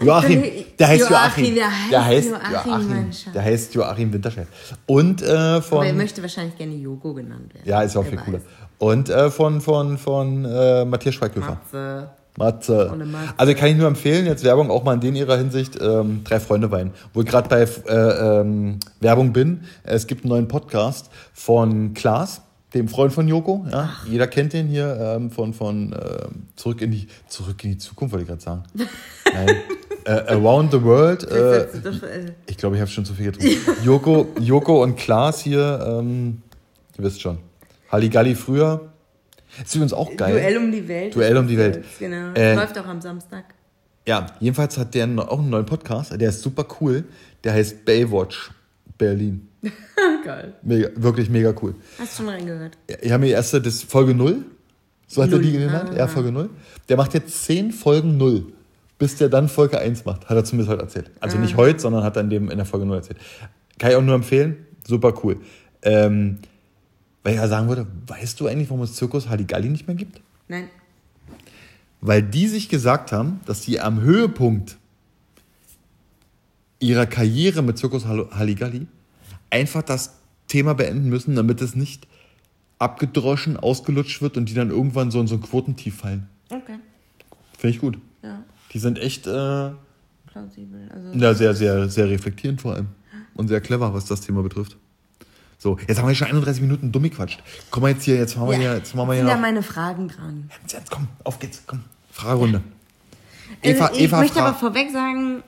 Joachim, 0.00 0.42
der 0.78 0.88
heißt 0.88 1.10
Joachim. 1.10 1.44
Joachim, 1.44 1.54
Der 1.90 2.04
heißt 2.04 2.28
Joachim, 2.30 2.52
Joachim. 2.52 2.88
mein 2.88 3.12
Schatz. 3.12 3.32
Der 3.32 3.42
heißt 3.42 3.74
Joachim 3.74 4.12
Winterscheid. 4.12 4.46
Und 4.86 5.22
äh, 5.22 5.60
von. 5.60 5.78
Aber 5.78 5.86
er 5.86 5.92
möchte 5.94 6.22
wahrscheinlich 6.22 6.56
gerne 6.56 6.74
Joko 6.74 7.14
genannt 7.14 7.52
werden. 7.54 7.68
Ja, 7.68 7.82
ist 7.82 7.96
auch 7.96 8.04
viel 8.04 8.18
cooler. 8.18 8.40
Und 8.78 9.08
äh, 9.08 9.30
von, 9.30 9.60
von, 9.60 9.98
von 9.98 10.44
äh, 10.44 10.84
Matthias 10.84 11.16
Schweighöfer. 11.16 11.58
Matze. 11.72 12.10
Matze. 12.36 12.92
Matze. 12.94 13.34
Also 13.36 13.54
kann 13.54 13.68
ich 13.70 13.76
nur 13.76 13.88
empfehlen, 13.88 14.24
jetzt 14.26 14.44
Werbung 14.44 14.70
auch 14.70 14.84
mal 14.84 14.94
in 14.94 15.00
den 15.00 15.16
ihrer 15.16 15.36
Hinsicht, 15.36 15.76
ähm, 15.80 16.22
Drei 16.22 16.38
Freunde 16.38 16.70
Wein. 16.70 16.92
Wo 17.12 17.22
ich 17.22 17.26
gerade 17.26 17.48
bei 17.48 17.62
äh, 17.62 18.40
ähm, 18.40 18.78
Werbung 19.00 19.32
bin, 19.32 19.64
es 19.82 20.06
gibt 20.06 20.22
einen 20.22 20.30
neuen 20.30 20.46
Podcast 20.46 21.10
von 21.32 21.94
Klaas, 21.94 22.42
dem 22.74 22.86
Freund 22.86 23.12
von 23.12 23.26
Joko. 23.26 23.66
Ja? 23.72 23.90
Jeder 24.08 24.28
kennt 24.28 24.52
den 24.52 24.68
hier 24.68 24.96
ähm, 25.16 25.32
von, 25.32 25.52
von 25.52 25.92
ähm, 25.92 26.46
zurück, 26.54 26.80
in 26.82 26.92
die, 26.92 27.08
zurück 27.26 27.64
in 27.64 27.70
die 27.72 27.78
Zukunft, 27.78 28.12
wollte 28.12 28.22
ich 28.22 28.28
gerade 28.28 28.42
sagen. 28.42 28.62
Nein. 29.34 29.56
Äh, 30.08 30.32
Around 30.32 30.72
the 30.72 30.82
World. 30.82 31.30
Äh, 31.30 31.62
äh, 31.62 32.32
ich 32.46 32.56
glaube, 32.56 32.76
ich 32.76 32.80
habe 32.80 32.90
schon 32.90 33.04
zu 33.04 33.14
viel 33.14 33.30
getrunken. 33.32 33.84
Joko, 33.84 34.28
Joko 34.40 34.82
und 34.82 34.96
Klaas 34.96 35.40
hier, 35.40 35.84
ähm, 35.86 36.42
ihr 36.96 37.04
wisst 37.04 37.20
schon. 37.20 37.38
Halligalli 37.92 38.34
früher. 38.34 38.92
Ist 39.62 39.74
übrigens 39.74 39.92
auch 39.92 40.14
geil. 40.16 40.32
Duell 40.32 40.56
um 40.56 40.72
die 40.72 40.86
Welt. 40.88 41.14
Duell 41.14 41.36
um 41.36 41.46
die 41.46 41.58
Welt. 41.58 41.84
Genau. 41.98 42.32
Äh, 42.34 42.54
Läuft 42.54 42.78
auch 42.78 42.86
am 42.86 43.00
Samstag. 43.00 43.44
Ja, 44.06 44.26
jedenfalls 44.40 44.78
hat 44.78 44.94
der 44.94 45.04
auch 45.04 45.38
einen 45.38 45.50
neuen 45.50 45.66
Podcast. 45.66 46.18
Der 46.18 46.28
ist 46.30 46.42
super 46.42 46.66
cool. 46.80 47.04
Der 47.44 47.52
heißt 47.52 47.84
Baywatch 47.84 48.50
Berlin. 48.96 49.48
Geil. 50.24 50.54
Mega, 50.62 50.88
wirklich 50.96 51.28
mega 51.28 51.52
cool. 51.62 51.74
Hast 51.98 52.18
du 52.18 52.22
schon 52.22 52.32
reingehört? 52.32 52.78
Ich 53.00 53.10
habe 53.10 53.20
mir 53.20 53.26
die 53.26 53.32
erste, 53.32 53.60
das 53.60 53.82
Folge 53.82 54.14
0. 54.14 54.44
So 55.06 55.22
hat 55.22 55.30
er 55.30 55.36
Null. 55.36 55.42
die 55.42 55.52
genannt. 55.52 55.90
Ah. 55.92 55.96
Ja, 55.98 56.06
Folge 56.06 56.32
0. 56.32 56.50
Der 56.88 56.96
macht 56.96 57.14
jetzt 57.14 57.44
10 57.44 57.72
Folgen 57.72 58.16
0. 58.16 58.52
Bis 58.98 59.16
der 59.16 59.28
dann 59.28 59.48
Folge 59.48 59.78
1 59.78 60.04
macht. 60.04 60.28
Hat 60.28 60.36
er 60.36 60.44
zumindest 60.44 60.70
heute 60.70 60.82
erzählt. 60.82 61.10
Also 61.20 61.38
nicht 61.38 61.56
heute, 61.56 61.78
sondern 61.78 62.02
hat 62.02 62.16
er 62.16 62.22
in, 62.22 62.30
dem, 62.30 62.50
in 62.50 62.56
der 62.56 62.66
Folge 62.66 62.84
0 62.84 62.96
erzählt. 62.96 63.18
Kann 63.78 63.90
ich 63.90 63.96
auch 63.96 64.02
nur 64.02 64.14
empfehlen. 64.16 64.66
Super 64.86 65.14
cool. 65.22 65.40
Ähm, 65.82 66.38
weil 67.22 67.34
ich 67.34 67.38
ja 67.38 67.46
sagen 67.46 67.68
würde, 67.68 67.86
weißt 68.06 68.40
du 68.40 68.48
eigentlich, 68.48 68.70
warum 68.70 68.82
es 68.82 68.94
Zirkus 68.94 69.28
Halligalli 69.28 69.68
nicht 69.68 69.86
mehr 69.86 69.96
gibt? 69.96 70.20
Nein. 70.48 70.68
Weil 72.00 72.22
die 72.22 72.48
sich 72.48 72.68
gesagt 72.68 73.12
haben, 73.12 73.40
dass 73.46 73.62
sie 73.62 73.80
am 73.80 74.00
Höhepunkt 74.00 74.76
ihrer 76.80 77.06
Karriere 77.06 77.62
mit 77.62 77.78
Zirkus 77.78 78.06
Hall- 78.06 78.28
Halligalli 78.30 78.86
einfach 79.50 79.82
das 79.82 80.14
Thema 80.46 80.74
beenden 80.74 81.08
müssen, 81.08 81.34
damit 81.36 81.60
es 81.60 81.74
nicht 81.74 82.06
abgedroschen, 82.78 83.56
ausgelutscht 83.56 84.22
wird 84.22 84.36
und 84.36 84.48
die 84.48 84.54
dann 84.54 84.70
irgendwann 84.70 85.10
so 85.10 85.20
in 85.20 85.26
so 85.26 85.34
ein 85.34 85.42
Quotentief 85.42 85.96
fallen. 85.96 86.28
Okay. 86.50 86.78
Finde 87.58 87.74
ich 87.76 87.80
gut. 87.80 87.98
Ja, 88.68 88.72
Die 88.72 88.78
sind 88.78 88.98
echt 88.98 89.26
äh, 89.26 89.70
plausibel. 90.26 90.88
Also, 90.94 91.12
ja, 91.18 91.34
sehr, 91.34 91.54
sehr, 91.54 91.88
sehr 91.88 92.08
reflektierend 92.08 92.60
vor 92.60 92.74
allem. 92.74 92.88
Und 93.34 93.48
sehr 93.48 93.60
clever, 93.60 93.94
was 93.94 94.04
das 94.06 94.20
Thema 94.20 94.42
betrifft. 94.42 94.76
So, 95.58 95.76
jetzt 95.88 95.98
haben 95.98 96.06
wir 96.08 96.14
schon 96.14 96.28
31 96.28 96.62
Minuten 96.62 96.92
dumm 96.92 97.02
gequatscht. 97.04 97.42
Komm 97.70 97.82
mal 97.82 97.90
jetzt 97.92 98.04
hier, 98.04 98.16
jetzt 98.16 98.36
machen 98.36 98.50
wir 98.50 98.56
hier, 98.58 98.76
jetzt 98.76 98.94
machen 98.94 99.08
wir 99.08 99.14
sind 99.16 99.24
hier 99.24 99.30
ja 99.30 99.34
noch. 99.36 99.40
meine 99.42 99.62
Fragen 99.62 100.08
dran. 100.08 100.50
Jetzt, 100.68 100.90
komm, 100.90 101.08
auf 101.24 101.38
geht's, 101.38 101.62
komm. 101.66 101.80
Fragerunde. 102.12 102.62
Also 103.64 103.88
ich 103.94 104.10
möchte 104.12 104.34
fra- 104.38 104.48
aber 104.48 104.56
vorweg 104.58 104.90
sagen, 104.92 105.42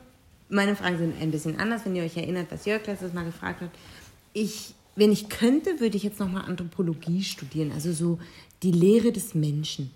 meine 0.49 0.75
Fragen 0.75 0.99
sind 0.99 1.21
ein 1.21 1.31
bisschen 1.31 1.61
anders, 1.61 1.83
wenn 1.85 1.95
ihr 1.95 2.03
euch 2.03 2.17
erinnert, 2.17 2.47
was 2.51 2.65
Jörg 2.65 2.85
letztes 2.87 3.13
Mal 3.13 3.25
gefragt 3.25 3.61
hat. 3.61 3.71
Ich, 4.33 4.75
wenn 4.97 5.13
ich 5.13 5.29
könnte, 5.29 5.79
würde 5.81 5.97
ich 5.97 6.03
jetzt 6.03 6.19
nochmal 6.19 6.45
Anthropologie 6.47 7.23
studieren, 7.23 7.71
also 7.73 7.93
so 7.93 8.19
die 8.63 8.73
Lehre 8.73 9.13
des 9.13 9.35
Menschen. 9.35 9.91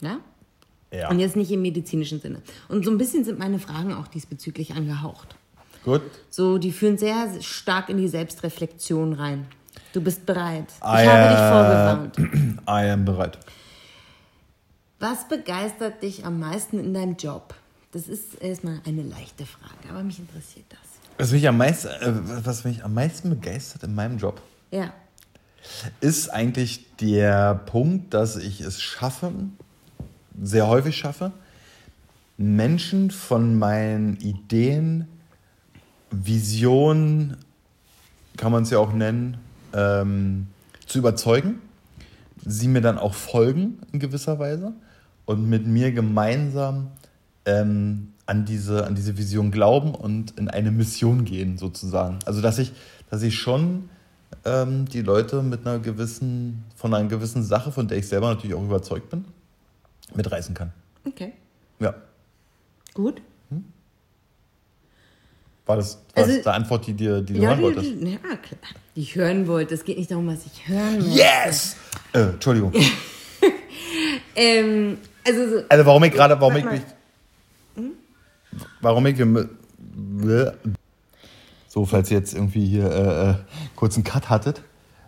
Ja? 0.00 0.18
Ja. 0.92 1.08
Und 1.10 1.20
jetzt 1.20 1.36
nicht 1.36 1.50
im 1.52 1.62
medizinischen 1.62 2.20
Sinne. 2.20 2.42
Und 2.68 2.84
so 2.84 2.90
ein 2.90 2.98
bisschen 2.98 3.24
sind 3.24 3.38
meine 3.38 3.58
Fragen 3.58 3.94
auch 3.94 4.08
diesbezüglich 4.08 4.74
angehaucht. 4.74 5.36
Gut. 5.84 6.02
So, 6.28 6.58
die 6.58 6.72
führen 6.72 6.98
sehr 6.98 7.40
stark 7.40 7.88
in 7.88 7.96
die 7.96 8.08
Selbstreflexion 8.08 9.12
rein. 9.12 9.46
Du 9.92 10.00
bist 10.00 10.26
bereit. 10.26 10.66
Ich 10.78 10.84
habe 10.84 11.02
dich 11.02 11.38
ja. 11.38 11.52
vorgewarnt. 11.52 12.18
I 12.68 12.90
am 12.90 13.04
bereit. 13.04 13.38
Was 14.98 15.26
begeistert 15.28 16.02
dich 16.02 16.26
am 16.26 16.38
meisten 16.38 16.78
in 16.78 16.92
deinem 16.92 17.16
Job? 17.16 17.54
Das 17.92 18.06
ist 18.06 18.34
erstmal 18.40 18.80
eine 18.86 19.02
leichte 19.02 19.46
Frage, 19.46 19.88
aber 19.88 20.02
mich 20.02 20.18
interessiert 20.18 20.66
das. 20.68 20.78
Was 21.18 21.32
mich 21.32 21.48
am 21.48 21.56
meisten, 21.56 21.88
äh, 21.88 22.44
was 22.44 22.64
mich 22.64 22.84
am 22.84 22.94
meisten 22.94 23.30
begeistert 23.30 23.82
in 23.82 23.94
meinem 23.94 24.18
Job, 24.18 24.40
Ja. 24.70 24.92
ist 26.00 26.28
eigentlich 26.28 26.86
der 26.96 27.54
Punkt, 27.54 28.14
dass 28.14 28.36
ich 28.36 28.60
es 28.60 28.80
schaffe, 28.80 29.32
sehr 30.42 30.68
häufig 30.68 30.96
schaffe, 30.96 31.32
Menschen 32.36 33.10
von 33.10 33.58
meinen 33.58 34.16
Ideen, 34.16 35.06
Visionen, 36.10 37.36
kann 38.36 38.50
man 38.50 38.62
es 38.62 38.70
ja 38.70 38.78
auch 38.78 38.92
nennen, 38.92 39.36
ähm, 39.74 40.46
zu 40.86 40.98
überzeugen. 40.98 41.60
Sie 42.44 42.68
mir 42.68 42.80
dann 42.80 42.98
auch 42.98 43.14
folgen 43.14 43.78
in 43.92 44.00
gewisser 44.00 44.38
Weise 44.38 44.72
und 45.26 45.48
mit 45.48 45.66
mir 45.66 45.92
gemeinsam 45.92 46.88
ähm, 47.44 48.12
an, 48.26 48.46
diese, 48.46 48.86
an 48.86 48.94
diese 48.94 49.18
Vision 49.18 49.50
glauben 49.50 49.94
und 49.94 50.38
in 50.38 50.48
eine 50.48 50.70
Mission 50.70 51.24
gehen, 51.24 51.58
sozusagen. 51.58 52.20
Also, 52.24 52.40
dass 52.40 52.58
ich, 52.58 52.72
dass 53.10 53.22
ich 53.22 53.38
schon 53.38 53.90
ähm, 54.44 54.86
die 54.86 55.02
Leute 55.02 55.42
mit 55.42 55.66
einer 55.66 55.78
gewissen, 55.78 56.64
von 56.74 56.94
einer 56.94 57.08
gewissen 57.08 57.42
Sache, 57.42 57.72
von 57.72 57.88
der 57.88 57.98
ich 57.98 58.08
selber 58.08 58.30
natürlich 58.30 58.56
auch 58.56 58.64
überzeugt 58.64 59.10
bin, 59.10 59.24
mitreißen 60.14 60.54
kann. 60.54 60.72
Okay. 61.06 61.32
Ja. 61.78 61.94
Gut. 62.94 63.22
War 65.66 65.76
das, 65.76 65.94
war 66.14 66.24
Also- 66.24 66.34
das 66.34 66.42
die 66.42 66.48
Antwort, 66.48 66.86
die, 66.86 66.94
dir, 66.94 67.20
die 67.22 67.34
du 67.34 67.40
Ja, 67.42 67.50
hören 67.50 67.62
wolltest? 67.62 67.86
die, 67.86 68.10
ja, 68.12 68.18
klar. 68.18 68.60
Die 68.96 69.00
ich 69.02 69.14
hören 69.14 69.46
wollte. 69.46 69.74
Es 69.74 69.84
geht 69.84 69.98
nicht 69.98 70.10
darum, 70.10 70.26
was 70.26 70.44
ich 70.46 70.66
hören 70.68 70.96
möchte. 70.98 71.10
Yes! 71.10 71.76
Äh, 72.12 72.20
Entschuldigung. 72.20 72.72
Ähm, 74.36 74.96
also 75.26 75.48
so, 75.58 75.64
Also 75.68 75.84
warum 75.86 76.04
ich 76.04 76.12
gerade, 76.12 76.40
warum 76.40 76.56
ich 76.56 76.64
mich, 76.64 76.80
warum 78.80 79.04
ich, 79.06 79.16
so 81.68 81.84
falls 81.84 82.10
ihr 82.10 82.18
jetzt 82.18 82.32
irgendwie 82.34 82.64
hier 82.64 82.90
äh, 82.90 83.30
äh, 83.30 83.34
kurz 83.76 83.96
einen 83.96 84.04
Cut 84.04 84.30
hattet, 84.30 84.62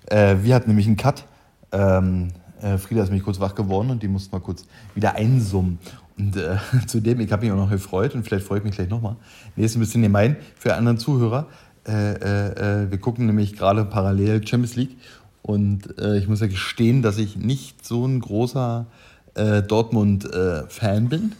äh, 0.06 0.36
wir 0.42 0.54
hatten 0.54 0.68
nämlich 0.68 0.86
einen 0.86 0.96
Cut, 0.96 1.24
ähm, 1.70 2.32
äh, 2.62 2.78
Frieda 2.78 3.02
ist 3.02 3.08
nämlich 3.08 3.24
kurz 3.24 3.40
wach 3.40 3.54
geworden 3.54 3.90
und 3.90 4.02
die 4.02 4.08
musste 4.08 4.32
mal 4.32 4.40
kurz 4.40 4.64
wieder 4.94 5.14
einsummen. 5.16 5.78
Und 6.16 6.36
äh, 6.36 6.56
zudem, 6.86 7.20
ich 7.20 7.32
habe 7.32 7.44
mich 7.44 7.52
auch 7.52 7.56
noch 7.56 7.70
gefreut 7.70 8.14
und 8.14 8.24
vielleicht 8.24 8.46
freue 8.46 8.58
ich 8.58 8.64
mich 8.64 8.74
gleich 8.74 8.88
nochmal. 8.88 9.16
Nee, 9.56 9.64
ist 9.64 9.76
ein 9.76 9.80
bisschen 9.80 10.02
gemein 10.02 10.36
für 10.58 10.74
anderen 10.74 10.98
Zuhörer. 10.98 11.48
Äh, 11.86 12.12
äh, 12.12 12.84
äh, 12.84 12.90
wir 12.90 12.98
gucken 12.98 13.26
nämlich 13.26 13.56
gerade 13.56 13.84
parallel 13.84 14.46
Champions 14.46 14.76
League 14.76 14.96
und 15.42 15.92
ich 16.16 16.28
muss 16.28 16.40
ja 16.40 16.46
gestehen, 16.46 17.02
dass 17.02 17.18
ich 17.18 17.36
nicht 17.36 17.84
so 17.84 18.06
ein 18.06 18.20
großer 18.20 18.86
Dortmund-Fan 19.34 21.08
bin. 21.08 21.32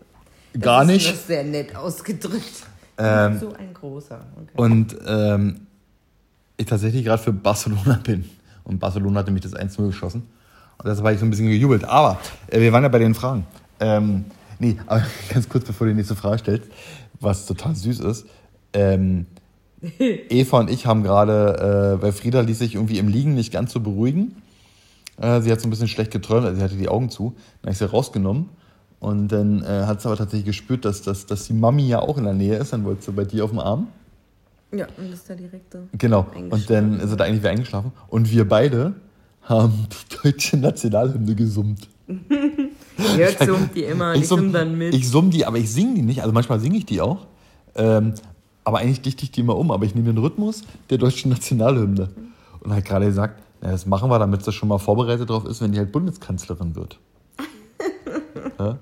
Gar 0.60 0.80
das 0.80 0.86
nicht. 0.88 1.06
Ist 1.06 1.14
das 1.14 1.26
sehr 1.28 1.44
nett 1.44 1.76
ausgedrückt. 1.76 2.64
Ähm, 2.98 3.38
so 3.38 3.52
ein 3.52 3.72
großer. 3.72 4.20
Okay. 4.36 4.52
Und 4.56 4.96
ähm, 5.06 5.66
ich 6.56 6.66
tatsächlich 6.66 7.04
gerade 7.04 7.22
für 7.22 7.32
Barcelona 7.32 8.00
bin. 8.04 8.24
Und 8.64 8.78
Barcelona 8.80 9.20
hat 9.20 9.26
nämlich 9.26 9.44
das 9.44 9.54
1-0 9.54 9.86
geschossen. 9.86 10.24
Und 10.78 10.86
deshalb 10.86 11.04
habe 11.04 11.14
ich 11.14 11.20
so 11.20 11.26
ein 11.26 11.30
bisschen 11.30 11.48
gejubelt. 11.48 11.84
Aber 11.84 12.18
äh, 12.48 12.60
wir 12.60 12.72
waren 12.72 12.82
ja 12.82 12.88
bei 12.88 12.98
den 12.98 13.14
Fragen. 13.14 13.46
Ähm, 13.80 14.24
nee, 14.58 14.76
aber 14.86 15.02
ganz 15.32 15.48
kurz, 15.48 15.64
bevor 15.64 15.86
du 15.86 15.92
die 15.92 15.96
nächste 15.96 16.16
Frage 16.16 16.38
stellst, 16.38 16.68
was 17.20 17.46
total 17.46 17.74
süß 17.74 18.00
ist. 18.00 18.26
Ähm, 18.72 19.26
Eva 19.98 20.60
und 20.60 20.70
ich 20.70 20.86
haben 20.86 21.02
gerade, 21.02 21.96
äh, 21.98 22.02
weil 22.02 22.12
Frieda 22.12 22.40
ließ 22.40 22.58
sich 22.58 22.74
irgendwie 22.74 22.98
im 22.98 23.08
Liegen 23.08 23.34
nicht 23.34 23.52
ganz 23.52 23.72
so 23.72 23.80
beruhigen. 23.80 24.36
Äh, 25.20 25.40
sie 25.42 25.52
hat 25.52 25.60
so 25.60 25.68
ein 25.68 25.70
bisschen 25.70 25.88
schlecht 25.88 26.10
geträumt, 26.10 26.46
also 26.46 26.56
sie 26.56 26.62
hatte 26.62 26.76
die 26.76 26.88
Augen 26.88 27.10
zu. 27.10 27.34
Dann 27.62 27.68
habe 27.68 27.72
ich 27.72 27.78
sie 27.78 27.88
rausgenommen. 27.88 28.48
Und 29.00 29.28
dann 29.28 29.62
äh, 29.62 29.84
hat 29.84 30.00
sie 30.00 30.08
aber 30.08 30.16
tatsächlich 30.16 30.46
gespürt, 30.46 30.84
dass, 30.84 31.02
dass, 31.02 31.26
dass 31.26 31.46
die 31.46 31.52
Mami 31.52 31.86
ja 31.86 32.00
auch 32.00 32.16
in 32.16 32.24
der 32.24 32.32
Nähe 32.32 32.56
ist. 32.56 32.72
Dann 32.72 32.84
wollte 32.84 33.02
sie 33.02 33.12
bei 33.12 33.24
dir 33.24 33.44
auf 33.44 33.50
dem 33.50 33.58
Arm. 33.58 33.88
ja, 34.72 34.86
und 34.96 35.12
ist 35.12 35.28
da 35.28 35.34
direkt 35.34 35.72
so. 35.72 35.80
Genau. 35.98 36.26
Und 36.50 36.70
dann 36.70 37.00
ist 37.00 37.10
er 37.10 37.16
da 37.16 37.24
eigentlich 37.24 37.40
wieder 37.40 37.50
eingeschlafen. 37.50 37.92
Und 38.08 38.30
wir 38.30 38.48
beide 38.48 38.94
haben 39.44 39.86
die 39.90 40.16
deutsche 40.22 40.56
Nationalhymne 40.56 41.34
gesummt. 41.34 41.88
Jörg 43.16 43.38
summt 43.38 43.74
die 43.74 43.84
immer, 43.84 44.14
ich 44.14 44.28
summ 44.28 44.52
dann 44.52 44.76
mit. 44.76 44.94
Ich 44.94 45.08
summ 45.08 45.30
die, 45.30 45.44
aber 45.44 45.58
ich 45.58 45.70
singe 45.70 45.94
die 45.94 46.02
nicht. 46.02 46.22
Also 46.22 46.32
manchmal 46.32 46.60
singe 46.60 46.78
ich 46.78 46.86
die 46.86 47.00
auch. 47.00 47.26
Ähm, 47.74 48.14
aber 48.64 48.78
eigentlich 48.78 49.02
dichte 49.02 49.24
ich 49.24 49.30
die 49.30 49.40
immer 49.40 49.56
um. 49.56 49.70
Aber 49.70 49.84
ich 49.84 49.94
nehme 49.94 50.12
den 50.12 50.18
Rhythmus 50.18 50.62
der 50.90 50.98
deutschen 50.98 51.30
Nationalhymne. 51.30 52.10
Und 52.60 52.74
hat 52.74 52.84
gerade 52.84 53.06
gesagt, 53.06 53.42
na, 53.60 53.70
das 53.72 53.86
machen 53.86 54.10
wir, 54.10 54.18
damit 54.18 54.44
sie 54.44 54.52
schon 54.52 54.68
mal 54.68 54.78
vorbereitet 54.78 55.28
drauf 55.28 55.44
ist, 55.44 55.60
wenn 55.60 55.72
die 55.72 55.78
halt 55.78 55.92
Bundeskanzlerin 55.92 56.74
wird. 56.74 56.98
ja? 58.58 58.78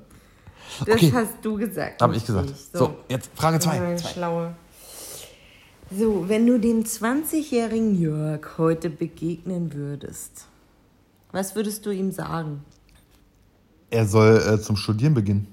das 0.87 0.95
okay. 0.95 1.13
hast 1.13 1.35
du 1.43 1.57
gesagt. 1.57 2.01
Habe 2.01 2.17
ich 2.17 2.25
gesagt. 2.25 2.51
ich. 2.51 2.79
So, 2.79 2.95
jetzt 3.09 3.31
Frage 3.35 3.57
Ja, 3.65 3.97
2. 3.97 3.99
Schlaue. 3.99 4.55
So, 5.91 6.29
wenn 6.29 6.47
du 6.47 6.59
dem 6.59 6.85
20-jährigen 6.85 8.01
Jörg 8.01 8.57
heute 8.57 8.89
begegnen 8.89 9.75
würdest, 9.75 10.47
Was 11.33 11.57
würdest 11.57 11.87
du 11.87 11.91
ihm 11.91 12.13
sagen? 12.13 12.63
Er 13.91 14.07
soll 14.07 14.37
äh, 14.37 14.61
zum 14.61 14.77
Studieren 14.77 15.15
beginnen. 15.15 15.49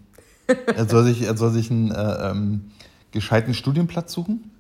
er, 0.48 0.88
soll 0.88 1.06
sich, 1.06 1.22
er 1.24 1.38
soll 1.38 1.52
sich 1.52 1.72
einen 1.72 1.92
äh, 1.92 2.30
ähm, 2.30 2.72
gescheiten 3.12 3.54
Studienplatz 3.54 4.12
suchen. 4.14 4.52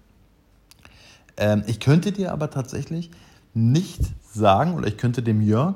Ähm, 1.37 1.63
ich 1.67 1.79
könnte 1.79 2.11
dir 2.11 2.31
aber 2.31 2.49
tatsächlich 2.49 3.11
nicht 3.53 4.01
sagen, 4.31 4.73
oder 4.73 4.87
ich 4.87 4.97
könnte 4.97 5.21
dem 5.21 5.41
Jörg 5.41 5.75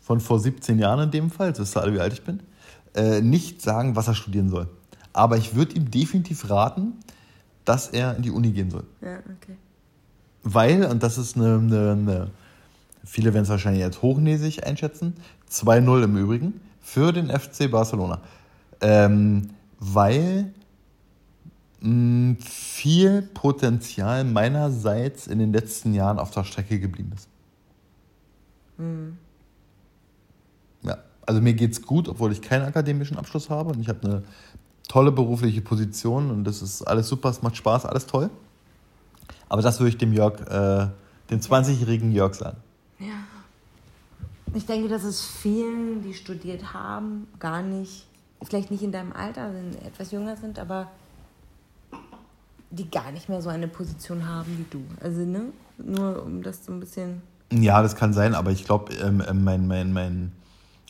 von 0.00 0.20
vor 0.20 0.40
17 0.40 0.78
Jahren 0.78 1.04
in 1.04 1.10
dem 1.10 1.30
Fall, 1.30 1.50
das 1.50 1.60
wisst 1.60 1.76
ihr 1.76 1.82
alle, 1.82 1.94
wie 1.94 2.00
alt 2.00 2.12
ich 2.12 2.22
bin, 2.22 2.40
äh, 2.94 3.20
nicht 3.20 3.62
sagen, 3.62 3.96
was 3.96 4.08
er 4.08 4.14
studieren 4.14 4.48
soll. 4.48 4.68
Aber 5.12 5.36
ich 5.36 5.54
würde 5.54 5.74
ihm 5.74 5.90
definitiv 5.90 6.50
raten, 6.50 6.94
dass 7.64 7.88
er 7.88 8.16
in 8.16 8.22
die 8.22 8.30
Uni 8.30 8.50
gehen 8.50 8.70
soll. 8.70 8.84
Ja, 9.00 9.18
okay. 9.18 9.56
Weil, 10.42 10.84
und 10.86 11.02
das 11.02 11.18
ist 11.18 11.36
eine, 11.36 11.58
eine, 11.58 11.92
eine 11.92 12.30
viele 13.04 13.34
werden 13.34 13.44
es 13.44 13.48
wahrscheinlich 13.48 13.84
als 13.84 14.02
hochnäsig 14.02 14.64
einschätzen, 14.64 15.14
2-0 15.50 16.04
im 16.04 16.16
Übrigen, 16.16 16.60
für 16.80 17.12
den 17.12 17.28
FC 17.28 17.70
Barcelona. 17.70 18.20
Ähm, 18.80 19.50
weil 19.78 20.52
mh, 21.80 22.36
viel 22.40 23.22
Potenzial 23.22 24.24
meinerseits 24.24 25.26
in 25.26 25.38
den 25.38 25.52
letzten 25.52 25.94
Jahren 25.94 26.18
auf 26.18 26.30
der 26.30 26.44
Strecke 26.44 26.80
geblieben 26.80 27.12
ist. 27.14 27.28
Mhm. 28.78 29.18
Ja, 30.82 30.98
also 31.26 31.40
mir 31.40 31.54
geht's 31.54 31.82
gut, 31.82 32.08
obwohl 32.08 32.32
ich 32.32 32.42
keinen 32.42 32.64
akademischen 32.64 33.16
Abschluss 33.16 33.50
habe 33.50 33.70
und 33.70 33.80
ich 33.80 33.88
habe 33.88 34.04
eine 34.04 34.22
tolle 34.88 35.12
berufliche 35.12 35.60
Position 35.60 36.30
und 36.30 36.44
das 36.44 36.62
ist 36.62 36.82
alles 36.82 37.08
super, 37.08 37.30
es 37.30 37.42
macht 37.42 37.56
Spaß, 37.56 37.86
alles 37.86 38.06
toll. 38.06 38.30
Aber 39.48 39.62
das 39.62 39.80
würde 39.80 39.90
ich 39.90 39.98
dem 39.98 40.12
Jörg, 40.12 40.40
äh, 40.48 40.88
dem 41.30 41.40
20-jährigen 41.40 42.12
Jörg 42.12 42.34
sagen. 42.34 42.58
Ja. 43.02 44.54
Ich 44.54 44.66
denke, 44.66 44.88
dass 44.88 45.02
es 45.02 45.24
vielen, 45.24 46.02
die 46.02 46.14
studiert 46.14 46.72
haben, 46.72 47.26
gar 47.38 47.62
nicht, 47.62 48.06
vielleicht 48.42 48.70
nicht 48.70 48.82
in 48.82 48.92
deinem 48.92 49.12
Alter, 49.12 49.52
wenn 49.54 49.72
sie 49.72 49.78
etwas 49.78 50.12
jünger 50.12 50.36
sind, 50.36 50.58
aber 50.58 50.88
die 52.70 52.90
gar 52.90 53.10
nicht 53.12 53.28
mehr 53.28 53.42
so 53.42 53.48
eine 53.48 53.68
Position 53.68 54.26
haben 54.26 54.58
wie 54.58 54.66
du. 54.70 54.84
Also, 55.00 55.20
ne? 55.20 55.44
Nur 55.78 56.22
um 56.22 56.42
das 56.42 56.64
so 56.64 56.72
ein 56.72 56.80
bisschen. 56.80 57.22
Ja, 57.50 57.82
das 57.82 57.96
kann 57.96 58.12
sein, 58.12 58.34
aber 58.34 58.50
ich 58.50 58.64
glaube, 58.64 58.94
ähm, 58.94 59.22
ähm, 59.26 59.44
mein, 59.44 59.66
mein, 59.66 59.92
mein, 59.92 60.32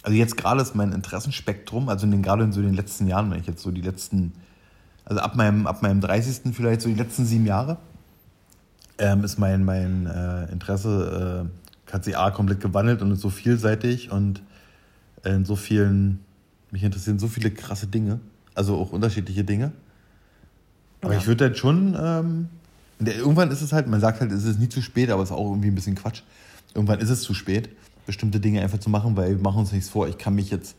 also 0.02 0.16
jetzt 0.16 0.36
gerade 0.36 0.60
ist 0.60 0.74
mein 0.74 0.92
Interessenspektrum, 0.92 1.88
also 1.88 2.04
in 2.04 2.12
den, 2.12 2.22
gerade 2.22 2.44
in 2.44 2.52
so 2.52 2.60
den 2.60 2.74
letzten 2.74 3.06
Jahren, 3.06 3.30
wenn 3.30 3.40
ich 3.40 3.46
jetzt 3.46 3.62
so 3.62 3.70
die 3.70 3.80
letzten, 3.80 4.32
also 5.04 5.20
ab 5.20 5.34
meinem, 5.34 5.66
ab 5.66 5.82
meinem 5.82 6.00
30. 6.00 6.54
vielleicht 6.54 6.82
so 6.82 6.88
die 6.88 6.94
letzten 6.94 7.24
sieben 7.24 7.46
Jahre, 7.46 7.78
ähm, 8.98 9.24
ist 9.24 9.38
mein, 9.38 9.64
mein 9.64 10.06
äh, 10.06 10.52
Interesse 10.52 11.48
äh, 11.48 11.61
hat 11.92 12.04
sich 12.04 12.16
A 12.16 12.30
komplett 12.30 12.60
gewandelt 12.60 13.02
und 13.02 13.12
ist 13.12 13.20
so 13.20 13.30
vielseitig 13.30 14.10
und 14.10 14.42
in 15.24 15.44
so 15.44 15.56
vielen, 15.56 16.20
mich 16.70 16.82
interessieren 16.82 17.18
so 17.18 17.28
viele 17.28 17.50
krasse 17.50 17.86
Dinge, 17.86 18.18
also 18.54 18.76
auch 18.76 18.92
unterschiedliche 18.92 19.44
Dinge. 19.44 19.72
Aber 21.02 21.12
Ja. 21.12 21.18
ich 21.20 21.26
würde 21.26 21.44
halt 21.44 21.58
schon, 21.58 21.96
ähm, 22.00 22.48
irgendwann 22.98 23.50
ist 23.50 23.60
es 23.60 23.72
halt, 23.72 23.88
man 23.88 24.00
sagt 24.00 24.20
halt, 24.20 24.32
es 24.32 24.44
ist 24.44 24.58
nie 24.58 24.68
zu 24.68 24.80
spät, 24.82 25.10
aber 25.10 25.22
es 25.22 25.30
ist 25.30 25.36
auch 25.36 25.50
irgendwie 25.50 25.68
ein 25.68 25.74
bisschen 25.74 25.94
Quatsch. 25.94 26.22
Irgendwann 26.74 27.00
ist 27.00 27.10
es 27.10 27.22
zu 27.22 27.34
spät, 27.34 27.68
bestimmte 28.06 28.40
Dinge 28.40 28.62
einfach 28.62 28.78
zu 28.78 28.88
machen, 28.90 29.16
weil 29.16 29.36
wir 29.36 29.42
machen 29.42 29.60
uns 29.60 29.72
nichts 29.72 29.88
vor. 29.90 30.08
Ich 30.08 30.16
kann 30.18 30.34
mich 30.34 30.50
jetzt 30.50 30.74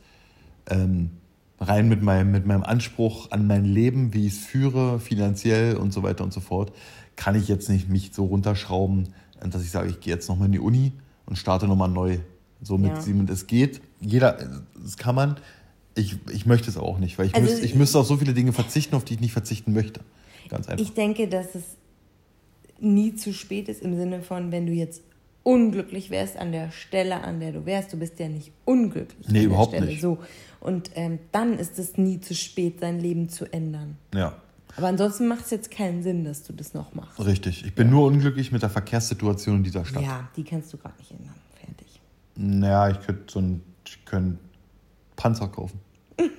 ähm, 0.70 1.12
rein 1.60 1.88
mit 1.88 2.02
meinem, 2.02 2.32
mit 2.32 2.46
meinem 2.46 2.64
Anspruch 2.64 3.32
an 3.32 3.48
mein 3.48 3.66
Leben, 3.66 4.14
wie 4.14 4.26
ich 4.26 4.34
es 4.34 4.40
führe, 4.40 5.00
finanziell 5.00 5.78
und 5.78 5.94
so 5.94 6.04
weiter 6.04 6.24
und 6.24 6.34
so 6.34 6.40
fort, 6.40 6.74
kann 7.16 7.36
ich 7.36 7.48
jetzt 7.48 7.70
nicht 7.70 7.90
mich 7.90 8.12
so 8.14 8.26
runterschrauben, 8.26 9.10
dass 9.50 9.62
ich 9.62 9.72
sage, 9.72 9.90
ich 9.90 10.00
gehe 10.00 10.14
jetzt 10.14 10.28
nochmal 10.30 10.48
in 10.48 10.54
die 10.54 10.60
Uni 10.60 10.94
und 11.26 11.36
starte 11.38 11.68
nochmal 11.68 11.90
neu. 11.90 12.20
So 12.62 12.78
mit 12.78 12.92
Ja. 12.92 13.02
Siemens. 13.02 13.30
Es 13.32 13.48
geht, 13.48 13.82
jeder, 14.00 14.38
das 14.82 14.98
kann 14.98 15.16
man. 15.16 15.38
Ich, 15.96 16.16
ich 16.32 16.46
möchte 16.46 16.70
es 16.70 16.78
auch 16.78 16.98
nicht, 16.98 17.18
weil 17.20 17.28
ich, 17.28 17.36
Also 17.36 17.48
müsste, 17.50 17.66
ich 17.66 17.76
müsste 17.76 18.00
auf 18.00 18.08
so 18.08 18.18
viele 18.18 18.34
Dinge 18.34 18.54
verzichten, 18.54 18.96
auf 18.96 19.04
die 19.06 19.16
ich 19.16 19.20
nicht 19.20 19.34
verzichten 19.34 19.74
möchte. 19.74 20.00
Ganz 20.50 20.68
einfach. 20.68 20.84
Ich 20.84 20.94
denke, 20.94 21.28
dass 21.28 21.56
es 21.56 21.64
nie 22.80 23.16
zu 23.16 23.34
spät 23.34 23.68
ist 23.70 23.82
im 23.82 23.96
Sinne 23.96 24.22
von, 24.22 24.52
wenn 24.52 24.66
du 24.66 24.72
jetzt 24.74 25.02
unglücklich 25.44 26.10
wärst 26.10 26.38
an 26.38 26.52
der 26.54 26.72
Stelle, 26.72 27.22
an 27.24 27.40
der 27.42 27.52
du 27.52 27.66
wärst. 27.66 27.92
Du 27.94 27.98
bist 27.98 28.18
ja 28.20 28.30
nicht 28.30 28.52
unglücklich. 28.66 29.28
Nee, 29.30 29.40
an 29.40 29.46
überhaupt 29.46 29.74
der 29.74 29.80
Stelle. 29.80 29.92
nicht. 29.92 30.02
So. 30.02 30.18
Und 30.62 30.92
ähm, 30.96 31.20
dann 31.34 31.60
ist 31.60 31.78
es 31.80 31.98
nie 31.98 32.22
zu 32.22 32.34
spät, 32.34 32.80
sein 32.80 33.00
Leben 33.00 33.28
zu 33.30 33.46
ändern. 33.52 33.98
ja. 34.16 34.38
Aber 34.76 34.88
ansonsten 34.88 35.28
macht 35.28 35.46
es 35.46 35.52
jetzt 35.52 35.72
keinen 35.72 36.02
Sinn, 36.04 36.24
dass 36.24 36.44
du 36.44 36.54
das 36.54 36.74
noch 36.74 36.94
machst. 36.94 37.24
Richtig. 37.24 37.66
Ich 37.66 37.76
bin 37.76 37.90
nur 37.90 38.08
unglücklich 38.08 38.52
mit 38.52 38.62
der 38.62 38.70
Verkehrssituation 38.70 39.58
in 39.58 39.64
dieser 39.64 39.86
Stadt. 39.86 40.04
Ja, 40.04 40.28
die 40.36 40.44
kannst 40.44 40.74
du 40.74 40.78
gerade 40.78 40.96
nicht 40.98 41.12
ändern. 41.12 41.36
Fertig. 41.56 42.02
Naja, 42.36 42.90
ich 42.90 43.00
könnte 43.02 43.24
so 43.32 43.40
einen, 43.40 43.64
ich 43.86 44.04
könnte 44.06 44.40
Panzer 45.16 45.48
kaufen. 45.48 45.80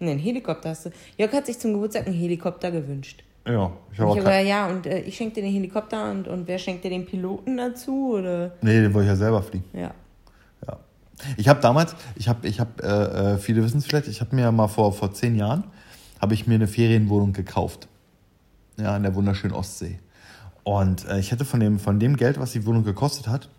Nee, 0.00 0.10
einen 0.10 0.20
Helikopter 0.20 0.70
hast 0.70 0.86
du. 0.86 0.90
Jörg 1.16 1.32
hat 1.32 1.46
sich 1.46 1.58
zum 1.58 1.72
Geburtstag 1.72 2.06
einen 2.06 2.16
Helikopter 2.16 2.70
gewünscht. 2.70 3.22
Ja, 3.46 3.72
ich 3.92 4.00
habe 4.00 4.10
auch 4.10 4.16
gesagt, 4.16 4.46
ja, 4.46 4.66
und 4.68 4.86
äh, 4.86 5.00
ich 5.00 5.16
schenke 5.16 5.36
dir 5.36 5.42
den 5.42 5.52
Helikopter 5.52 6.10
und, 6.10 6.28
und 6.28 6.48
wer 6.48 6.58
schenkt 6.58 6.84
dir 6.84 6.90
den 6.90 7.04
Piloten 7.04 7.56
dazu? 7.56 8.14
Oder? 8.14 8.52
Nee, 8.62 8.80
den 8.80 8.94
wollte 8.94 9.06
ich 9.06 9.10
ja 9.10 9.16
selber 9.16 9.42
fliegen. 9.42 9.64
Ja. 9.72 9.94
Ja. 10.66 10.78
Ich 11.36 11.48
habe 11.48 11.60
damals, 11.60 11.94
ich 12.16 12.28
habe, 12.28 12.46
ich 12.48 12.58
habe, 12.58 12.82
äh, 12.82 13.34
äh, 13.34 13.38
viele 13.38 13.62
wissen 13.62 13.78
es 13.78 13.86
vielleicht, 13.86 14.08
ich 14.08 14.20
habe 14.20 14.34
mir 14.34 14.50
mal 14.50 14.68
vor, 14.68 14.92
vor 14.92 15.12
zehn 15.12 15.36
Jahren, 15.36 15.64
habe 16.24 16.32
ich 16.32 16.46
mir 16.46 16.54
eine 16.54 16.68
Ferienwohnung 16.68 17.34
gekauft. 17.34 17.86
Ja, 18.78 18.94
an 18.96 19.02
der 19.02 19.14
wunderschönen 19.14 19.54
Ostsee. 19.54 19.98
Und 20.62 21.06
äh, 21.06 21.18
ich 21.18 21.32
hätte 21.32 21.44
von 21.44 21.60
dem, 21.60 21.78
von 21.78 22.00
dem 22.00 22.16
Geld, 22.16 22.40
was 22.40 22.52
die 22.52 22.64
Wohnung 22.64 22.82
gekostet 22.82 23.28
hat, 23.28 23.50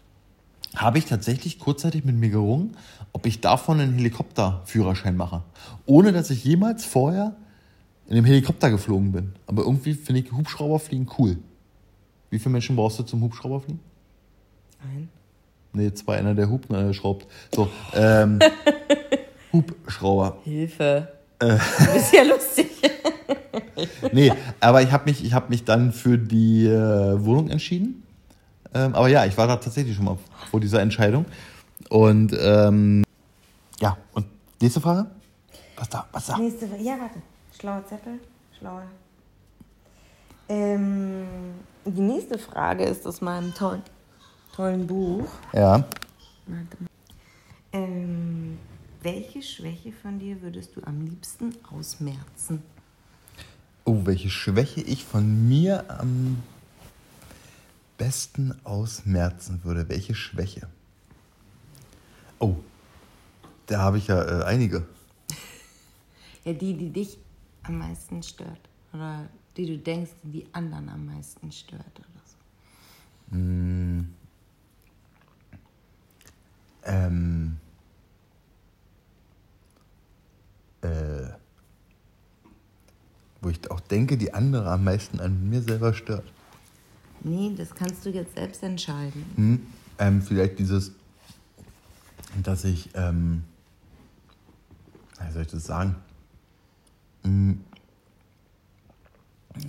habe 0.76 0.98
ich 0.98 1.06
tatsächlich 1.06 1.60
kurzzeitig 1.60 2.06
mit 2.06 2.16
mir 2.16 2.32
gerungen, 2.32 2.76
ob 3.14 3.28
ich 3.28 3.40
davon 3.40 3.80
einen 3.80 3.94
Helikopterführerschein 3.94 5.16
mache. 5.16 5.44
Ohne 5.86 6.12
dass 6.12 6.32
ich 6.32 6.44
jemals 6.44 6.86
vorher 6.86 7.36
in 8.08 8.18
einem 8.18 8.26
Helikopter 8.26 8.72
geflogen 8.72 9.12
bin. 9.12 9.34
Aber 9.46 9.62
irgendwie 9.62 9.94
finde 9.94 10.22
ich 10.22 10.32
Hubschrauberfliegen 10.32 11.08
cool. 11.20 11.38
Wie 12.32 12.40
viele 12.40 12.54
Menschen 12.54 12.76
brauchst 12.76 12.98
du 12.98 13.04
zum 13.04 13.22
Hubschrauberfliegen? 13.22 13.80
Ein. 14.82 15.10
Nee, 15.72 15.94
zwei, 15.94 16.18
einer 16.18 16.34
der 16.34 16.50
hupt, 16.50 16.72
einer 16.72 16.88
der 16.88 16.94
schraubt. 16.94 17.28
So, 17.54 17.70
ähm, 17.94 18.40
Hubschrauber. 19.54 20.40
Hilfe. 20.44 21.15
Du 21.40 21.94
bist 21.94 22.14
ja 22.14 22.24
lustig. 22.24 22.68
Nee, 24.12 24.32
aber 24.60 24.82
ich 24.82 24.92
habe 24.92 25.06
mich, 25.06 25.24
ich 25.24 25.34
hab 25.34 25.50
mich 25.50 25.66
dann 25.66 25.92
für 25.92 26.18
die 26.18 26.66
äh, 26.66 27.26
Wohnung 27.26 27.50
entschieden. 27.50 28.04
Ähm, 28.74 28.96
aber 28.96 29.08
ja, 29.08 29.26
ich 29.26 29.38
war 29.38 29.48
da 29.48 29.56
tatsächlich 29.58 29.96
schon 29.96 30.06
mal 30.06 30.18
vor 30.50 30.60
dieser 30.60 30.82
Entscheidung. 30.82 31.26
Und 31.90 32.36
ähm, 32.40 33.04
ja, 33.80 33.98
und 34.14 34.26
nächste 34.62 34.82
Frage? 34.82 35.08
Was 35.78 35.90
da? 35.90 36.06
Was 36.12 36.26
da? 36.28 36.38
Nächste 36.38 36.68
Frage. 36.68 36.84
Ja, 36.84 36.94
warte. 37.00 37.22
Schlauer 37.58 37.86
Zettel. 37.88 38.20
Schlauer. 38.58 38.84
Ähm, 40.48 41.26
die 41.86 42.02
nächste 42.02 42.38
Frage 42.38 42.86
ist 42.86 43.06
aus 43.08 43.22
meinem 43.22 43.54
tollen, 43.54 43.82
tollen 44.56 44.86
Buch. 44.88 45.28
Ja. 45.54 45.84
Warte 46.48 46.78
mal. 46.80 46.90
Ähm, 47.74 48.58
welche 49.06 49.42
Schwäche 49.44 49.94
von 49.94 50.18
dir 50.18 50.42
würdest 50.42 50.76
du 50.76 50.82
am 50.84 51.06
liebsten 51.06 51.54
ausmerzen? 51.72 52.64
Oh, 53.86 54.02
welche 54.04 54.32
Schwäche 54.32 54.82
ich 54.82 55.06
von 55.06 55.48
mir 55.48 55.86
am 56.00 56.42
besten 58.00 58.56
ausmerzen 58.64 59.64
würde. 59.64 59.88
Welche 59.90 60.16
Schwäche? 60.16 60.68
Oh, 62.40 62.56
da 63.68 63.80
habe 63.80 64.00
ich 64.00 64.08
ja 64.08 64.42
äh, 64.42 64.44
einige. 64.44 64.86
Ja, 66.44 66.54
die, 66.54 66.78
die 66.78 66.92
dich 66.92 67.18
am 67.64 67.80
meisten 67.80 68.22
stört. 68.22 68.70
Oder 68.94 69.28
die 69.58 69.66
du 69.66 69.80
denkst, 69.80 70.12
die 70.22 70.46
anderen 70.52 70.90
am 70.90 71.08
meisten 71.08 71.52
stört 71.52 72.00
oder 72.00 72.22
so. 72.24 72.38
Ähm, 76.84 77.58
äh, 80.86 81.34
wo 83.42 83.50
ich 83.50 83.70
auch 83.70 83.80
denke, 83.80 84.18
die 84.18 84.34
andere 84.34 84.70
am 84.72 84.84
meisten 84.84 85.20
an 85.20 85.50
mir 85.50 85.62
selber 85.62 85.94
stört. 85.94 86.26
Nee, 87.24 87.54
das 87.58 87.74
kannst 87.74 88.06
du 88.06 88.10
jetzt 88.10 88.36
selbst 88.36 88.64
entscheiden. 88.64 89.26
Hm? 89.36 89.68
Ähm, 89.98 90.22
vielleicht 90.22 90.60
dieses, 90.60 90.92
dass 92.44 92.64
ich, 92.66 92.90
ähm, 92.94 93.44
wie 95.26 95.32
soll 95.32 95.44
ich 95.44 95.48
das 95.48 95.66
sagen? 95.66 95.96
Hm, 97.24 97.62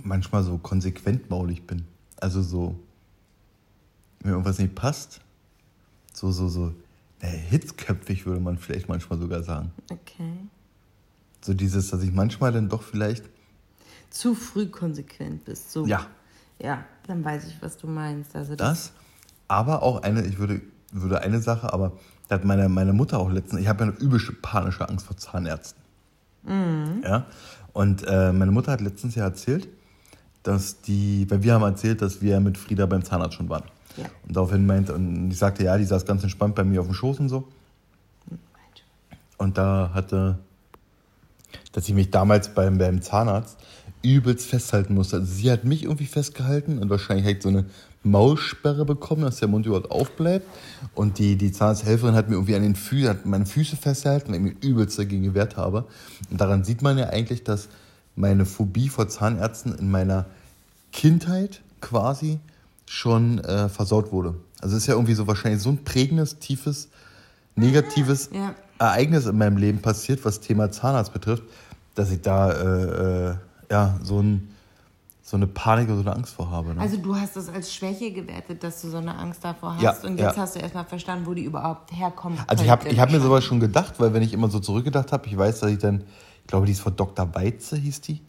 manchmal 0.03 0.43
so 0.43 0.57
konsequent 0.57 1.29
maulig 1.29 1.65
bin. 1.65 1.85
Also 2.17 2.41
so, 2.41 2.77
wenn 4.19 4.31
irgendwas 4.31 4.59
nicht 4.59 4.75
passt, 4.75 5.21
so, 6.13 6.31
so, 6.31 6.49
so, 6.49 6.73
äh, 7.21 7.27
hitzköpfig 7.27 8.25
würde 8.25 8.41
man 8.41 8.57
vielleicht 8.57 8.89
manchmal 8.89 9.19
sogar 9.19 9.43
sagen. 9.43 9.71
Okay. 9.89 10.33
So 11.47 11.53
dieses, 11.53 11.91
dass 11.91 12.03
ich 12.03 12.11
manchmal 12.11 12.51
dann 12.51 12.67
doch 12.67 12.83
vielleicht, 12.83 13.23
Zu 14.09 14.35
früh 14.35 14.65
konsequent 14.67 15.45
bist. 15.45 15.71
So. 15.71 15.85
ja, 15.85 16.05
Ja, 16.61 16.83
dann 17.07 17.23
weiß 17.23 17.45
ich, 17.47 17.61
was 17.61 17.77
du 17.77 17.87
meinst. 17.87 18.35
Also 18.35 18.57
das, 18.57 18.91
aber 19.47 19.81
auch 19.81 20.03
eine, 20.03 20.25
ich 20.25 20.39
würde, 20.39 20.59
würde 20.91 21.21
eine 21.21 21.41
Sache, 21.41 21.71
aber 21.71 21.93
Da 22.27 22.35
hat 22.35 22.43
meine, 22.43 22.67
meine 22.67 22.91
Mutter 22.91 23.19
auch 23.19 23.31
letztens, 23.31 23.61
ich 23.61 23.69
habe 23.69 23.85
ja 23.85 23.91
eine 23.91 23.99
übelste 23.99 24.33
panische 24.33 24.89
Angst 24.89 25.05
vor 25.05 25.15
Zahnärzten. 25.15 25.81
Mhm. 26.43 27.01
Ja. 27.05 27.25
Und 27.71 28.03
äh, 28.05 28.33
meine 28.33 28.51
Mutter 28.51 28.73
hat 28.73 28.81
letztens 28.81 29.15
ja 29.15 29.23
erzählt, 29.23 29.69
dass 30.43 30.81
die, 30.81 31.25
weil 31.29 31.43
wir 31.43 31.53
haben 31.53 31.63
erzählt, 31.63 32.01
dass 32.01 32.21
wir 32.21 32.41
mit 32.41 32.57
Frieda 32.57 32.85
beim 32.87 33.05
Zahnarzt 33.05 33.35
schon 33.35 33.47
waren. 33.47 33.63
Ja. 33.95 34.05
Und 34.27 34.35
daraufhin 34.35 34.65
meinte, 34.65 34.93
und 34.93 35.31
ich 35.31 35.37
sagte, 35.37 35.63
ja, 35.63 35.77
die 35.77 35.85
saß 35.85 36.05
ganz 36.05 36.23
entspannt 36.23 36.55
bei 36.55 36.65
mir 36.65 36.81
auf 36.81 36.87
dem 36.87 36.93
Schoß 36.93 37.21
und 37.21 37.29
so. 37.29 37.47
Und 39.37 39.57
da 39.57 39.91
hatte, 39.93 40.39
dass 41.71 41.87
ich 41.87 41.95
mich 41.95 42.11
damals 42.11 42.53
beim, 42.53 42.77
beim 42.77 43.01
Zahnarzt 43.01 43.57
übelst 44.01 44.47
festhalten 44.47 44.93
musste. 44.93 45.17
Also 45.17 45.31
sie 45.33 45.51
hat 45.51 45.63
mich 45.63 45.83
irgendwie 45.83 46.05
festgehalten 46.05 46.79
und 46.79 46.89
wahrscheinlich 46.89 47.25
halt 47.25 47.41
so 47.41 47.49
eine 47.49 47.65
Maulsperre 48.03 48.85
bekommen, 48.85 49.23
dass 49.23 49.37
der 49.37 49.47
Mund 49.47 49.65
überhaupt 49.65 49.91
aufbleibt. 49.91 50.47
Und 50.95 51.19
die, 51.19 51.35
die 51.35 51.51
Zahnarzthelferin 51.51 52.15
hat 52.15 52.29
mir 52.29 52.35
irgendwie 52.35 52.55
an 52.55 52.61
den 52.61 52.75
Füßen, 52.75 53.09
hat 53.09 53.25
meine 53.25 53.45
Füße 53.45 53.75
festgehalten, 53.75 54.29
weil 54.29 54.35
ich 54.35 54.41
mich 54.41 54.63
übelst 54.63 54.97
dagegen 54.97 55.23
gewehrt 55.23 55.57
habe. 55.57 55.85
Und 56.29 56.39
daran 56.39 56.63
sieht 56.63 56.81
man 56.81 56.97
ja 56.97 57.09
eigentlich, 57.09 57.43
dass 57.43 57.69
meine 58.15 58.45
Phobie 58.45 58.89
vor 58.89 59.07
Zahnärzten 59.07 59.75
in 59.77 59.91
meiner 59.91 60.25
Kindheit 60.91 61.61
quasi 61.81 62.39
schon 62.85 63.39
äh, 63.39 63.69
versaut 63.69 64.11
wurde. 64.11 64.35
Also 64.61 64.75
es 64.75 64.83
ist 64.83 64.87
ja 64.87 64.95
irgendwie 64.95 65.13
so 65.13 65.27
wahrscheinlich 65.27 65.61
so 65.61 65.69
ein 65.69 65.83
prägendes, 65.83 66.39
tiefes, 66.39 66.89
negatives 67.55 68.29
Ja. 68.33 68.55
Ereignis 68.79 69.25
in 69.25 69.37
meinem 69.37 69.57
Leben 69.57 69.81
passiert, 69.81 70.23
was 70.25 70.39
Thema 70.39 70.71
Zahnarzt 70.71 71.13
betrifft, 71.13 71.43
dass 71.95 72.11
ich 72.11 72.21
da 72.21 72.51
äh, 72.51 73.29
äh, 73.29 73.35
ja 73.71 73.99
so, 74.03 74.19
ein, 74.19 74.53
so 75.23 75.37
eine 75.37 75.47
Panik 75.47 75.87
oder 75.87 75.97
so 75.97 76.01
eine 76.01 76.15
Angst 76.15 76.33
vor 76.33 76.51
habe. 76.51 76.73
Ne? 76.73 76.81
Also 76.81 76.97
du 76.97 77.15
hast 77.15 77.35
das 77.35 77.49
als 77.49 77.73
Schwäche 77.73 78.11
gewertet, 78.11 78.63
dass 78.63 78.81
du 78.81 78.89
so 78.89 78.97
eine 78.97 79.15
Angst 79.17 79.43
davor 79.43 79.75
hast. 79.75 79.81
Ja, 79.81 79.95
und 80.03 80.17
jetzt 80.17 80.35
ja. 80.35 80.43
hast 80.43 80.55
du 80.55 80.59
erstmal 80.59 80.85
verstanden, 80.85 81.25
wo 81.25 81.33
die 81.33 81.43
überhaupt 81.43 81.91
herkommen. 81.91 82.39
Also 82.47 82.63
ich 82.63 82.69
habe 82.69 82.87
ich 82.87 82.99
hab 82.99 83.11
mir 83.11 83.19
sowas 83.19 83.43
schon 83.43 83.59
gedacht, 83.59 83.99
weil 83.99 84.13
wenn 84.13 84.21
ich 84.21 84.33
immer 84.33 84.49
so 84.49 84.59
zurückgedacht 84.59 85.11
habe, 85.11 85.27
ich 85.27 85.37
weiß, 85.37 85.59
dass 85.61 85.71
ich 85.71 85.79
dann, 85.79 86.03
ich 86.41 86.47
glaube, 86.47 86.65
die 86.65 86.71
ist 86.71 86.81
von 86.81 86.95
Dr. 86.95 87.33
Weize, 87.33 87.77
hieß 87.77 88.01
die, 88.01 88.21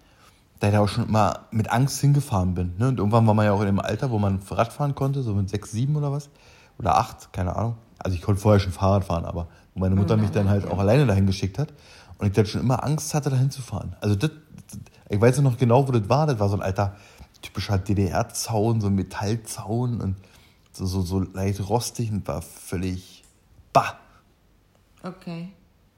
da 0.61 0.68
ich 0.68 0.72
da 0.72 0.80
auch 0.80 0.88
schon 0.88 1.07
immer 1.09 1.40
mit 1.51 1.70
Angst 1.70 2.01
hingefahren 2.01 2.55
bin. 2.55 2.74
Ne? 2.78 2.88
Und 2.88 2.99
irgendwann 2.99 3.26
war 3.26 3.34
man 3.34 3.44
ja 3.44 3.53
auch 3.53 3.61
in 3.61 3.66
dem 3.66 3.80
Alter, 3.80 4.11
wo 4.11 4.18
man 4.18 4.40
Rad 4.51 4.72
fahren 4.72 4.94
konnte, 4.94 5.22
so 5.22 5.34
mit 5.34 5.49
sechs, 5.51 5.70
sieben 5.72 5.94
oder 5.96 6.11
was. 6.11 6.30
Oder 6.78 6.96
acht, 6.96 7.32
keine 7.32 7.55
Ahnung. 7.57 7.76
Also 7.99 8.16
ich 8.16 8.22
konnte 8.22 8.40
vorher 8.40 8.61
schon 8.61 8.72
Fahrrad 8.72 9.05
fahren, 9.05 9.24
aber 9.24 9.49
wo 9.78 9.84
meine 9.84 9.94
Mutter 9.94 10.16
mich 10.16 10.30
dann 10.30 10.48
halt 10.48 10.66
auch 10.66 10.78
alleine 10.78 11.06
dahin 11.06 11.26
geschickt 11.26 11.58
hat. 11.58 11.72
Und 12.18 12.26
ich 12.26 12.32
dann 12.32 12.46
schon 12.46 12.60
immer 12.60 12.84
Angst 12.84 13.14
hatte, 13.14 13.30
dahin 13.30 13.50
zu 13.50 13.62
fahren. 13.62 13.94
Also 14.00 14.16
das, 14.16 14.30
das, 14.30 14.78
ich 15.08 15.20
weiß 15.20 15.40
noch 15.40 15.56
genau, 15.56 15.86
wo 15.86 15.92
das 15.92 16.08
war. 16.08 16.26
Das 16.26 16.38
war 16.40 16.48
so 16.48 16.56
ein 16.56 16.62
alter, 16.62 16.96
typischer 17.42 17.78
DDR-Zaun, 17.78 18.80
so 18.80 18.88
ein 18.88 18.96
Metallzaun 18.96 20.00
und 20.00 20.16
so, 20.72 20.86
so, 20.86 21.02
so 21.02 21.20
leicht 21.20 21.68
rostig 21.68 22.10
und 22.10 22.26
war 22.26 22.42
völlig 22.42 23.22
bah. 23.72 23.98
Okay. 25.02 25.50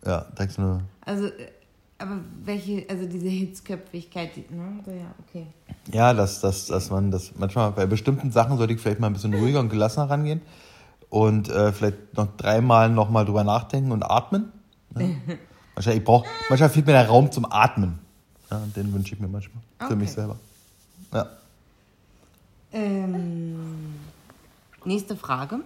Ja, 0.04 0.26
ich 0.38 0.50
so 0.52 0.62
eine. 0.62 0.84
Also, 1.06 1.26
äh, 1.26 1.52
aber 1.98 2.18
welche, 2.44 2.86
also 2.88 3.06
diese 3.06 3.28
Hitzköpfigkeit, 3.28 4.50
ne? 4.50 4.80
So, 4.84 4.90
ja, 4.90 5.14
okay. 5.26 5.46
Ja, 5.92 6.14
dass, 6.14 6.40
dass, 6.40 6.66
dass 6.66 6.90
man 6.90 7.10
das 7.10 7.32
manchmal 7.36 7.72
bei 7.72 7.86
bestimmten 7.86 8.30
Sachen 8.30 8.56
sollte 8.56 8.74
ich 8.74 8.80
vielleicht 8.80 9.00
mal 9.00 9.08
ein 9.08 9.12
bisschen 9.14 9.34
ruhiger 9.34 9.60
und 9.60 9.68
gelassener 9.68 10.08
rangehen 10.08 10.40
und 11.10 11.48
äh, 11.48 11.72
vielleicht 11.72 12.14
noch 12.16 12.28
dreimal 12.36 12.88
nochmal 12.88 13.24
drüber 13.24 13.44
nachdenken 13.44 13.92
und 13.92 14.02
atmen. 14.02 14.52
Ne? 14.94 15.16
manchmal, 15.74 15.96
ich 15.98 16.04
brauch, 16.04 16.24
manchmal 16.48 16.70
fehlt 16.70 16.86
mir 16.86 16.92
der 16.92 17.08
Raum 17.08 17.30
zum 17.30 17.50
Atmen. 17.50 17.98
Ja, 18.50 18.60
den 18.74 18.92
wünsche 18.92 19.14
ich 19.14 19.20
mir 19.20 19.28
manchmal 19.28 19.62
für 19.78 19.84
Okay. 19.86 19.96
mich 19.96 20.12
selber. 20.12 20.36
Ja. 21.12 21.26
Ähm, 22.72 23.94
nächste 24.84 25.16
Frage. 25.16 25.60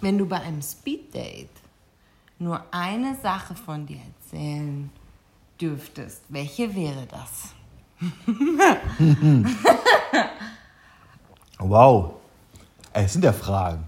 Wenn 0.00 0.18
du 0.18 0.26
bei 0.26 0.40
einem 0.40 0.62
Speeddate 0.62 1.48
nur 2.38 2.62
eine 2.70 3.16
Sache 3.22 3.54
von 3.54 3.86
dir 3.86 3.98
erzählen 4.20 4.90
dürftest, 5.60 6.22
welche 6.28 6.74
wäre 6.74 7.06
das? 7.06 7.52
Wow. 11.58 12.16
Es 12.92 13.14
sind 13.14 13.24
ja 13.24 13.32
Fragen. 13.32 13.84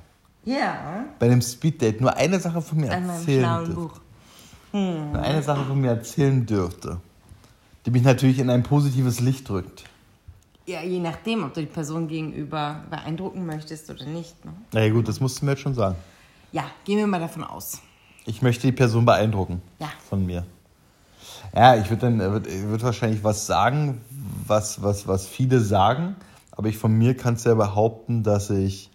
Ja. 0.48 1.04
Bei 1.18 1.26
einem 1.26 1.42
Speeddate 1.42 2.00
nur 2.00 2.16
eine 2.16 2.40
Sache 2.40 2.62
von 2.62 2.78
mir 2.78 2.90
An 2.90 3.06
erzählen 3.06 3.64
dürfte. 3.66 3.74
Buch. 3.74 4.00
Nur 4.72 5.20
eine 5.20 5.42
Sache 5.42 5.64
von 5.66 5.78
mir 5.78 5.90
erzählen 5.90 6.46
dürfte, 6.46 7.00
die 7.84 7.90
mich 7.90 8.02
natürlich 8.02 8.38
in 8.38 8.48
ein 8.48 8.62
positives 8.62 9.20
Licht 9.20 9.48
drückt. 9.48 9.84
Ja, 10.66 10.82
je 10.82 11.00
nachdem, 11.00 11.44
ob 11.44 11.52
du 11.52 11.60
die 11.60 11.66
Person 11.66 12.08
gegenüber 12.08 12.82
beeindrucken 12.90 13.44
möchtest 13.44 13.90
oder 13.90 14.04
nicht. 14.06 14.42
Ne? 14.44 14.52
Na 14.72 14.82
ja, 14.82 14.92
gut, 14.92 15.08
das 15.08 15.20
musst 15.20 15.40
du 15.40 15.44
mir 15.44 15.52
jetzt 15.52 15.60
schon 15.60 15.74
sagen. 15.74 15.96
Ja, 16.52 16.64
gehen 16.84 16.98
wir 16.98 17.06
mal 17.06 17.20
davon 17.20 17.44
aus. 17.44 17.82
Ich 18.24 18.40
möchte 18.40 18.66
die 18.66 18.72
Person 18.72 19.04
beeindrucken. 19.04 19.60
Ja. 19.78 19.90
Von 20.08 20.24
mir. 20.24 20.44
Ja, 21.54 21.76
ich 21.76 21.90
würde 21.90 22.02
dann, 22.02 22.18
würd, 22.18 22.46
ich 22.46 22.62
würd 22.62 22.82
wahrscheinlich 22.82 23.22
was 23.22 23.46
sagen, 23.46 24.00
was, 24.46 24.82
was, 24.82 25.06
was 25.06 25.26
viele 25.26 25.60
sagen, 25.60 26.16
aber 26.52 26.68
ich 26.68 26.78
von 26.78 26.92
mir 26.92 27.16
kann 27.16 27.34
es 27.34 27.44
ja 27.44 27.54
behaupten, 27.54 28.22
dass 28.22 28.50
ich, 28.50 28.90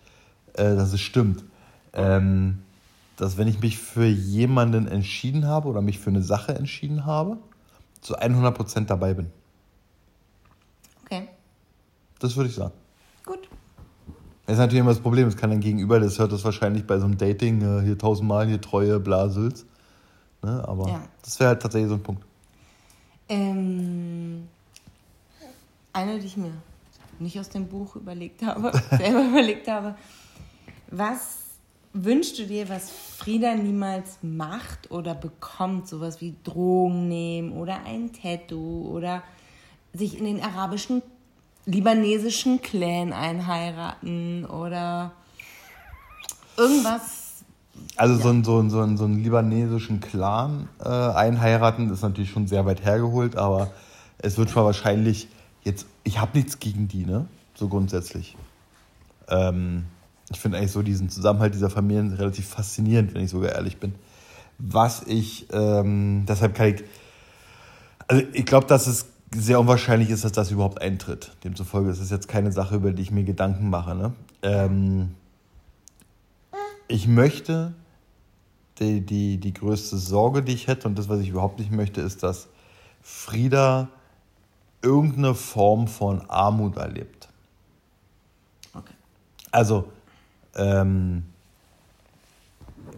äh, 0.53 0.75
dass 0.75 0.93
es 0.93 1.01
stimmt. 1.01 1.43
Ähm, 1.93 2.59
dass 3.17 3.37
wenn 3.37 3.47
ich 3.47 3.59
mich 3.61 3.77
für 3.77 4.05
jemanden 4.05 4.87
entschieden 4.87 5.45
habe 5.47 5.67
oder 5.67 5.81
mich 5.81 5.99
für 5.99 6.09
eine 6.09 6.23
Sache 6.23 6.55
entschieden 6.55 7.05
habe, 7.05 7.37
zu 8.01 8.17
100% 8.17 8.85
dabei 8.85 9.13
bin. 9.13 9.29
Okay, 11.05 11.27
Das 12.19 12.35
würde 12.35 12.49
ich 12.49 12.55
sagen. 12.55 12.73
gut. 13.25 13.47
Das 14.45 14.53
ist 14.53 14.59
natürlich 14.59 14.81
immer 14.81 14.91
das 14.91 14.99
Problem, 14.99 15.27
es 15.27 15.37
kann 15.37 15.51
dann 15.51 15.61
gegenüber, 15.61 15.99
das 15.99 16.19
hört 16.19 16.31
das 16.31 16.43
wahrscheinlich 16.43 16.85
bei 16.85 16.97
so 16.99 17.05
einem 17.05 17.17
Dating, 17.17 17.61
äh, 17.61 17.81
hier 17.83 17.97
tausendmal, 17.97 18.47
hier 18.47 18.59
Treue, 18.59 18.99
bla, 18.99 19.29
Sülz. 19.29 19.65
Ne? 20.41 20.63
Aber 20.67 20.89
Ja. 20.89 21.01
das 21.21 21.39
wäre 21.39 21.49
halt 21.49 21.61
tatsächlich 21.61 21.89
so 21.89 21.95
ein 21.95 22.03
Punkt. 22.03 22.25
Ähm, 23.29 24.49
eine, 25.93 26.19
die 26.19 26.25
ich 26.25 26.35
mir 26.35 26.51
nicht 27.19 27.39
aus 27.39 27.49
dem 27.49 27.67
Buch 27.67 27.95
überlegt 27.95 28.41
habe, 28.41 28.71
selber 28.89 29.23
überlegt 29.23 29.67
habe. 29.69 29.95
Was 30.89 31.37
wünschst 31.93 32.39
du 32.39 32.45
dir, 32.45 32.69
was 32.69 32.89
Frieda 32.89 33.55
niemals 33.55 34.17
macht 34.21 34.91
oder 34.91 35.15
bekommt? 35.15 35.87
Sowas 35.87 36.21
wie 36.21 36.35
Drogen 36.43 37.07
nehmen 37.07 37.53
oder 37.53 37.85
ein 37.85 38.11
Tattoo 38.13 38.89
oder 38.91 39.23
sich 39.93 40.17
in 40.17 40.25
den 40.25 40.41
arabischen, 40.41 41.01
libanesischen 41.65 42.61
Clan 42.61 43.13
einheiraten 43.13 44.45
oder 44.45 45.11
irgendwas. 46.57 47.43
Also 47.95 48.15
so, 48.17 48.29
einen, 48.29 48.43
so, 48.43 48.59
einen, 48.59 48.69
so, 48.69 48.81
einen, 48.81 48.97
so 48.97 49.05
einen 49.05 49.23
libanesischen 49.23 49.99
Clan 49.99 50.67
äh, 50.83 50.89
einheiraten 50.89 51.91
ist 51.91 52.01
natürlich 52.01 52.31
schon 52.31 52.47
sehr 52.47 52.65
weit 52.65 52.83
hergeholt, 52.83 53.35
aber 53.35 53.71
es 54.17 54.37
wird 54.37 54.49
schon 54.49 54.65
wahrscheinlich 54.65 55.27
jetzt, 55.63 55.85
ich 56.03 56.19
habe 56.19 56.37
nichts 56.37 56.59
gegen 56.59 56.87
die, 56.87 57.05
ne? 57.05 57.27
So 57.55 57.67
grundsätzlich. 57.67 58.35
Ähm, 59.27 59.85
ich 60.33 60.39
finde 60.39 60.57
eigentlich 60.57 60.71
so 60.71 60.81
diesen 60.81 61.09
Zusammenhalt 61.09 61.53
dieser 61.53 61.69
Familien 61.69 62.13
relativ 62.13 62.47
faszinierend, 62.47 63.13
wenn 63.13 63.23
ich 63.23 63.31
sogar 63.31 63.51
ehrlich 63.51 63.77
bin. 63.77 63.95
Was 64.57 65.03
ich, 65.07 65.47
ähm, 65.51 66.25
deshalb 66.27 66.55
kann 66.55 66.75
ich, 66.75 66.83
also 68.07 68.23
ich 68.33 68.45
glaube, 68.45 68.67
dass 68.67 68.87
es 68.87 69.07
sehr 69.35 69.59
unwahrscheinlich 69.59 70.09
ist, 70.09 70.23
dass 70.23 70.31
das 70.31 70.51
überhaupt 70.51 70.81
eintritt. 70.81 71.31
Demzufolge 71.43 71.89
ist 71.89 71.99
es 71.99 72.09
jetzt 72.09 72.27
keine 72.27 72.51
Sache, 72.51 72.75
über 72.75 72.91
die 72.91 73.01
ich 73.01 73.11
mir 73.11 73.23
Gedanken 73.23 73.69
mache. 73.69 73.95
Ne? 73.95 74.13
Ähm, 74.43 75.15
ich 76.87 77.07
möchte, 77.07 77.73
die, 78.79 79.01
die, 79.01 79.37
die 79.37 79.53
größte 79.53 79.97
Sorge, 79.97 80.43
die 80.43 80.53
ich 80.53 80.67
hätte 80.67 80.87
und 80.87 80.97
das, 80.97 81.09
was 81.09 81.19
ich 81.19 81.29
überhaupt 81.29 81.59
nicht 81.59 81.71
möchte, 81.71 82.01
ist, 82.01 82.23
dass 82.23 82.47
Frieda 83.01 83.89
irgendeine 84.81 85.33
Form 85.33 85.87
von 85.87 86.29
Armut 86.29 86.77
erlebt. 86.77 87.29
Okay. 88.73 88.93
Also, 89.51 89.91
ähm, 90.55 91.23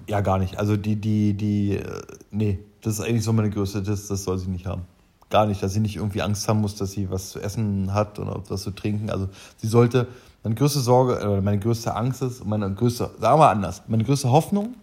ja, 0.08 0.22
gar 0.22 0.38
nicht. 0.38 0.58
Also 0.58 0.78
die, 0.78 0.95
die, 0.95 1.34
die, 1.34 1.78
äh, 1.78 2.01
nee, 2.32 2.60
das 2.82 2.99
ist 2.99 3.06
eigentlich 3.06 3.24
so 3.24 3.34
meine 3.34 3.49
größte, 3.49 3.82
das, 3.82 4.08
das 4.08 4.24
soll 4.24 4.38
sie 4.38 4.49
nicht 4.49 4.66
haben. 4.66 4.84
Gar 5.30 5.47
nicht, 5.47 5.62
dass 5.64 5.74
sie 5.74 5.80
nicht 5.80 5.95
irgendwie 5.95 6.22
Angst 6.22 6.47
haben 6.47 6.62
muss, 6.62 6.76
dass 6.76 6.91
sie 6.91 7.10
was 7.10 7.32
zu 7.32 7.39
essen 7.39 7.93
hat 7.93 8.20
oder 8.20 8.41
was 8.47 8.62
zu 8.62 8.72
trinken. 8.72 9.10
Also 9.10 9.30
sie 9.58 9.68
sollte, 9.68 10.08
meine 10.43 10.56
größte 10.56 10.80
Sorge, 10.80 11.20
äh, 11.20 11.41
meine 11.41 11.60
größte 11.60 11.95
Angst 11.95 12.22
ist, 12.22 12.45
meine 12.45 12.72
größte, 12.72 13.12
sagen 13.20 13.39
wir 13.39 13.49
anders, 13.49 13.82
meine 13.88 14.03
größte 14.03 14.32
Hoffnung 14.32 14.76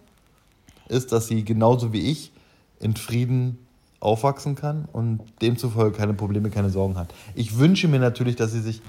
ist, 0.88 1.12
dass 1.12 1.28
sie 1.28 1.44
genauso 1.44 1.92
wie 1.92 2.10
ich 2.10 2.32
in 2.80 2.96
Frieden 2.96 3.58
aufwachsen 4.00 4.56
kann 4.56 4.88
und 4.92 5.20
demzufolge 5.40 5.96
keine 5.96 6.14
Probleme, 6.14 6.50
keine 6.50 6.70
Sorgen 6.70 6.98
hat. 6.98 7.14
Ich 7.36 7.58
wünsche 7.58 7.86
mir 7.86 8.00
natürlich, 8.00 8.34
dass 8.34 8.50
sie 8.50 8.60
sich 8.60 8.82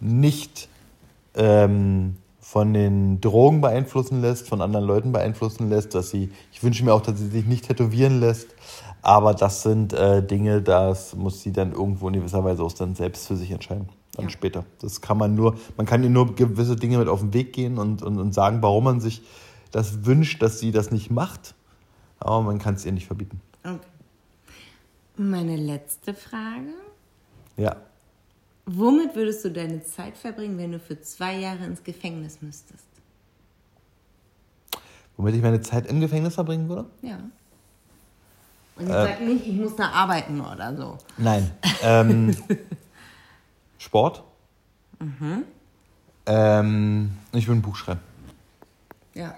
nicht 0.00 0.68
ähm, 1.34 2.16
von 2.44 2.74
den 2.74 3.22
Drogen 3.22 3.62
beeinflussen 3.62 4.20
lässt, 4.20 4.48
von 4.50 4.60
anderen 4.60 4.84
Leuten 4.84 5.12
beeinflussen 5.12 5.70
lässt, 5.70 5.94
dass 5.94 6.10
sie, 6.10 6.30
ich 6.52 6.62
wünsche 6.62 6.84
mir 6.84 6.92
auch, 6.92 7.00
dass 7.00 7.18
sie 7.18 7.28
sich 7.28 7.46
nicht 7.46 7.66
tätowieren 7.66 8.20
lässt, 8.20 8.48
aber 9.00 9.32
das 9.32 9.62
sind 9.62 9.94
äh, 9.94 10.22
Dinge, 10.22 10.60
das 10.60 11.16
muss 11.16 11.40
sie 11.40 11.52
dann 11.52 11.72
irgendwo 11.72 12.06
in 12.08 12.14
gewisser 12.14 12.44
Weise 12.44 12.62
auch 12.62 12.72
dann 12.74 12.94
selbst 12.94 13.26
für 13.26 13.36
sich 13.36 13.50
entscheiden, 13.50 13.88
dann 14.12 14.26
Ja. 14.26 14.30
später. 14.30 14.66
Das 14.82 15.00
kann 15.00 15.16
man 15.16 15.34
nur, 15.34 15.56
man 15.78 15.86
kann 15.86 16.04
ihr 16.04 16.10
nur 16.10 16.34
gewisse 16.36 16.76
Dinge 16.76 16.98
mit 16.98 17.08
auf 17.08 17.20
den 17.20 17.32
Weg 17.32 17.54
gehen 17.54 17.78
und, 17.78 18.02
und, 18.02 18.18
und 18.18 18.34
sagen, 18.34 18.58
warum 18.60 18.84
man 18.84 19.00
sich 19.00 19.22
das 19.70 20.04
wünscht, 20.04 20.42
dass 20.42 20.60
sie 20.60 20.70
das 20.70 20.90
nicht 20.90 21.10
macht. 21.10 21.54
Aber 22.20 22.42
man 22.42 22.58
kann 22.58 22.74
es 22.74 22.84
ihr 22.84 22.92
nicht 22.92 23.06
verbieten. 23.06 23.40
Okay. 23.64 23.78
Meine 25.16 25.56
letzte 25.56 26.12
Frage. 26.12 26.74
Ja. 27.56 27.76
Womit 28.66 29.14
würdest 29.14 29.44
du 29.44 29.50
deine 29.50 29.82
Zeit 29.84 30.16
verbringen, 30.16 30.56
wenn 30.56 30.72
du 30.72 30.80
für 30.80 31.00
zwei 31.00 31.36
Jahre 31.36 31.64
ins 31.64 31.84
Gefängnis 31.84 32.40
müsstest? 32.40 32.86
Womit 35.16 35.34
ich 35.34 35.42
meine 35.42 35.60
Zeit 35.60 35.86
im 35.86 36.00
Gefängnis 36.00 36.34
verbringen 36.34 36.68
würde? 36.68 36.86
Ja. 37.02 37.18
Und 38.76 38.88
jetzt 38.88 38.92
sag 38.92 39.20
nicht, 39.20 39.46
ich 39.46 39.54
muss 39.54 39.76
da 39.76 39.90
arbeiten 39.90 40.40
oder 40.40 40.76
so. 40.76 40.98
Nein. 41.18 41.50
Ähm, 41.82 42.36
Sport. 43.78 44.24
Ähm, 46.26 47.10
ich 47.32 47.46
will 47.46 47.56
ein 47.56 47.62
Buch 47.62 47.76
schreiben. 47.76 48.00
Ja. 49.12 49.34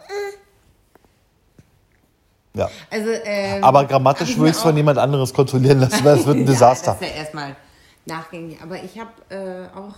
Ja. 2.55 2.71
Also, 2.91 3.11
ähm, 3.25 3.63
Aber 3.63 3.85
grammatisch 3.85 4.31
ich 4.31 4.39
würde 4.39 4.51
ich 4.51 4.57
es 4.57 4.63
von 4.63 4.75
jemand 4.77 4.99
anderes 4.99 5.35
kontrollieren 5.35 5.81
lassen, 5.81 6.03
weil 6.05 6.19
es 6.19 6.25
wird 6.25 6.39
ein 6.39 6.47
Desaster. 6.47 6.93
Ja, 6.93 6.99
das 6.99 7.09
ist 7.09 7.15
ja 7.15 7.21
erstmal 7.23 7.57
nachgängig. 8.07 8.61
Aber 8.63 8.83
ich 8.83 8.99
habe 8.99 9.13
äh, 9.31 9.77
auch 9.77 9.95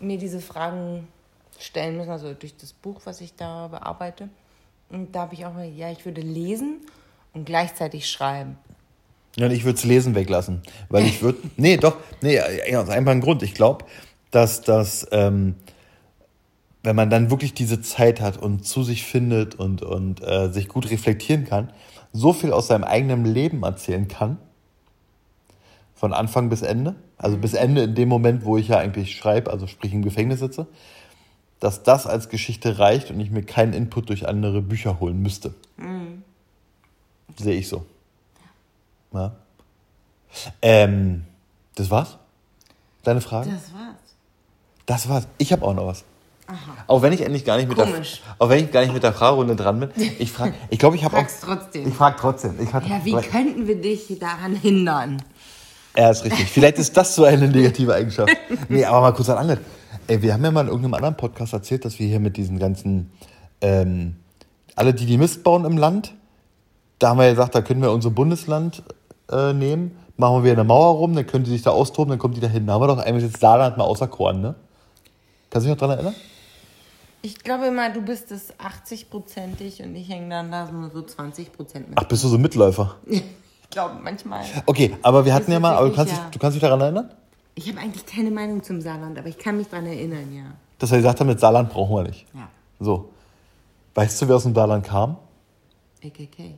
mir 0.00 0.18
diese 0.18 0.40
Fragen 0.40 1.08
stellen 1.58 1.96
müssen, 1.96 2.10
also 2.10 2.32
durch 2.34 2.56
das 2.56 2.72
Buch, 2.72 3.00
was 3.04 3.20
ich 3.20 3.34
da 3.34 3.68
bearbeite. 3.68 4.28
Und 4.90 5.14
da 5.14 5.22
habe 5.22 5.34
ich 5.34 5.44
auch 5.44 5.52
mal, 5.52 5.68
ja, 5.68 5.90
ich 5.90 6.04
würde 6.04 6.20
lesen 6.20 6.80
und 7.34 7.44
gleichzeitig 7.44 8.08
schreiben. 8.08 8.56
Ja, 9.36 9.46
und 9.46 9.52
ich 9.52 9.64
würde 9.64 9.78
es 9.78 9.84
lesen 9.84 10.14
weglassen. 10.14 10.62
Weil 10.88 11.04
ich 11.04 11.22
würde. 11.22 11.38
Nee, 11.56 11.76
doch. 11.76 11.96
Nee, 12.22 12.40
ja, 12.70 12.80
aus 12.80 12.88
einfach 12.88 13.12
ein 13.12 13.20
Grund. 13.20 13.42
Ich 13.42 13.54
glaube, 13.54 13.84
dass 14.30 14.62
das, 14.62 15.06
ähm, 15.12 15.54
wenn 16.82 16.96
man 16.96 17.10
dann 17.10 17.30
wirklich 17.30 17.54
diese 17.54 17.80
Zeit 17.80 18.20
hat 18.20 18.36
und 18.36 18.66
zu 18.66 18.82
sich 18.82 19.04
findet 19.04 19.54
und, 19.54 19.82
und 19.82 20.22
äh, 20.22 20.50
sich 20.50 20.68
gut 20.68 20.90
reflektieren 20.90 21.44
kann, 21.44 21.72
so 22.12 22.32
viel 22.32 22.52
aus 22.52 22.68
seinem 22.68 22.84
eigenen 22.84 23.24
Leben 23.24 23.62
erzählen 23.62 24.08
kann. 24.08 24.38
Von 25.98 26.12
Anfang 26.12 26.48
bis 26.48 26.62
Ende. 26.62 26.94
Also 27.16 27.38
bis 27.38 27.54
Ende 27.54 27.82
in 27.82 27.94
dem 27.96 28.08
Moment, 28.08 28.44
wo 28.44 28.56
ich 28.56 28.68
ja 28.68 28.78
eigentlich 28.78 29.16
schreibe, 29.16 29.50
also 29.50 29.66
sprich 29.66 29.92
im 29.92 30.02
Gefängnis 30.02 30.38
sitze. 30.38 30.68
Dass 31.58 31.82
das 31.82 32.06
als 32.06 32.28
Geschichte 32.28 32.78
reicht 32.78 33.10
und 33.10 33.18
ich 33.18 33.32
mir 33.32 33.42
keinen 33.42 33.72
Input 33.72 34.08
durch 34.08 34.28
andere 34.28 34.62
Bücher 34.62 35.00
holen 35.00 35.20
müsste. 35.20 35.54
Sehe 37.36 37.58
ich 37.58 37.68
so. 37.68 37.84
Ja. 39.12 39.32
Ähm, 40.62 41.24
das 41.74 41.90
war's? 41.90 42.16
Deine 43.02 43.20
Frage? 43.20 43.50
Das 43.50 43.72
war's. 43.74 43.96
Das 44.86 45.08
war's. 45.08 45.26
Ich 45.38 45.50
habe 45.52 45.64
auch 45.64 45.74
noch 45.74 45.86
was. 45.86 46.04
Auch 46.86 47.02
wenn 47.02 47.12
ich 47.12 47.20
endlich 47.20 47.44
gar 47.44 47.56
nicht 47.56 47.68
mit 47.68 47.76
Komisch. 47.76 48.22
der, 48.24 48.36
auch 48.38 48.48
wenn 48.48 48.64
ich 48.64 48.70
gar 48.70 48.80
nicht 48.82 48.94
mit 48.94 49.02
der 49.02 49.12
Fragerunde 49.12 49.54
dran 49.54 49.80
bin. 49.80 49.90
Ich 50.18 50.32
frage, 50.32 50.54
ich 50.70 50.78
glaube, 50.78 50.96
ich 50.96 51.04
habe 51.04 51.16
auch. 51.16 51.20
Frag's 51.20 51.40
trotzdem. 51.40 51.88
Ich 51.88 51.94
frage 51.94 52.16
trotzdem. 52.18 52.54
Ich 52.60 52.68
frag, 52.70 52.88
Ja, 52.88 53.04
wie 53.04 53.12
könnten 53.12 53.66
wir 53.66 53.80
dich 53.80 54.16
daran 54.18 54.54
hindern? 54.54 55.22
Ja, 55.98 56.10
ist 56.10 56.24
richtig. 56.24 56.48
Vielleicht 56.48 56.78
ist 56.78 56.96
das 56.96 57.16
so 57.16 57.24
eine 57.24 57.48
negative 57.48 57.92
Eigenschaft. 57.92 58.32
Nee, 58.68 58.84
aber 58.84 59.00
mal 59.00 59.12
kurz 59.12 59.28
an 59.30 59.38
Angel. 59.38 59.58
Ey, 60.06 60.22
wir 60.22 60.32
haben 60.32 60.44
ja 60.44 60.52
mal 60.52 60.60
in 60.60 60.68
irgendeinem 60.68 60.94
anderen 60.94 61.16
Podcast 61.16 61.52
erzählt, 61.52 61.84
dass 61.84 61.98
wir 61.98 62.06
hier 62.06 62.20
mit 62.20 62.36
diesen 62.36 62.60
ganzen, 62.60 63.10
ähm, 63.60 64.14
alle, 64.76 64.94
die 64.94 65.06
die 65.06 65.18
Mist 65.18 65.42
bauen 65.42 65.64
im 65.64 65.76
Land, 65.76 66.14
da 67.00 67.08
haben 67.08 67.18
wir 67.18 67.28
gesagt, 67.28 67.56
da 67.56 67.62
können 67.62 67.82
wir 67.82 67.90
unser 67.90 68.10
Bundesland 68.10 68.84
äh, 69.28 69.52
nehmen, 69.52 69.98
machen 70.16 70.44
wir 70.44 70.52
eine 70.52 70.62
Mauer 70.62 70.98
rum, 70.98 71.16
dann 71.16 71.26
können 71.26 71.42
die 71.42 71.50
sich 71.50 71.62
da 71.62 71.70
austoben, 71.70 72.10
dann 72.10 72.20
kommen 72.20 72.34
die 72.34 72.40
da 72.40 72.46
hin. 72.46 72.66
Da 72.68 72.74
haben 72.74 72.82
wir 72.82 72.86
doch 72.86 72.98
einmal 72.98 73.20
jetzt 73.20 73.40
Saarland 73.40 73.76
mal 73.76 73.84
auserkoren, 73.84 74.40
ne? 74.40 74.54
Kannst 75.50 75.66
du 75.66 75.70
dich 75.70 75.76
noch 75.80 75.84
dran 75.84 75.96
erinnern? 75.96 76.14
Ich 77.22 77.42
glaube 77.42 77.66
immer, 77.66 77.90
du 77.90 78.02
bist 78.02 78.30
es 78.30 78.52
80-prozentig 78.60 79.82
und 79.82 79.96
ich 79.96 80.08
hänge 80.08 80.28
dann 80.30 80.52
da 80.52 80.70
nur 80.70 80.90
so 80.90 81.02
20 81.02 81.52
Prozent 81.52 81.88
mit. 81.88 81.98
Ach, 81.98 82.04
bist 82.04 82.22
du 82.22 82.28
so 82.28 82.38
Mitläufer? 82.38 82.94
Ich 83.68 83.74
glaube 83.74 83.96
manchmal. 84.02 84.44
Okay, 84.64 84.96
aber 85.02 85.26
wir 85.26 85.34
hatten 85.34 85.52
ja 85.52 85.60
mal, 85.60 85.76
aber 85.76 85.90
du 85.90 85.94
kannst, 85.94 86.12
ja. 86.12 86.22
dich, 86.22 86.30
du 86.30 86.38
kannst 86.38 86.54
dich 86.54 86.62
daran 86.62 86.80
erinnern? 86.80 87.10
Ich 87.54 87.68
habe 87.68 87.78
eigentlich 87.80 88.06
keine 88.06 88.30
Meinung 88.30 88.62
zum 88.62 88.80
Saarland, 88.80 89.18
aber 89.18 89.28
ich 89.28 89.36
kann 89.36 89.58
mich 89.58 89.68
daran 89.68 89.86
erinnern, 89.86 90.34
ja. 90.34 90.44
Dass 90.78 90.90
wir 90.90 90.98
gesagt 90.98 91.20
haben, 91.20 91.26
mit 91.26 91.38
Saarland 91.38 91.68
brauchen 91.70 91.96
wir 91.96 92.02
nicht. 92.04 92.24
Ja. 92.32 92.48
So. 92.80 93.10
Weißt 93.94 94.22
du, 94.22 94.28
wer 94.28 94.36
aus 94.36 94.44
dem 94.44 94.54
Saarland 94.54 94.86
kam? 94.86 95.16
AKK. 96.02 96.54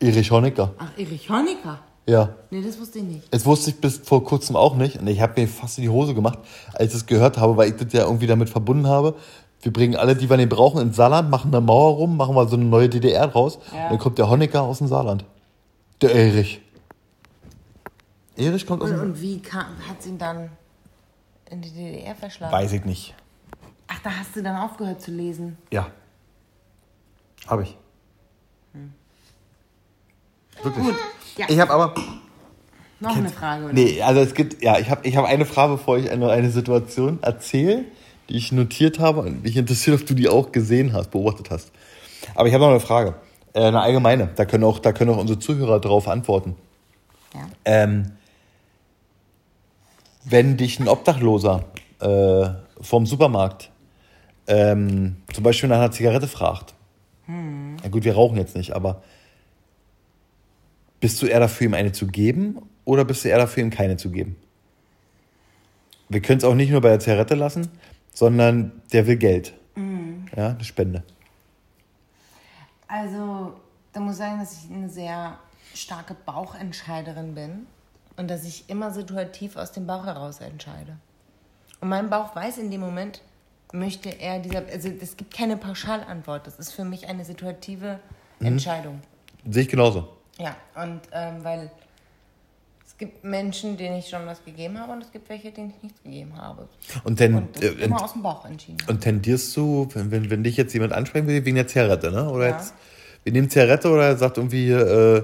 Erich 0.00 0.30
Honecker. 0.30 0.72
Ach, 0.78 0.90
Erich 0.96 1.28
Honecker? 1.28 1.80
Ja. 2.06 2.30
Nee, 2.50 2.62
das 2.62 2.80
wusste 2.80 3.00
ich 3.00 3.04
nicht. 3.04 3.34
Das 3.34 3.44
wusste 3.44 3.70
ich 3.70 3.80
bis 3.80 3.98
vor 3.98 4.24
kurzem 4.24 4.56
auch 4.56 4.74
nicht. 4.76 4.98
Und 4.98 5.06
ich 5.08 5.20
habe 5.20 5.38
mir 5.38 5.48
fast 5.48 5.76
in 5.76 5.82
die 5.82 5.90
Hose 5.90 6.14
gemacht, 6.14 6.38
als 6.72 6.92
ich 6.92 7.00
es 7.00 7.06
gehört 7.06 7.36
habe, 7.36 7.58
weil 7.58 7.68
ich 7.68 7.76
das 7.76 7.92
ja 7.92 8.04
irgendwie 8.04 8.26
damit 8.26 8.48
verbunden 8.48 8.86
habe. 8.86 9.14
Wir 9.60 9.72
bringen 9.72 9.96
alle, 9.96 10.16
die 10.16 10.30
wir 10.30 10.36
nicht 10.38 10.48
brauchen, 10.48 10.80
ins 10.80 10.96
Saarland, 10.96 11.28
machen 11.28 11.52
eine 11.52 11.60
Mauer 11.60 11.96
rum, 11.96 12.16
machen 12.16 12.34
mal 12.34 12.48
so 12.48 12.56
eine 12.56 12.64
neue 12.64 12.88
DDR 12.88 13.26
draus. 13.26 13.58
Ja. 13.74 13.84
Und 13.84 13.90
dann 13.90 13.98
kommt 13.98 14.16
der 14.16 14.30
Honecker 14.30 14.62
aus 14.62 14.78
dem 14.78 14.86
Saarland. 14.86 15.24
Der 16.00 16.14
Erich. 16.14 16.60
Erich 18.36 18.66
kommt 18.66 18.82
aus 18.82 18.90
Und, 18.90 19.20
wie 19.20 19.40
kam, 19.40 19.66
hat 19.88 20.02
sie 20.02 20.10
ihn 20.10 20.18
dann 20.18 20.50
in 21.50 21.60
die 21.60 21.70
DDR 21.70 22.14
verschlagen? 22.14 22.52
Weiß 22.52 22.72
ich 22.72 22.84
nicht. 22.84 23.14
Ach, 23.88 23.98
da 24.02 24.10
hast 24.10 24.36
du 24.36 24.42
dann 24.42 24.56
aufgehört 24.56 25.00
zu 25.00 25.10
lesen. 25.10 25.56
Ja. 25.72 25.90
Habe 27.46 27.64
ich. 27.64 27.76
Wirklich. 30.62 30.84
Gut, 30.84 30.94
ja. 31.36 31.46
Ich 31.48 31.58
habe 31.58 31.72
aber. 31.72 31.94
Noch 33.00 33.16
eine 33.16 33.28
Frage, 33.28 33.64
oder? 33.64 33.72
Nee, 33.72 34.02
also 34.02 34.20
es 34.20 34.34
gibt, 34.34 34.60
ja, 34.62 34.76
ich 34.78 34.90
habe 34.90 35.06
ich 35.06 35.16
hab 35.16 35.24
eine 35.24 35.46
Frage, 35.46 35.74
bevor 35.74 35.98
ich 35.98 36.10
eine, 36.10 36.30
eine 36.30 36.50
Situation 36.50 37.20
erzähle, 37.22 37.84
die 38.28 38.36
ich 38.36 38.50
notiert 38.50 38.98
habe 38.98 39.20
und 39.20 39.44
mich 39.44 39.56
interessiert, 39.56 40.00
ob 40.00 40.06
du 40.06 40.14
die 40.14 40.28
auch 40.28 40.50
gesehen 40.50 40.92
hast, 40.92 41.12
beobachtet 41.12 41.50
hast. 41.50 41.70
Aber 42.34 42.48
ich 42.48 42.54
habe 42.54 42.64
noch 42.64 42.70
eine 42.70 42.80
Frage, 42.80 43.14
äh, 43.58 43.66
eine 43.66 43.80
allgemeine. 43.80 44.28
Da 44.36 44.44
können 44.44 44.64
auch, 44.64 44.78
da 44.78 44.92
können 44.92 45.10
auch 45.10 45.18
unsere 45.18 45.38
Zuhörer 45.38 45.80
darauf 45.80 46.08
antworten. 46.08 46.54
Ja. 47.34 47.40
Ähm, 47.64 48.12
wenn 50.24 50.56
dich 50.56 50.78
ein 50.78 50.88
Obdachloser 50.88 51.64
äh, 52.00 52.48
vom 52.80 53.06
Supermarkt 53.06 53.70
ähm, 54.46 55.16
zum 55.32 55.44
Beispiel 55.44 55.68
nach 55.68 55.78
einer 55.78 55.90
Zigarette 55.90 56.28
fragt, 56.28 56.74
ja 57.82 57.90
gut, 57.90 58.04
wir 58.04 58.14
rauchen 58.14 58.38
jetzt 58.38 58.56
nicht, 58.56 58.74
aber 58.74 59.02
bist 60.98 61.20
du 61.20 61.26
eher 61.26 61.40
dafür, 61.40 61.66
ihm 61.66 61.74
eine 61.74 61.92
zu 61.92 62.06
geben 62.06 62.58
oder 62.86 63.04
bist 63.04 63.22
du 63.22 63.28
eher 63.28 63.36
dafür, 63.36 63.62
ihm 63.62 63.68
keine 63.70 63.98
zu 63.98 64.10
geben? 64.10 64.36
Wir 66.08 66.22
können 66.22 66.38
es 66.38 66.44
auch 66.44 66.54
nicht 66.54 66.70
nur 66.70 66.80
bei 66.80 66.88
der 66.88 67.00
Zigarette 67.00 67.34
lassen, 67.34 67.68
sondern 68.14 68.80
der 68.94 69.06
will 69.06 69.16
Geld. 69.16 69.52
Ja, 70.34 70.50
eine 70.50 70.64
Spende. 70.64 71.02
Also, 72.88 73.54
da 73.92 74.00
muss 74.00 74.14
ich 74.14 74.18
sagen, 74.18 74.40
dass 74.40 74.64
ich 74.64 74.70
eine 74.70 74.88
sehr 74.88 75.38
starke 75.74 76.14
Bauchentscheiderin 76.14 77.34
bin 77.34 77.66
und 78.16 78.28
dass 78.28 78.44
ich 78.44 78.68
immer 78.68 78.90
situativ 78.90 79.56
aus 79.56 79.72
dem 79.72 79.86
Bauch 79.86 80.06
heraus 80.06 80.40
entscheide. 80.40 80.96
Und 81.80 81.90
mein 81.90 82.10
Bauch 82.10 82.34
weiß 82.34 82.58
in 82.58 82.70
dem 82.70 82.80
Moment, 82.80 83.22
möchte 83.72 84.08
er 84.08 84.40
dieser, 84.40 84.66
also 84.66 84.88
es 84.88 85.16
gibt 85.16 85.34
keine 85.34 85.56
Pauschalantwort, 85.56 86.46
das 86.46 86.58
ist 86.58 86.72
für 86.72 86.84
mich 86.84 87.06
eine 87.06 87.24
situative 87.24 88.00
Entscheidung. 88.40 89.02
Sehe 89.48 89.62
ich 89.62 89.68
genauso. 89.68 90.08
Ja, 90.38 90.56
und 90.74 91.02
ähm, 91.12 91.44
weil 91.44 91.70
es 92.98 93.06
gibt 93.06 93.22
Menschen, 93.22 93.76
denen 93.76 93.96
ich 93.96 94.08
schon 94.08 94.26
was 94.26 94.44
gegeben 94.44 94.76
habe 94.76 94.92
und 94.92 95.04
es 95.04 95.12
gibt 95.12 95.28
welche, 95.28 95.52
denen 95.52 95.70
ich 95.70 95.80
nichts 95.84 96.02
gegeben 96.02 96.36
habe. 96.36 96.68
Und, 97.04 97.20
dann, 97.20 97.34
Und 97.36 97.62
äh, 97.62 97.68
immer 97.84 98.02
aus 98.02 98.12
dem 98.14 98.22
Bauch 98.22 98.44
entschieden. 98.44 98.78
Und 98.88 99.00
tendierst 99.02 99.56
du, 99.56 99.88
wenn, 99.94 100.10
wenn, 100.10 100.30
wenn 100.30 100.42
dich 100.42 100.56
jetzt 100.56 100.74
jemand 100.74 100.92
ansprechen 100.92 101.28
will, 101.28 101.44
wegen 101.44 101.54
der 101.54 101.68
Zigarette, 101.68 102.10
ne? 102.10 102.28
Oder 102.28 102.48
Ja. 102.48 102.56
jetzt, 102.56 102.74
wir 103.22 103.32
nehmen 103.32 103.48
Zigarette 103.50 103.88
oder 103.88 104.06
er 104.06 104.16
sagt 104.16 104.36
irgendwie 104.36 104.70
äh, 104.72 105.22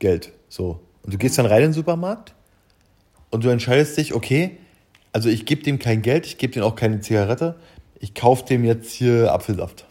Geld. 0.00 0.32
So. 0.50 0.80
Und 1.02 1.14
du 1.14 1.18
gehst 1.18 1.38
dann 1.38 1.46
rein 1.46 1.60
in 1.62 1.68
den 1.68 1.72
Supermarkt 1.72 2.34
und 3.30 3.42
du 3.42 3.48
entscheidest 3.48 3.96
dich, 3.96 4.12
okay, 4.12 4.58
also 5.14 5.30
ich 5.30 5.46
gebe 5.46 5.62
dem 5.62 5.78
kein 5.78 6.02
Geld, 6.02 6.26
ich 6.26 6.36
gebe 6.36 6.52
dem 6.52 6.62
auch 6.62 6.76
keine 6.76 7.00
Zigarette, 7.00 7.58
ich 8.00 8.14
kaufe 8.14 8.44
dem 8.44 8.64
jetzt 8.64 8.92
hier 8.92 9.32
Apfelsaft. 9.32 9.86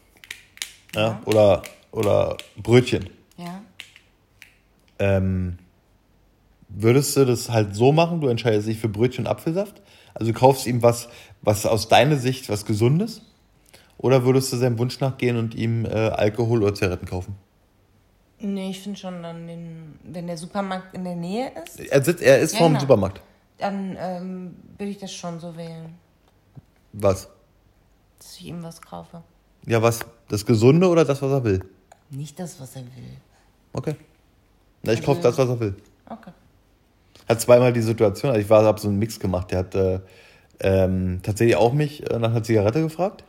Ja? 0.94 1.20
Oder, 1.26 1.64
oder 1.92 2.38
Brötchen. 2.58 3.10
Ja. 3.38 3.62
Ähm, 5.00 5.58
würdest 6.70 7.16
du 7.18 7.26
das 7.26 7.50
halt 7.50 7.76
so 7.76 7.92
machen, 7.92 8.22
du 8.22 8.28
entscheidest 8.28 8.68
dich 8.68 8.80
für 8.80 8.90
Brötchen 8.90 9.26
und 9.26 9.32
Apfelsaft? 9.32 9.82
Also 10.14 10.32
du 10.32 10.38
kaufst 10.38 10.66
ihm 10.68 10.82
was, 10.82 11.10
was 11.42 11.66
aus 11.66 11.88
deiner 11.88 12.18
Sicht 12.18 12.50
was 12.50 12.66
Gesundes? 12.66 13.22
Oder 13.98 14.24
würdest 14.24 14.54
du 14.54 14.58
seinem 14.58 14.78
Wunsch 14.80 15.00
nachgehen 15.02 15.36
und 15.38 15.56
ihm 15.56 15.86
äh, 15.86 15.90
Alkohol 15.90 16.64
oder 16.64 16.74
Zigaretten 16.74 17.06
kaufen? 17.06 17.36
Nee, 18.40 18.70
ich 18.70 18.80
finde 18.82 18.98
schon, 18.98 19.22
dann 19.22 19.48
den, 19.48 20.00
wenn 20.04 20.28
der 20.28 20.38
Supermarkt 20.38 20.94
in 20.96 21.04
der 21.04 21.16
Nähe 21.16 21.52
ist, 21.66 21.80
Er, 21.82 22.02
sitzt, 22.04 22.22
er 22.24 22.40
ist 22.40 22.54
Ja, 22.54 22.60
vorm 22.60 22.72
genau. 22.74 22.82
Supermarkt. 22.82 23.22
dann 23.58 23.98
ähm, 24.00 24.56
würde 24.78 24.92
ich 24.92 24.98
das 24.98 25.12
schon 25.14 25.40
so 25.42 25.58
wählen, 25.58 25.94
Was? 26.94 27.28
dass 28.18 28.38
ich 28.38 28.46
ihm 28.46 28.64
was 28.64 28.82
kaufe. 28.82 29.22
Ja, 29.66 29.82
was? 29.82 30.00
Das 30.30 30.46
Gesunde 30.46 30.88
oder 30.88 31.04
das, 31.04 31.22
was 31.22 31.32
er 31.32 31.44
will? 31.44 31.60
Nicht 32.10 32.40
das, 32.40 32.60
was 32.62 32.76
er 32.78 32.84
will. 32.84 33.18
Okay. 33.74 33.96
Na, 34.84 34.94
ich 34.94 35.04
kaufe 35.04 35.22
das, 35.22 35.38
was 35.38 35.50
er 35.50 35.60
will. 35.60 35.76
Okay. 36.10 36.32
Hat 37.30 37.40
zweimal 37.40 37.72
die 37.72 37.82
Situation, 37.82 38.32
also 38.32 38.42
ich 38.42 38.50
war, 38.50 38.64
habe 38.64 38.82
so 38.82 38.88
einen 38.88 39.00
Mix 39.00 39.20
gemacht. 39.20 39.52
Der 39.52 39.60
hat 39.60 39.76
äh, 39.76 40.00
ähm, 40.60 41.20
tatsächlich 41.24 41.56
auch 41.56 41.74
mich 41.74 42.10
äh, 42.10 42.20
nach 42.20 42.32
einer 42.32 42.44
Zigarette 42.44 42.82
gefragt. 42.82 43.24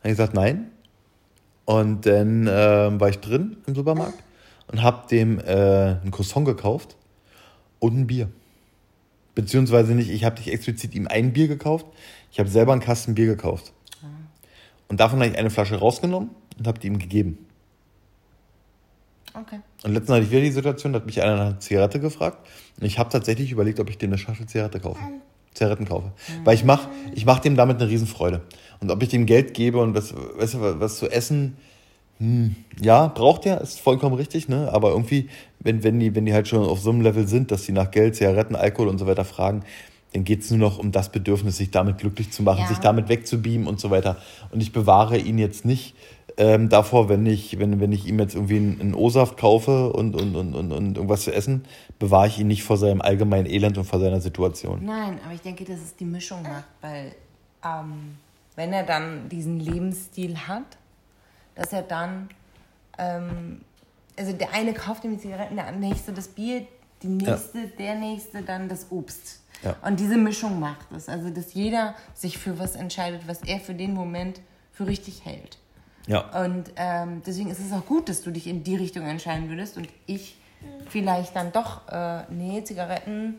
Habe 0.00 0.08
ich 0.08 0.12
gesagt, 0.12 0.34
nein. 0.34 0.72
Und 1.64 2.06
dann 2.06 2.46
äh, 2.46 3.00
war 3.00 3.08
ich 3.08 3.18
drin 3.18 3.56
im 3.66 3.74
Supermarkt 3.74 4.22
und 4.68 4.82
habe 4.82 5.08
dem 5.08 5.38
äh, 5.40 5.96
ein 6.02 6.10
Croissant 6.10 6.46
gekauft 6.46 6.96
und 7.78 7.96
ein 7.96 8.06
Bier. 8.06 8.28
Beziehungsweise 9.34 9.94
nicht, 9.94 10.10
ich 10.10 10.24
habe 10.24 10.36
nicht 10.36 10.48
explizit 10.52 10.94
ihm 10.94 11.06
ein 11.06 11.32
Bier 11.32 11.48
gekauft, 11.48 11.86
ich 12.32 12.38
habe 12.38 12.48
selber 12.48 12.72
einen 12.72 12.80
Kasten 12.80 13.14
Bier 13.14 13.26
gekauft. 13.26 13.72
Und 14.88 15.00
davon 15.00 15.18
habe 15.18 15.30
ich 15.30 15.38
eine 15.38 15.50
Flasche 15.50 15.76
rausgenommen 15.76 16.30
und 16.58 16.66
habe 16.66 16.78
die 16.78 16.86
ihm 16.86 16.98
gegeben. 16.98 17.45
Okay. 19.40 19.60
Und 19.84 19.92
letztens 19.92 20.16
hatte 20.16 20.24
ich 20.24 20.30
wieder 20.30 20.40
die 20.40 20.50
Situation, 20.50 20.92
da 20.92 21.00
hat 21.00 21.06
mich 21.06 21.22
einer 21.22 21.36
nach 21.36 21.46
einer 21.46 21.60
Zigarette 21.60 22.00
gefragt. 22.00 22.38
Und 22.80 22.86
ich 22.86 22.98
habe 22.98 23.10
tatsächlich 23.10 23.52
überlegt, 23.52 23.80
ob 23.80 23.90
ich 23.90 23.98
dem 23.98 24.10
eine 24.10 24.18
Schachtel 24.18 24.46
Zigarette 24.46 24.80
kaufe. 24.80 25.00
Zigaretten 25.54 25.86
kaufe. 25.86 26.12
Weil 26.44 26.54
ich 26.54 26.64
mache 26.64 26.88
ich 27.14 27.24
mach 27.24 27.38
dem 27.38 27.56
damit 27.56 27.80
eine 27.80 27.90
Riesenfreude. 27.90 28.42
Und 28.80 28.90
ob 28.90 29.02
ich 29.02 29.08
dem 29.08 29.26
Geld 29.26 29.54
gebe 29.54 29.78
und 29.78 29.94
was, 29.94 30.08
du, 30.08 30.80
was 30.80 30.98
zu 30.98 31.10
essen, 31.10 31.56
hm, 32.18 32.56
ja, 32.80 33.08
braucht 33.08 33.46
er, 33.46 33.60
ist 33.60 33.80
vollkommen 33.80 34.16
richtig, 34.16 34.48
ne? 34.48 34.70
Aber 34.72 34.90
irgendwie, 34.90 35.28
wenn, 35.60 35.82
wenn, 35.82 35.98
die, 35.98 36.14
wenn 36.14 36.24
die 36.24 36.32
halt 36.32 36.48
schon 36.48 36.64
auf 36.64 36.80
so 36.80 36.90
einem 36.90 37.02
Level 37.02 37.26
sind, 37.26 37.50
dass 37.50 37.64
sie 37.64 37.72
nach 37.72 37.90
Geld, 37.90 38.16
Zigaretten, 38.16 38.56
Alkohol 38.56 38.88
und 38.88 38.98
so 38.98 39.06
weiter 39.06 39.24
fragen, 39.24 39.62
dann 40.12 40.24
geht 40.24 40.40
es 40.42 40.50
nur 40.50 40.58
noch 40.60 40.78
um 40.78 40.92
das 40.92 41.10
Bedürfnis, 41.10 41.58
sich 41.58 41.70
damit 41.70 41.98
glücklich 41.98 42.30
zu 42.30 42.42
machen, 42.42 42.60
Ja. 42.60 42.68
sich 42.68 42.78
damit 42.78 43.08
wegzubeamen 43.08 43.66
und 43.66 43.80
so 43.80 43.90
weiter. 43.90 44.16
Und 44.50 44.62
ich 44.62 44.72
bewahre 44.72 45.18
ihn 45.18 45.36
jetzt 45.36 45.66
nicht 45.66 45.94
ähm, 46.38 46.68
davor, 46.68 47.08
wenn 47.08 47.24
ich, 47.24 47.58
wenn, 47.58 47.80
wenn 47.80 47.92
ich 47.92 48.06
ihm 48.06 48.18
jetzt 48.18 48.34
irgendwie 48.34 48.56
einen, 48.56 48.80
einen 48.80 48.94
O-Saft 48.94 49.38
kaufe 49.38 49.92
und, 49.92 50.14
und, 50.14 50.36
und, 50.36 50.54
und, 50.54 50.72
und 50.72 50.96
irgendwas 50.96 51.22
zu 51.22 51.32
essen, 51.32 51.64
bewahre 51.98 52.28
ich 52.28 52.38
ihn 52.38 52.46
nicht 52.46 52.62
vor 52.62 52.76
seinem 52.76 53.00
allgemeinen 53.00 53.46
Elend 53.46 53.78
und 53.78 53.84
vor 53.84 54.00
seiner 54.00 54.20
Situation. 54.20 54.84
Nein, 54.84 55.18
aber 55.24 55.34
ich 55.34 55.40
denke, 55.40 55.64
dass 55.64 55.80
es 55.80 55.96
die 55.96 56.04
Mischung 56.04 56.42
macht, 56.42 56.68
weil 56.82 57.12
ähm, 57.64 58.16
wenn 58.54 58.72
er 58.72 58.82
dann 58.82 59.28
diesen 59.30 59.60
Lebensstil 59.60 60.36
hat, 60.36 60.76
dass 61.54 61.72
er 61.72 61.82
dann, 61.82 62.28
ähm, 62.98 63.62
also 64.18 64.32
der 64.32 64.52
eine 64.52 64.74
kauft 64.74 65.04
ihm 65.04 65.12
die 65.12 65.18
Zigaretten, 65.18 65.56
der 65.56 65.72
nächste 65.72 66.12
das 66.12 66.28
Bier, 66.28 66.66
die 67.02 67.08
nächste, 67.08 67.68
der 67.78 67.94
nächste 67.94 68.42
dann 68.42 68.68
das 68.68 68.86
Obst. 68.90 69.40
Ja. 69.62 69.74
Und 69.86 70.00
diese 70.00 70.18
Mischung 70.18 70.60
macht 70.60 70.92
es, 70.94 71.08
also 71.08 71.30
dass 71.30 71.54
jeder 71.54 71.94
sich 72.12 72.36
für 72.36 72.58
was 72.58 72.76
entscheidet, 72.76 73.22
was 73.26 73.42
er 73.42 73.58
für 73.58 73.74
den 73.74 73.94
Moment 73.94 74.40
für 74.72 74.86
richtig 74.86 75.24
hält. 75.24 75.58
Ja. 76.06 76.20
Und 76.44 76.70
ähm, 76.76 77.22
deswegen 77.26 77.50
ist 77.50 77.58
es 77.60 77.72
auch 77.72 77.84
gut, 77.86 78.08
dass 78.08 78.22
du 78.22 78.30
dich 78.30 78.46
in 78.46 78.62
die 78.64 78.76
Richtung 78.76 79.04
entscheiden 79.06 79.48
würdest 79.48 79.76
und 79.76 79.88
ich 80.06 80.36
vielleicht 80.88 81.34
dann 81.34 81.52
doch, 81.52 81.86
äh, 81.90 82.22
nee, 82.30 82.62
Zigaretten 82.64 83.38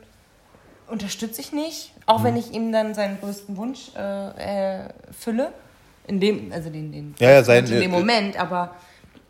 unterstütze 0.87 1.41
ich 1.41 1.51
nicht, 1.51 1.93
auch 2.05 2.19
Mhm. 2.19 2.23
wenn 2.23 2.37
ich 2.37 2.51
ihm 2.53 2.71
dann 2.71 2.93
seinen 2.93 3.19
größten 3.19 3.57
Wunsch 3.57 3.91
äh, 3.95 3.99
erfülle. 3.99 5.51
In 6.07 6.21
dem, 6.21 6.53
also 6.53 6.69
den, 6.69 6.91
den 6.93 7.15
Ja, 7.19 7.31
ja, 7.31 7.43
sein- 7.43 7.65
in 7.65 7.71
dem 7.71 7.81
äh, 7.81 7.87
Moment, 7.87 8.39
aber 8.39 8.75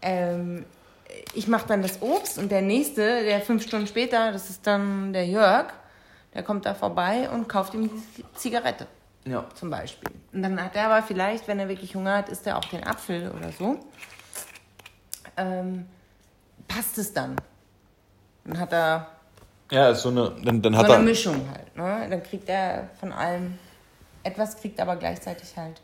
ähm, 0.03 0.63
ich 1.33 1.47
mache 1.47 1.67
dann 1.67 1.81
das 1.81 2.01
Obst 2.03 2.37
und 2.37 2.51
der 2.51 2.61
nächste, 2.61 3.23
der 3.23 3.41
fünf 3.41 3.63
Stunden 3.63 3.87
später, 3.87 4.31
das 4.31 4.51
ist 4.51 4.67
dann 4.67 5.11
der 5.11 5.25
Jörg, 5.25 5.73
der 6.35 6.43
kommt 6.43 6.67
da 6.67 6.75
vorbei 6.75 7.27
und 7.31 7.49
kauft 7.49 7.73
ihm 7.73 7.89
die 7.89 8.23
Zigarette 8.35 8.85
Ja. 9.27 9.45
zum 9.55 9.69
Beispiel. 9.69 10.09
Und 10.33 10.43
dann 10.43 10.61
hat 10.63 10.75
er 10.75 10.89
aber 10.89 11.05
vielleicht, 11.05 11.47
wenn 11.47 11.59
er 11.59 11.67
wirklich 11.67 11.95
Hunger 11.95 12.17
hat, 12.17 12.29
isst 12.29 12.47
er 12.47 12.57
auch 12.57 12.65
den 12.65 12.83
Apfel 12.85 13.31
oder 13.31 13.51
so. 13.51 13.79
Ähm, 15.35 15.85
passt 16.67 16.97
es 16.97 17.13
dann? 17.13 17.35
Dann 18.45 18.59
hat 18.59 18.73
er 18.73 19.07
Ja, 19.71 19.89
ist 19.89 20.01
so 20.01 20.09
eine, 20.09 20.35
dann, 20.43 20.61
dann 20.61 20.73
so 20.73 20.79
hat 20.79 20.89
eine 20.89 20.95
er, 20.95 21.01
Mischung 21.01 21.41
halt. 21.51 21.75
Ne? 21.75 22.07
Dann 22.09 22.23
kriegt 22.23 22.47
er 22.49 22.89
von 22.99 23.11
allem 23.11 23.57
etwas, 24.23 24.57
kriegt 24.57 24.79
aber 24.79 24.95
gleichzeitig 24.95 25.55
halt 25.55 25.81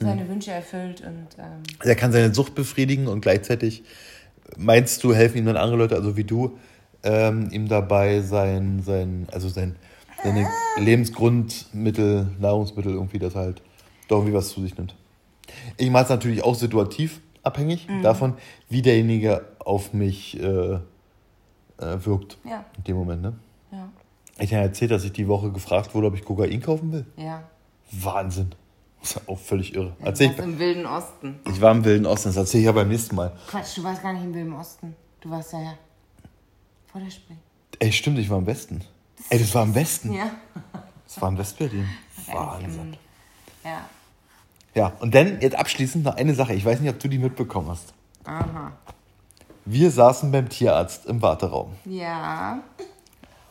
seine 0.00 0.26
Wünsche 0.28 0.50
erfüllt 0.50 1.02
und 1.02 1.28
ähm, 1.38 1.62
er 1.84 1.94
kann 1.94 2.10
seine 2.10 2.34
Sucht 2.34 2.54
befriedigen 2.54 3.06
und 3.06 3.20
gleichzeitig 3.20 3.84
meinst 4.56 5.04
du, 5.04 5.14
helfen 5.14 5.38
ihm 5.38 5.46
dann 5.46 5.56
andere 5.58 5.76
Leute, 5.76 5.94
also 5.94 6.16
wie 6.16 6.24
du, 6.24 6.58
ähm, 7.02 7.50
ihm 7.52 7.68
dabei 7.68 8.20
sein, 8.20 8.82
sein, 8.82 9.26
also 9.30 9.48
sein, 9.48 9.76
seine 10.22 10.48
Lebensgrundmittel, 10.78 12.28
Nahrungsmittel 12.38 12.92
irgendwie, 12.92 13.18
das 13.18 13.34
halt 13.34 13.62
doch 14.08 14.18
irgendwie 14.18 14.34
was 14.34 14.50
zu 14.50 14.62
sich 14.62 14.76
nimmt. 14.76 14.94
Ich 15.76 15.90
mache 15.90 16.04
es 16.04 16.08
natürlich 16.10 16.42
auch 16.44 16.54
situativ 16.54 17.20
abhängig 17.42 17.88
davon, 18.02 18.34
wie 18.68 18.82
derjenige 18.82 19.44
auf 19.58 19.92
mich 19.92 20.38
äh, 20.40 20.74
äh, 20.74 20.78
wirkt 21.78 22.38
ja, 22.44 22.64
in 22.76 22.84
dem 22.84 22.96
Moment. 22.96 23.22
Ne? 23.22 23.32
ja, 23.72 23.88
Ich 24.38 24.52
habe 24.52 24.64
erzählt, 24.64 24.90
dass 24.90 25.04
ich 25.04 25.12
die 25.12 25.26
Woche 25.26 25.50
gefragt 25.50 25.94
wurde, 25.94 26.08
ob 26.08 26.14
ich 26.14 26.24
Kokain 26.24 26.60
kaufen 26.60 26.92
will. 26.92 27.06
ja. 27.16 27.42
Wahnsinn. 27.92 28.50
Das 29.00 29.16
ist 29.16 29.28
auch 29.28 29.38
völlig 29.38 29.74
irre. 29.74 29.96
Erzähl 30.00 30.28
Du 30.28 30.32
ich, 30.34 30.38
warst 30.38 30.48
im 30.52 30.58
Wilden 30.60 30.86
Osten. 30.86 31.40
ich 31.48 31.60
war 31.60 31.72
im 31.72 31.84
Wilden 31.84 32.06
Osten, 32.06 32.28
das 32.28 32.36
erzähle 32.36 32.60
ich 32.60 32.66
ja 32.66 32.72
beim 32.72 32.88
nächsten 32.88 33.16
Mal. 33.16 33.32
Quatsch, 33.48 33.76
du 33.78 33.82
warst 33.82 34.00
gar 34.02 34.12
nicht 34.12 34.22
im 34.22 34.32
Wilden 34.34 34.52
Osten. 34.52 34.94
Du 35.20 35.28
warst 35.30 35.52
ja 35.54 35.74
vor 36.86 37.00
der 37.00 37.10
Spree. 37.10 37.34
Ey, 37.80 37.90
stimmt, 37.90 38.18
ich 38.20 38.30
war 38.30 38.38
im 38.38 38.46
Westen. 38.46 38.82
Ey, 39.28 39.38
das 39.38 39.54
war 39.54 39.64
im 39.64 39.74
Westen. 39.74 40.12
Ja. 40.12 40.30
Das 41.06 41.20
war 41.20 41.28
im 41.28 41.38
Westberlin. 41.38 41.88
Wahnsinn. 42.32 42.96
Ja. 43.64 43.84
Ja, 44.74 44.92
und 45.00 45.14
dann 45.14 45.40
jetzt 45.40 45.56
abschließend 45.56 46.04
noch 46.04 46.16
eine 46.16 46.34
Sache. 46.34 46.54
Ich 46.54 46.64
weiß 46.64 46.80
nicht, 46.80 46.90
ob 46.90 46.98
du 47.00 47.08
die 47.08 47.18
mitbekommen 47.18 47.68
hast. 47.68 47.92
Aha. 48.24 48.72
Wir 49.64 49.90
saßen 49.90 50.30
beim 50.30 50.48
Tierarzt 50.48 51.06
im 51.06 51.20
Warteraum. 51.22 51.74
Ja. 51.84 52.60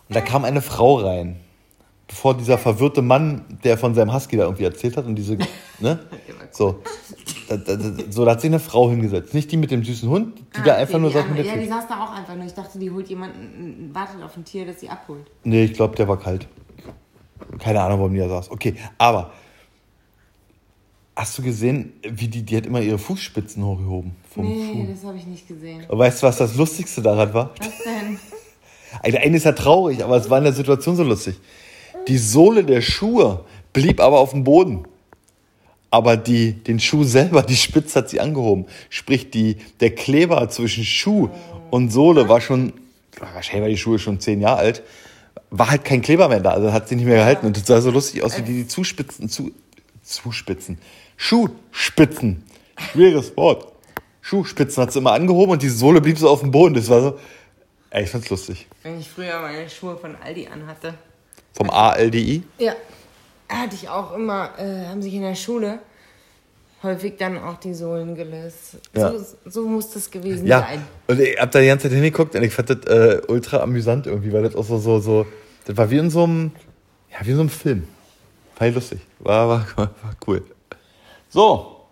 Und 0.07 0.15
da 0.15 0.21
kam 0.21 0.45
eine 0.45 0.61
Frau 0.61 0.97
rein. 0.97 1.39
Bevor 2.09 2.35
dieser 2.35 2.57
verwirrte 2.57 3.01
Mann, 3.03 3.45
der 3.63 3.77
von 3.77 3.93
seinem 3.93 4.11
Husky 4.13 4.35
da 4.35 4.43
irgendwie 4.43 4.63
erzählt 4.63 4.97
hat 4.97 5.05
und 5.05 5.15
diese, 5.15 5.37
ne? 5.79 5.99
So. 6.51 6.81
Da, 7.47 7.55
da, 7.55 7.75
da, 7.75 7.91
so, 8.09 8.25
da 8.25 8.31
hat 8.31 8.41
sich 8.41 8.49
eine 8.49 8.59
Frau 8.59 8.89
hingesetzt. 8.89 9.33
Nicht 9.33 9.51
die 9.51 9.57
mit 9.57 9.69
dem 9.71 9.83
süßen 9.83 10.09
Hund, 10.09 10.39
die 10.57 10.63
da 10.63 10.73
Ah, 10.73 10.77
einfach 10.77 10.95
okay, 10.95 11.01
nur 11.01 11.35
der 11.35 11.45
Ja, 11.45 11.55
die 11.55 11.67
saß 11.67 11.87
da 11.87 12.03
auch 12.03 12.11
einfach 12.11 12.35
nur. 12.35 12.45
Ich 12.45 12.53
dachte, 12.53 12.77
die 12.79 12.91
holt 12.91 13.07
jemanden, 13.09 13.91
wartet 13.93 14.21
auf 14.23 14.35
ein 14.35 14.43
Tier, 14.43 14.65
das 14.65 14.79
sie 14.79 14.89
abholt. 14.89 15.29
Nee, 15.43 15.65
ich 15.65 15.73
glaube, 15.73 15.95
der 15.95 16.07
war 16.07 16.19
kalt. 16.19 16.47
Keine 17.59 17.81
Ahnung, 17.81 17.99
warum 17.99 18.13
die 18.13 18.19
da 18.19 18.27
saß. 18.29 18.51
Okay, 18.51 18.75
aber 18.97 19.31
hast 21.15 21.37
du 21.37 21.43
gesehen, 21.43 21.93
wie 22.03 22.27
die, 22.27 22.43
die 22.43 22.57
hat 22.57 22.65
immer 22.65 22.81
ihre 22.81 22.97
Fußspitzen 22.97 23.63
hochgehoben 23.63 24.15
vom 24.33 24.45
nee, 24.47 24.71
Schuh. 24.71 24.87
das 24.91 25.03
habe 25.03 25.17
ich 25.17 25.27
nicht 25.27 25.47
gesehen. 25.47 25.85
Und 25.87 25.97
weißt 25.97 26.23
du, 26.23 26.27
was 26.27 26.37
das 26.37 26.55
Lustigste 26.55 27.01
daran 27.01 27.33
war? 27.33 27.51
Was 27.59 27.67
denn? 27.83 28.19
Also, 29.03 29.19
Eine 29.19 29.37
ist 29.37 29.43
ja 29.45 29.51
traurig, 29.51 30.03
aber 30.03 30.17
es 30.17 30.31
war 30.31 30.39
in 30.39 30.45
der 30.45 30.53
Situation 30.53 30.95
so 30.95 31.03
lustig. 31.03 31.39
Die 32.07 32.17
Sohle 32.17 32.63
der 32.63 32.81
Schuhe 32.81 33.45
blieb 33.73 33.99
aber 33.99 34.19
auf 34.19 34.31
dem 34.31 34.43
Boden. 34.43 34.87
Aber 35.91 36.17
die, 36.17 36.53
den 36.53 36.79
Schuh 36.79 37.03
selber, 37.03 37.41
die 37.41 37.55
Spitze 37.55 37.99
hat 37.99 38.09
sie 38.09 38.19
angehoben. 38.19 38.65
Sprich, 38.89 39.31
die, 39.31 39.57
der 39.79 39.93
Kleber 39.95 40.47
zwischen 40.49 40.83
Schuh 40.83 41.29
und 41.71 41.91
Sohle 41.91 42.29
war 42.29 42.41
schon, 42.41 42.73
wahrscheinlich 43.17 43.61
war 43.61 43.69
die 43.69 43.77
Schuhe 43.77 43.99
schon 43.99 44.19
zehn 44.19 44.41
Jahre 44.41 44.59
alt, 44.59 44.83
war 45.49 45.71
halt 45.71 45.85
kein 45.85 46.01
Kleber 46.01 46.29
mehr 46.29 46.41
da, 46.41 46.51
also 46.51 46.71
hat 46.71 46.89
sie 46.89 46.95
nicht 46.95 47.05
mehr 47.05 47.17
gehalten. 47.17 47.47
Und 47.47 47.57
das 47.57 47.65
sah 47.65 47.81
so 47.81 47.89
lustig 47.89 48.23
aus, 48.23 48.37
wie 48.37 48.43
die, 48.43 48.53
die 48.53 48.67
Zuspitzen, 48.67 49.29
zu, 49.29 49.51
Zuspitzen, 50.03 50.77
Schuhspitzen, 51.17 52.43
schweres 52.91 53.35
Wort. 53.35 53.71
Schuhspitzen 54.21 54.83
hat 54.83 54.93
sie 54.93 54.99
immer 54.99 55.13
angehoben 55.13 55.53
und 55.53 55.63
die 55.63 55.69
Sohle 55.69 56.01
blieb 56.01 56.19
so 56.19 56.29
auf 56.29 56.41
dem 56.41 56.51
Boden. 56.51 56.75
Das 56.75 56.89
war 56.89 57.01
so, 57.01 57.19
ey, 57.89 58.03
ich 58.03 58.09
fand's 58.11 58.29
lustig. 58.29 58.67
Wenn 58.83 58.99
ich 58.99 59.09
früher 59.09 59.39
meine 59.41 59.67
Schuhe 59.69 59.97
von 59.97 60.15
Aldi 60.15 60.47
anhatte. 60.47 60.93
Vom 61.59 61.69
ALDI. 61.69 62.43
Ja. 62.57 62.73
Hatte 63.49 63.75
ich 63.75 63.89
auch 63.89 64.13
immer, 64.13 64.51
äh, 64.57 64.85
haben 64.87 65.01
sich 65.01 65.13
in 65.13 65.23
der 65.23 65.35
Schule 65.35 65.79
häufig 66.83 67.17
dann 67.17 67.37
auch 67.37 67.57
die 67.57 67.73
Sohlen 67.73 68.15
gelöst. 68.15 68.77
Ja. 68.95 69.11
So, 69.11 69.25
so 69.45 69.67
muss 69.67 69.89
das 69.91 70.09
gewesen 70.09 70.47
Ja, 70.47 70.61
sein. 70.61 70.81
und 71.07 71.19
ich 71.19 71.37
hab 71.37 71.51
da 71.51 71.59
die 71.59 71.67
ganze 71.67 71.89
Zeit 71.89 71.93
hingeguckt 71.95 72.33
und 72.35 72.43
ich 72.43 72.53
fand 72.53 72.69
das 72.69 72.77
äh, 72.85 73.21
ultra 73.27 73.57
amüsant 73.57 74.07
irgendwie, 74.07 74.31
weil 74.31 74.43
das 74.43 74.55
auch 74.55 74.63
so, 74.63 74.77
so, 74.77 74.99
so, 75.01 75.25
das 75.65 75.75
war 75.75 75.89
wie 75.89 75.97
in 75.97 76.09
so 76.09 76.23
einem, 76.23 76.51
ja, 77.11 77.17
wie 77.25 77.31
in 77.31 77.35
so 77.35 77.41
einem 77.41 77.49
Film. 77.49 77.85
War 78.57 78.69
lustig. 78.69 79.01
War, 79.19 79.49
war, 79.49 79.65
war 79.75 79.91
cool. 80.27 80.41
So, 81.27 81.85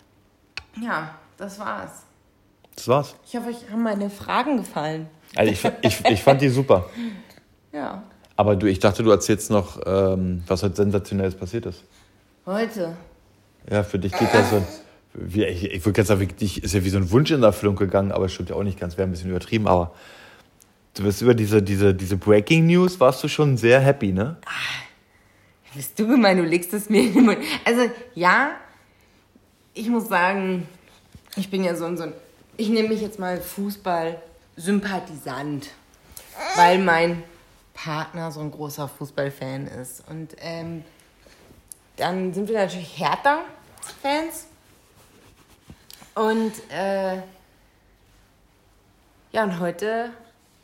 Ja, 0.82 1.16
das 1.38 1.60
war's. 1.60 2.04
das 2.78 2.88
war's. 2.88 3.16
Ich 3.28 3.36
hoffe, 3.36 3.50
euch 3.50 3.70
haben 3.70 3.84
meine 3.84 4.10
Fragen 4.10 4.56
gefallen. 4.58 5.10
Also 5.36 5.52
ich, 5.52 5.62
ich, 5.82 6.06
ich 6.06 6.24
fand 6.24 6.42
die 6.42 6.48
super. 6.50 6.90
Ja. 7.74 8.04
Aber 8.38 8.56
du, 8.56 8.68
ich 8.68 8.80
dachte, 8.80 9.04
du 9.04 9.12
erzählst 9.12 9.52
noch, 9.52 9.82
ähm, 9.86 10.44
was 10.48 10.64
heute 10.64 10.76
sensationelles 10.76 11.36
passiert 11.36 11.66
ist. 11.66 11.84
Heute. 12.46 12.96
Ja, 13.70 13.84
für 13.84 14.00
dich 14.00 14.14
geht 14.14 14.34
ja 14.34 14.44
so 14.46 14.64
wie, 15.20 15.46
ich, 15.46 15.64
ich 15.64 15.84
würde 15.84 15.94
ganz 15.94 16.10
sagen, 16.10 16.28
dich 16.40 16.64
ist 16.64 16.74
ja 16.74 16.84
wie 16.84 16.90
so 16.90 16.98
ein 16.98 17.10
Wunsch 17.12 17.32
in 17.32 17.44
Erfüllung 17.44 17.76
gegangen, 17.76 18.12
aber 18.12 18.26
es 18.26 18.34
stimmt 18.34 18.50
ja 18.50 18.56
auch 18.56 18.64
nicht 18.64 18.80
ganz, 18.80 18.98
wäre 18.98 19.08
ein 19.08 19.12
bisschen 19.12 19.32
übertrieben, 19.32 19.68
aber 19.68 19.94
du 20.94 21.04
bist 21.04 21.22
über 21.22 21.34
diese, 21.34 21.64
diese, 21.64 21.94
diese 21.94 22.18
Breaking 22.18 22.68
News, 22.68 23.00
warst 23.00 23.24
du 23.24 23.28
schon 23.28 23.58
sehr 23.58 23.80
happy, 23.80 24.12
ne? 24.12 24.38
Bist 25.74 25.98
du 26.00 26.08
gemein, 26.08 26.38
du 26.38 26.44
legst 26.44 26.74
es 26.74 26.90
mir 26.90 27.04
in 27.04 27.14
den 27.14 27.26
Mund. 27.26 27.40
Also, 27.66 27.90
ja, 28.16 28.52
ich 29.74 29.90
muss 29.90 30.08
sagen, 30.08 30.68
ich 31.36 31.50
bin 31.50 31.62
ja 31.64 31.76
so 31.76 31.86
ein, 31.86 31.98
so 31.98 32.04
ein 32.04 32.14
ich 32.58 32.70
nehme 32.70 32.90
mich 32.90 33.02
jetzt 33.02 33.18
mal 33.20 33.40
Fußball-Sympathisant, 33.40 35.70
weil 36.56 36.80
mein 36.80 37.24
Partner 37.78 38.32
so 38.32 38.40
ein 38.40 38.52
großer 38.52 38.88
Fußballfan 38.88 39.68
ist. 39.68 40.04
Und 40.10 40.36
ähm, 40.40 40.84
dann 41.96 42.34
sind 42.34 42.50
wir 42.50 42.58
natürlich 42.58 43.00
Hertha-Fans. 43.00 44.48
Und 46.16 46.54
äh, 46.72 47.18
ja, 49.32 49.44
und 49.44 49.60
heute 49.60 50.10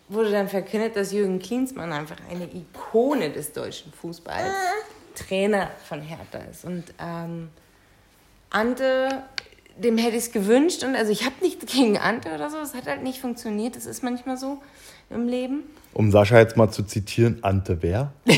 wurde 0.10 0.32
dann 0.32 0.50
verkündet, 0.50 0.96
dass 0.96 1.12
Jürgen 1.12 1.40
Klinsmann 1.40 1.94
einfach 1.94 2.18
eine 2.30 2.46
Ikone 2.46 3.30
des 3.30 3.54
deutschen 3.54 3.94
Fußballs, 3.94 4.54
Trainer 5.16 5.70
von 5.88 6.02
Hertha 6.02 6.40
ist. 6.50 6.66
Und 6.66 6.86
ähm, 7.00 7.52
Ante, 8.50 9.24
dem 9.78 10.00
hätte 10.00 10.18
ich 10.18 10.26
es 10.26 10.32
gewünscht. 10.32 10.84
Und 10.84 10.96
also 10.96 11.12
ich 11.12 11.26
habe 11.26 11.36
nichts 11.42 11.72
gegen 11.72 12.00
Ante 12.00 12.34
oder 12.34 12.50
so, 12.50 12.58
es 12.58 12.74
hat 12.74 12.88
halt 12.88 13.04
nicht 13.04 13.22
funktioniert. 13.22 13.76
Das 13.76 13.86
ist 13.86 14.02
manchmal 14.02 14.38
so 14.38 14.64
im 15.14 15.28
Leben. 15.28 15.64
Um 15.94 16.12
Sascha 16.12 16.40
jetzt 16.40 16.58
mal 16.58 16.70
zu 16.72 16.84
zitieren, 16.84 17.38
Ante 17.44 17.78
wer? 17.82 18.12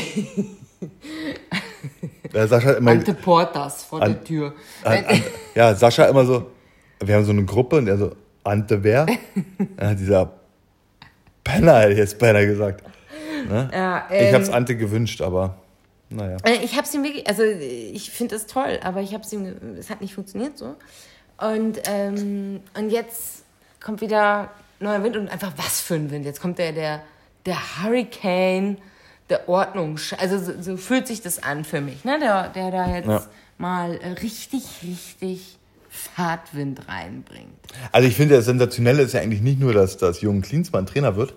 Sascha 2.32 2.72
immer, 2.72 2.90
Ante 2.92 3.14
Portas 3.14 3.84
vor 3.84 4.02
An- 4.02 4.12
der 4.12 4.24
Tür. 4.24 4.54
An- 4.84 5.04
Ante, 5.06 5.22
ja, 5.54 5.74
Sascha 5.74 6.04
immer 6.06 6.24
so, 6.26 6.50
wir 7.02 7.14
haben 7.14 7.24
so 7.24 7.30
eine 7.32 7.44
Gruppe 7.44 7.76
und 7.76 7.88
er 7.88 7.96
so, 7.98 8.12
Ante 8.44 8.82
wer? 8.84 9.06
Ja, 9.80 9.94
dieser 9.94 10.32
Penner 11.44 11.80
hätte 11.80 11.92
ich 11.92 11.98
jetzt 11.98 12.18
beinahe 12.18 12.46
gesagt. 12.46 12.82
Ne? 13.48 13.70
Ja, 13.72 14.06
ich 14.10 14.32
habe 14.32 14.42
es 14.42 14.48
ähm, 14.48 14.54
Ante 14.54 14.76
gewünscht, 14.76 15.20
aber 15.20 15.56
naja. 16.10 16.36
Äh, 16.44 16.64
Ich 16.64 16.72
habe 16.76 16.82
es 16.86 16.94
ihm 16.94 17.02
wirklich, 17.04 17.26
also 17.28 17.42
ich 17.42 18.10
finde 18.10 18.34
es 18.36 18.46
toll, 18.46 18.78
aber 18.82 19.00
ich 19.00 19.12
habe 19.14 19.22
es 19.24 19.32
ihm, 19.32 19.46
es 19.78 19.88
hat 19.90 20.00
nicht 20.00 20.14
funktioniert 20.14 20.58
so. 20.58 20.74
Und, 21.38 21.80
ähm, 21.86 22.60
und 22.76 22.90
jetzt 22.90 23.44
kommt 23.82 24.00
wieder 24.00 24.50
neuer 24.80 25.02
Wind 25.02 25.16
und 25.16 25.28
einfach 25.28 25.52
was 25.56 25.80
für 25.80 25.94
ein 25.94 26.10
Wind. 26.10 26.24
Jetzt 26.24 26.40
kommt 26.40 26.58
der, 26.58 26.72
der, 26.72 27.02
der 27.44 27.56
Hurricane 27.82 28.78
der 29.28 29.48
Ordnung. 29.48 29.98
Also 30.18 30.38
so, 30.38 30.52
so 30.60 30.76
fühlt 30.76 31.06
sich 31.06 31.20
das 31.22 31.42
an 31.42 31.64
für 31.64 31.80
mich, 31.80 32.04
ne? 32.04 32.18
Der, 32.20 32.48
der 32.50 32.70
da 32.70 32.88
jetzt 32.94 33.08
Ja. 33.08 33.22
mal 33.58 33.98
richtig, 34.22 34.62
richtig 34.82 35.58
Fahrtwind 35.88 36.88
reinbringt. 36.88 37.48
Also 37.90 38.06
ich 38.06 38.14
finde, 38.14 38.36
das 38.36 38.44
Sensationelle 38.44 39.02
ist 39.02 39.14
ja 39.14 39.20
eigentlich 39.20 39.40
nicht 39.40 39.58
nur, 39.58 39.72
dass, 39.72 39.96
dass 39.96 40.20
Jürgen 40.20 40.42
Klinsmann 40.42 40.86
Trainer 40.86 41.16
wird, 41.16 41.34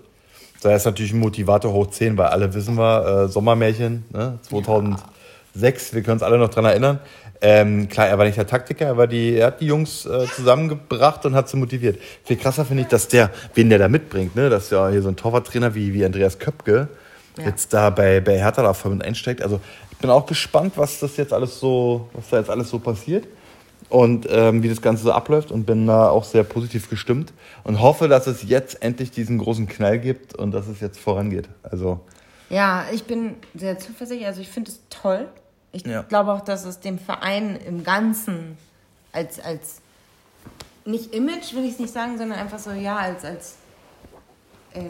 er 0.62 0.76
ist 0.76 0.86
natürlich 0.86 1.14
ein 1.14 1.20
Motivator 1.20 1.72
hoch 1.72 1.88
10, 1.88 2.18
weil 2.18 2.28
alle 2.28 2.54
wissen 2.54 2.76
wir, 2.78 3.24
äh, 3.26 3.28
Sommermärchen, 3.30 4.04
ne? 4.12 4.38
2006, 4.44 5.94
wir 5.94 6.04
können 6.04 6.16
uns 6.16 6.24
alle 6.24 6.38
noch 6.38 6.50
dran 6.50 6.66
erinnern. 6.66 7.00
Ähm, 7.42 7.88
klar, 7.88 8.08
er 8.08 8.18
war 8.18 8.26
nicht 8.26 8.38
der 8.38 8.48
Taktiker, 8.48 8.86
er, 8.86 8.98
war 8.98 9.08
die, 9.08 9.36
er 9.36 9.48
hat 9.48 9.62
die 9.62 9.66
Jungs 9.68 10.06
äh, 10.06 10.26
zusammengebracht 10.36 11.26
und 11.26 11.36
hat 11.36 11.48
sie 11.48 11.56
motiviert. 11.58 11.98
Viel 12.26 12.36
krasser 12.36 12.66
finde 12.66 12.84
ich, 12.84 12.90
dass 12.90 13.08
der, 13.08 13.30
wen 13.54 13.70
der 13.70 13.80
da 13.80 13.88
mitbringt, 13.88 14.36
ne? 14.36 14.50
dass 14.50 14.70
ja 14.72 14.90
hier 14.90 15.02
so 15.02 15.08
ein 15.10 15.16
Torwarttrainer 15.16 15.74
wie, 15.74 15.94
wie 15.94 16.04
Andreas 16.04 16.38
Köpke 16.38 16.90
Ja. 17.38 17.46
jetzt 17.46 17.74
da 17.74 17.90
bei, 17.92 18.20
bei 18.20 18.38
Hertha 18.38 18.62
da 18.62 18.74
voll 18.74 18.92
mit 18.92 19.06
einsteigt. 19.06 19.42
Also 19.42 19.62
ich 19.92 19.98
bin 20.00 20.10
auch 20.10 20.26
gespannt, 20.26 20.74
was 20.76 21.00
das 21.00 21.16
jetzt 21.16 21.32
alles 21.32 21.60
so, 21.60 22.10
was 22.14 22.30
da 22.30 22.40
jetzt 22.40 22.50
alles 22.50 22.70
so 22.70 22.80
passiert 22.80 23.26
und 23.88 24.28
ähm, 24.30 24.62
wie 24.62 24.68
das 24.70 24.82
Ganze 24.82 25.04
so 25.04 25.14
abläuft 25.14 25.50
und 25.52 25.66
bin 25.66 25.88
da 25.88 26.10
auch 26.10 26.26
sehr 26.26 26.44
positiv 26.44 26.90
gestimmt 26.90 27.32
und 27.64 27.80
hoffe, 27.82 28.10
dass 28.10 28.28
es 28.28 28.44
jetzt 28.44 28.84
endlich 28.84 29.12
diesen 29.12 29.38
großen 29.38 29.68
Knall 29.68 29.98
gibt 30.00 30.36
und 30.36 30.52
dass 30.52 30.68
es 30.68 30.82
jetzt 30.82 31.00
vorangeht. 31.00 31.48
Also 31.64 32.02
Ja, 32.50 32.84
ich 32.92 33.06
bin 33.06 33.36
sehr 33.56 33.80
zuversichtlich. 33.80 34.28
Also 34.28 34.42
ich 34.42 34.50
finde 34.50 34.72
es 34.72 34.82
toll. 34.90 35.28
Ich 35.72 35.86
Ja. 35.86 36.02
glaube 36.04 36.32
auch, 36.34 36.42
dass 36.42 36.66
es 36.66 36.80
dem 36.80 36.98
Verein 37.00 37.58
im 37.68 37.84
Ganzen 37.84 38.58
als, 39.12 39.40
als 39.40 39.82
nicht 40.86 41.14
Image, 41.14 41.54
will 41.54 41.66
ich 41.66 41.74
es 41.74 41.80
nicht 41.80 41.94
sagen, 41.94 42.18
sondern 42.18 42.40
einfach 42.40 42.58
so, 42.60 42.72
ja, 42.72 42.98
als, 42.98 43.24
als, 43.24 43.56
äh, 44.74 44.80
äh, 44.80 44.84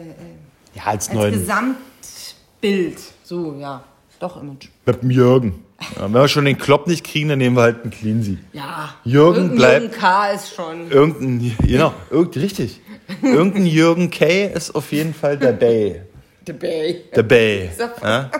ja, 0.74 0.84
als, 0.84 1.08
als 1.08 1.14
neuen 1.16 1.32
Gesamtbild. 1.34 2.98
So, 3.24 3.54
ja, 3.58 3.82
doch 4.18 4.40
Image. 4.40 4.68
mit 4.86 5.02
dem 5.02 5.10
Jürgen. 5.10 5.64
Ja, 5.96 6.02
wenn 6.04 6.12
wir 6.12 6.28
schon 6.28 6.44
den 6.44 6.58
Klopp 6.58 6.86
nicht 6.86 7.04
kriegen, 7.04 7.30
dann 7.30 7.38
nehmen 7.38 7.56
wir 7.56 7.62
halt 7.62 7.82
einen 7.82 7.90
Cleansy. 7.90 8.38
Ja. 8.52 8.94
Jürgen 9.04 9.56
bleibt- 9.56 9.82
Jürgen 9.82 9.98
K. 9.98 10.26
ist 10.32 10.54
schon. 10.54 10.90
Irgendein, 10.90 11.56
genau, 11.66 11.94
irgend, 12.10 12.36
richtig. 12.36 12.80
Irgendein 13.22 13.66
Jürgen 13.66 14.10
K. 14.10 14.46
ist 14.46 14.74
auf 14.74 14.92
jeden 14.92 15.14
Fall 15.14 15.36
der 15.38 15.52
Bay. 15.52 16.02
The 16.46 16.52
Bay. 16.52 17.04
Der 17.14 17.22
Bay. 17.22 17.70
So. 17.76 17.84
Ja? 18.06 18.30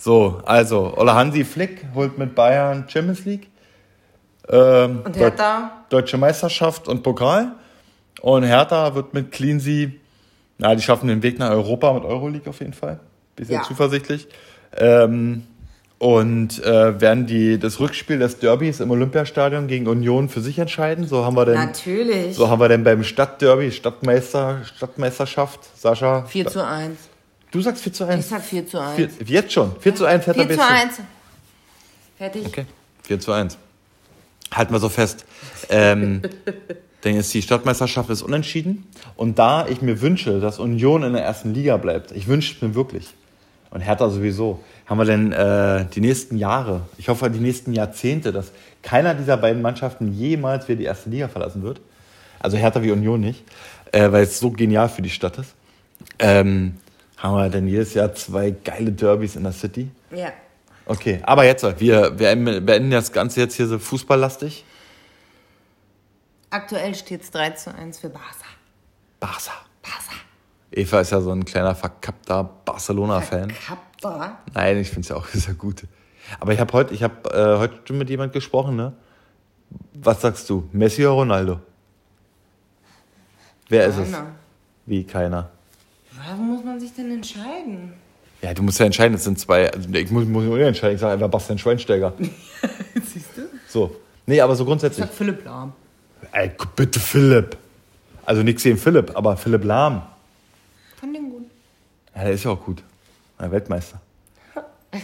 So, 0.00 0.40
also, 0.46 0.94
Ola 0.96 1.14
Hansi 1.14 1.44
Flick 1.44 1.84
holt 1.94 2.16
mit 2.16 2.34
Bayern 2.34 2.86
Champions 2.88 3.26
League. 3.26 3.48
Ähm, 4.48 5.02
Und 5.04 5.14
Hertha? 5.14 5.84
Deutsche 5.90 6.16
Meisterschaft 6.16 6.88
und 6.88 7.02
Pokal. 7.02 7.52
Und 8.22 8.44
Hertha 8.44 8.94
wird 8.94 9.12
mit 9.12 9.30
Cleansy, 9.30 10.00
na, 10.56 10.74
die 10.74 10.80
schaffen 10.82 11.08
den 11.08 11.22
Weg 11.22 11.38
nach 11.38 11.50
Europa 11.50 11.92
mit 11.92 12.04
Euroleague 12.04 12.48
auf 12.48 12.60
jeden 12.60 12.72
Fall. 12.72 12.98
Bisschen 13.36 13.56
Ja. 13.56 13.62
zuversichtlich. 13.62 14.26
Ähm, 14.74 15.42
und 15.98 16.64
äh, 16.64 16.98
werden 16.98 17.26
die 17.26 17.58
das 17.58 17.78
Rückspiel 17.78 18.18
des 18.18 18.38
Derbys 18.38 18.80
im 18.80 18.90
Olympiastadion 18.90 19.66
gegen 19.66 19.86
Union 19.86 20.30
für 20.30 20.40
sich 20.40 20.58
entscheiden. 20.58 21.06
So 21.06 21.26
haben 21.26 21.36
wir 21.36 21.44
denn, 21.44 21.56
Natürlich. 21.56 22.36
so 22.36 22.48
haben 22.48 22.58
wir 22.58 22.68
denn 22.68 22.84
beim 22.84 23.04
Stadtderby, 23.04 23.70
Stadtmeister, 23.70 24.62
Stadtmeisterschaft, 24.64 25.60
Sascha. 25.78 26.24
4 26.24 26.46
zu 26.46 26.66
1. 26.66 27.09
Du 27.50 27.60
sagst 27.60 27.82
4 27.82 27.92
zu 27.92 28.04
Ich 28.04 28.10
1. 28.10 28.28
sag 28.28 28.42
4 28.42 28.66
zu 28.66 28.78
1. 28.80 28.96
Vier, 28.96 29.08
jetzt 29.26 29.52
schon. 29.52 29.74
4 29.80 29.94
zu 29.94 30.04
1 30.04 30.26
Hertha 30.26 30.44
4 30.44 30.50
zu 30.50 30.56
BSC. 30.56 30.72
1. 30.72 31.00
Fertig. 32.16 32.46
Okay. 32.46 32.66
4 33.04 33.20
zu 33.20 33.32
1. 33.32 33.58
Halten 34.52 34.72
wir 34.72 34.78
so 34.78 34.88
fest. 34.88 35.24
Ähm, 35.68 36.22
dann 37.00 37.16
ist 37.16 37.32
die 37.34 37.42
Stadtmeisterschaft 37.42 38.10
ist 38.10 38.22
unentschieden. 38.22 38.86
Und 39.16 39.38
da 39.38 39.66
ich 39.66 39.82
mir 39.82 40.00
wünsche, 40.00 40.38
dass 40.40 40.58
Union 40.58 41.02
in 41.02 41.12
der 41.12 41.24
ersten 41.24 41.54
Liga 41.54 41.76
bleibt, 41.76 42.12
ich 42.12 42.28
wünsche 42.28 42.54
es 42.54 42.62
mir 42.62 42.74
wirklich. 42.74 43.08
Und 43.70 43.80
Hertha 43.80 44.10
sowieso. 44.10 44.60
Haben 44.86 44.98
wir 44.98 45.04
denn 45.04 45.32
äh, 45.32 45.86
die 45.86 46.00
nächsten 46.00 46.36
Jahre, 46.36 46.82
ich 46.98 47.08
hoffe 47.08 47.30
die 47.30 47.38
nächsten 47.38 47.72
Jahrzehnte, 47.72 48.32
dass 48.32 48.50
keiner 48.82 49.14
dieser 49.14 49.36
beiden 49.36 49.62
Mannschaften 49.62 50.12
jemals 50.12 50.66
wieder 50.68 50.78
die 50.78 50.84
erste 50.84 51.10
Liga 51.10 51.28
verlassen 51.28 51.62
wird. 51.62 51.80
Also 52.40 52.56
Hertha 52.56 52.82
wie 52.82 52.90
Union 52.90 53.20
nicht, 53.20 53.44
äh, 53.92 54.10
weil 54.10 54.24
es 54.24 54.40
so 54.40 54.50
genial 54.50 54.88
für 54.88 55.02
die 55.02 55.10
Stadt 55.10 55.38
ist. 55.38 55.54
Ähm, 56.18 56.76
haben 57.20 57.36
wir 57.36 57.48
denn 57.50 57.68
jedes 57.68 57.94
Jahr 57.94 58.14
zwei 58.14 58.50
geile 58.50 58.92
Derbys 58.92 59.36
in 59.36 59.44
der 59.44 59.52
City. 59.52 59.90
Ja. 60.10 60.32
Okay, 60.86 61.20
aber 61.22 61.44
jetzt, 61.44 61.62
wir, 61.78 62.18
wir 62.18 62.60
beenden 62.60 62.90
das 62.90 63.12
Ganze 63.12 63.40
jetzt 63.40 63.54
hier 63.54 63.66
so 63.66 63.78
fußballlastig. 63.78 64.64
Aktuell 66.48 66.94
steht 66.96 67.22
es 67.22 67.30
3 67.30 67.50
zu 67.50 67.74
1 67.74 68.00
für 68.00 68.08
Barca. 68.08 68.46
Barca. 69.20 69.52
Barca. 69.82 70.14
Eva 70.72 71.00
ist 71.00 71.12
ja 71.12 71.20
so 71.20 71.30
ein 71.30 71.44
kleiner 71.44 71.74
verkappter 71.74 72.42
Barcelona-Fan. 72.64 73.52
Kappa. 73.66 74.38
Nein, 74.54 74.78
ich 74.78 74.88
finde 74.88 75.02
es 75.02 75.08
ja 75.10 75.16
auch 75.16 75.26
sehr 75.32 75.54
gut. 75.54 75.84
Aber 76.40 76.52
ich 76.52 76.58
habe 76.58 76.72
heute, 76.72 76.94
ich 76.94 77.02
habe 77.02 77.30
äh, 77.30 77.58
heute 77.58 77.80
schon 77.84 77.98
mit 77.98 78.10
jemand 78.10 78.32
gesprochen, 78.32 78.76
ne? 78.76 78.92
Was 79.92 80.22
sagst 80.22 80.48
du? 80.50 80.68
Messi 80.72 81.02
oder 81.02 81.14
Ronaldo? 81.14 81.60
Wer 83.68 83.86
ist 83.86 83.98
es? 83.98 84.10
Keiner. 84.10 84.26
Wie 84.86 85.04
keiner? 85.04 85.50
Warum 86.26 86.48
muss 86.54 86.64
man 86.64 86.78
sich 86.80 86.92
denn 86.94 87.10
entscheiden? 87.10 87.92
Ja, 88.42 88.54
du 88.54 88.62
musst 88.62 88.78
ja 88.78 88.86
entscheiden, 88.86 89.14
es 89.14 89.24
sind 89.24 89.38
zwei. 89.38 89.70
Also 89.72 89.88
ich 89.90 90.10
muss, 90.10 90.24
muss 90.24 90.44
mich 90.44 90.52
nicht 90.54 90.66
entscheiden, 90.66 90.94
ich 90.94 91.00
sage 91.00 91.14
einfach 91.14 91.28
Bastian 91.28 91.58
Schweinsteiger. 91.58 92.12
Siehst 92.94 93.36
du? 93.36 93.42
So. 93.68 93.96
Nee, 94.26 94.40
aber 94.40 94.54
so 94.56 94.64
Ich 94.64 94.68
grundsätzlich. 94.68 95.06
sag 95.06 95.14
Philipp 95.14 95.44
Lahm. 95.44 95.72
Ey, 96.32 96.50
bitte 96.76 97.00
Philipp. 97.00 97.56
Also 98.24 98.42
nichts 98.42 98.62
gegen 98.62 98.76
Philipp, 98.78 99.12
aber 99.16 99.36
Philipp 99.36 99.64
Lahm. 99.64 100.02
Von 100.98 101.12
den 101.12 101.30
gut. 101.30 101.44
Ja, 102.14 102.24
der 102.24 102.32
ist 102.32 102.44
ja 102.44 102.50
auch 102.52 102.62
gut. 102.64 102.82
Ein 103.38 103.50
Weltmeister. 103.52 104.00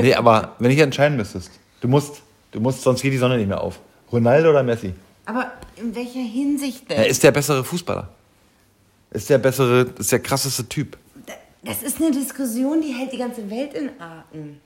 Nee, 0.00 0.14
aber 0.14 0.54
wenn 0.60 0.70
ich 0.70 0.78
entscheiden 0.78 1.16
müsstest, 1.16 1.50
du 1.80 1.88
musst, 1.88 2.22
du 2.52 2.60
musst, 2.60 2.82
sonst 2.82 3.02
geht 3.02 3.12
die 3.12 3.18
Sonne 3.18 3.36
nicht 3.36 3.48
mehr 3.48 3.60
auf. 3.60 3.80
Ronaldo 4.12 4.50
oder 4.50 4.62
Messi? 4.62 4.94
Aber 5.26 5.50
in 5.74 5.92
welcher 5.92 6.20
Hinsicht 6.20 6.88
denn? 6.88 6.98
Er 6.98 7.08
ist 7.08 7.20
der 7.24 7.32
bessere 7.32 7.64
Fußballer. 7.64 8.08
Ist 9.10 9.30
der 9.30 9.38
bessere, 9.38 9.86
ist 9.98 10.12
der 10.12 10.20
krasseste 10.20 10.68
Typ. 10.68 10.98
Das 11.64 11.82
ist 11.82 12.00
eine 12.00 12.10
Diskussion, 12.10 12.80
die 12.80 12.92
hält 12.92 13.12
die 13.12 13.18
ganze 13.18 13.48
Welt 13.50 13.74
in 13.74 13.90
Atem. 14.00 14.60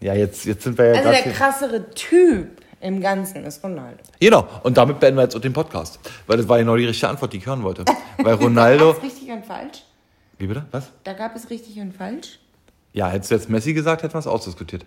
Ja, 0.00 0.14
jetzt, 0.14 0.44
jetzt 0.44 0.64
sind 0.64 0.76
wir 0.76 0.86
ja 0.86 0.94
Also 0.94 1.10
der 1.10 1.32
krassere 1.32 1.90
Typ 1.90 2.48
im 2.80 3.00
Ganzen 3.00 3.44
ist 3.44 3.64
Ronaldo. 3.64 4.02
Genau, 4.20 4.46
und 4.62 4.76
damit 4.76 5.00
beenden 5.00 5.16
wir 5.16 5.22
jetzt 5.22 5.34
auch 5.34 5.40
den 5.40 5.54
Podcast. 5.54 5.98
Weil 6.26 6.36
das 6.36 6.48
war 6.48 6.58
genau 6.58 6.76
die 6.76 6.84
richtige 6.84 7.08
Antwort, 7.08 7.32
die 7.32 7.38
ich 7.38 7.46
hören 7.46 7.62
wollte. 7.62 7.84
Weil 8.18 8.34
Ronaldo. 8.34 8.92
Da 8.92 8.98
gab 8.98 8.98
es 8.98 9.04
richtig 9.04 9.30
und 9.30 9.46
falsch. 9.46 9.82
Wie 10.38 10.46
bitte? 10.46 10.66
Was? 10.70 10.90
Da 11.04 11.12
gab 11.14 11.34
es 11.34 11.48
richtig 11.48 11.78
und 11.78 11.94
falsch. 11.96 12.40
Ja, 12.92 13.08
hättest 13.08 13.30
du 13.30 13.34
jetzt 13.36 13.48
Messi 13.48 13.72
gesagt, 13.72 14.02
hätten 14.02 14.14
wir 14.14 14.18
es 14.18 14.26
ausdiskutiert. 14.26 14.84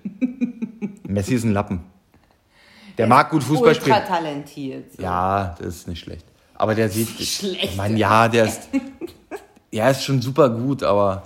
Messi 1.07 1.33
ist 1.35 1.43
ein 1.43 1.53
Lappen. 1.53 1.83
Der 2.97 3.07
mag 3.07 3.29
gut 3.31 3.43
Fußball 3.43 3.69
Ultra 3.69 3.81
spielen. 3.81 4.05
talentiert. 4.07 4.93
So. 4.93 5.01
Ja, 5.03 5.55
das 5.57 5.67
ist 5.67 5.87
nicht 5.87 5.99
schlecht. 5.99 6.25
Aber 6.57 6.75
der 6.75 6.89
sieht. 6.89 7.09
Schlecht. 7.09 7.77
Mann, 7.77 7.95
ja, 7.95 8.27
der 8.27 8.45
ist. 8.45 8.63
Ja, 9.71 9.89
ist 9.89 10.03
schon 10.03 10.21
super 10.21 10.49
gut, 10.49 10.83
aber. 10.83 11.23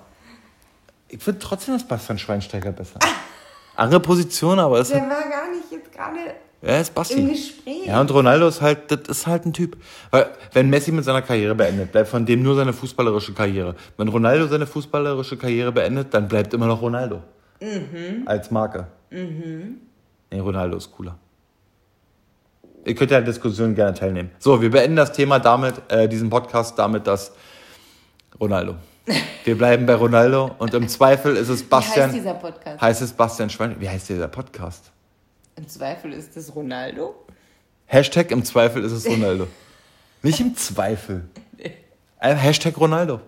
Ich 1.07 1.21
finde 1.21 1.39
trotzdem 1.39 1.73
das 1.73 1.87
Bastian 1.87 2.17
Schweinsteiger 2.19 2.71
besser. 2.71 2.99
Andere 3.75 3.99
Position, 3.99 4.59
aber 4.59 4.79
ist, 4.79 4.91
Der 4.91 5.01
war 5.01 5.09
gar 5.09 5.49
nicht 5.51 5.71
jetzt 5.71 5.91
gerade 5.91 6.19
er 6.63 6.79
ist 6.79 6.93
Basti. 6.93 7.15
im 7.19 7.29
Gespräch. 7.29 7.87
Ja, 7.87 7.99
und 7.99 8.11
Ronaldo 8.11 8.47
ist 8.47 8.61
halt, 8.61 8.91
das 8.91 8.99
ist 9.07 9.25
halt 9.27 9.45
ein 9.45 9.53
Typ. 9.53 9.77
Weil, 10.11 10.29
wenn 10.53 10.69
Messi 10.69 10.91
mit 10.91 11.03
seiner 11.03 11.23
Karriere 11.23 11.55
beendet, 11.55 11.91
bleibt 11.91 12.07
von 12.09 12.25
dem 12.25 12.43
nur 12.43 12.55
seine 12.55 12.71
fußballerische 12.71 13.33
Karriere. 13.33 13.75
Wenn 13.97 14.07
Ronaldo 14.07 14.47
seine 14.47 14.67
fußballerische 14.67 15.37
Karriere 15.37 15.71
beendet, 15.71 16.13
dann 16.13 16.27
bleibt 16.27 16.53
immer 16.53 16.67
noch 16.67 16.81
Ronaldo. 16.81 17.23
Als 18.27 18.51
Marke. 18.51 18.87
Nee, 19.09 20.39
Ronaldo 20.39 20.77
ist 20.77 20.91
cooler. 20.91 21.17
Ihr 22.83 22.95
könnt 22.95 23.11
ja 23.11 23.17
an 23.17 23.25
der 23.25 23.33
Diskussion 23.33 23.75
gerne 23.75 23.93
teilnehmen. 23.93 24.31
So, 24.39 24.61
wir 24.61 24.71
beenden 24.71 24.95
das 24.95 25.11
Thema 25.11 25.39
damit, 25.39 25.75
äh, 25.89 26.07
diesen 26.07 26.29
Podcast 26.29 26.77
damit, 26.79 27.05
dass 27.05 27.31
Ronaldo. 28.39 28.75
Wir 29.43 29.57
bleiben 29.57 29.87
bei 29.87 29.95
Ronaldo 29.95 30.51
und 30.59 30.75
im 30.75 30.87
Zweifel 30.87 31.35
ist 31.35 31.49
es 31.49 31.63
Bastian. 31.63 32.11
Wie 32.11 32.13
heißt 32.13 32.15
dieser 32.15 32.33
Podcast? 32.35 32.81
Heißt 32.81 33.01
es 33.01 33.13
Bastian 33.13 33.49
Schwein? 33.49 33.75
Wie 33.79 33.89
heißt 33.89 34.09
dieser 34.09 34.27
Podcast? 34.27 34.91
Im 35.55 35.67
Zweifel 35.67 36.13
ist 36.13 36.37
es 36.37 36.55
Ronaldo. 36.55 37.15
Hashtag 37.87 38.29
im 38.31 38.45
Zweifel 38.45 38.83
ist 38.83 38.91
es 38.91 39.07
Ronaldo. 39.07 39.47
Nicht 40.21 40.39
im 40.39 40.55
Zweifel. 40.55 41.23
Hashtag 42.19 42.79
Ronaldo. 42.79 43.21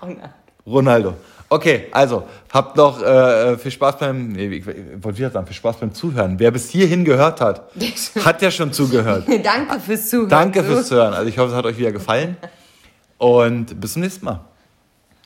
Ronaldo. 0.00 0.28
Ronaldo. 0.66 1.14
Okay, 1.54 1.86
also, 1.92 2.26
habt 2.52 2.76
noch 2.76 3.00
äh, 3.00 3.56
viel 3.58 3.70
Spaß 3.70 3.98
beim, 3.98 4.32
nee, 4.32 4.48
ich, 4.48 4.66
ich 4.66 4.74
wollte 5.04 5.18
wieder 5.18 5.30
sagen, 5.30 5.46
viel 5.46 5.54
Spaß 5.54 5.76
beim 5.76 5.94
Zuhören. 5.94 6.36
Wer 6.40 6.50
bis 6.50 6.68
hierhin 6.68 7.04
gehört 7.04 7.40
hat, 7.40 7.70
hat 8.24 8.42
ja 8.42 8.50
schon 8.50 8.72
zugehört. 8.72 9.28
Danke 9.44 9.78
fürs 9.78 10.08
Zuhören. 10.08 10.30
Danke 10.30 10.64
fürs 10.64 10.88
Zuhören. 10.88 11.14
Also 11.14 11.28
ich 11.28 11.38
hoffe, 11.38 11.52
es 11.52 11.56
hat 11.56 11.64
euch 11.64 11.78
wieder 11.78 11.92
gefallen. 11.92 12.36
Und 13.18 13.80
bis 13.80 13.92
zum 13.92 14.02
nächsten 14.02 14.24
Mal. 14.24 14.40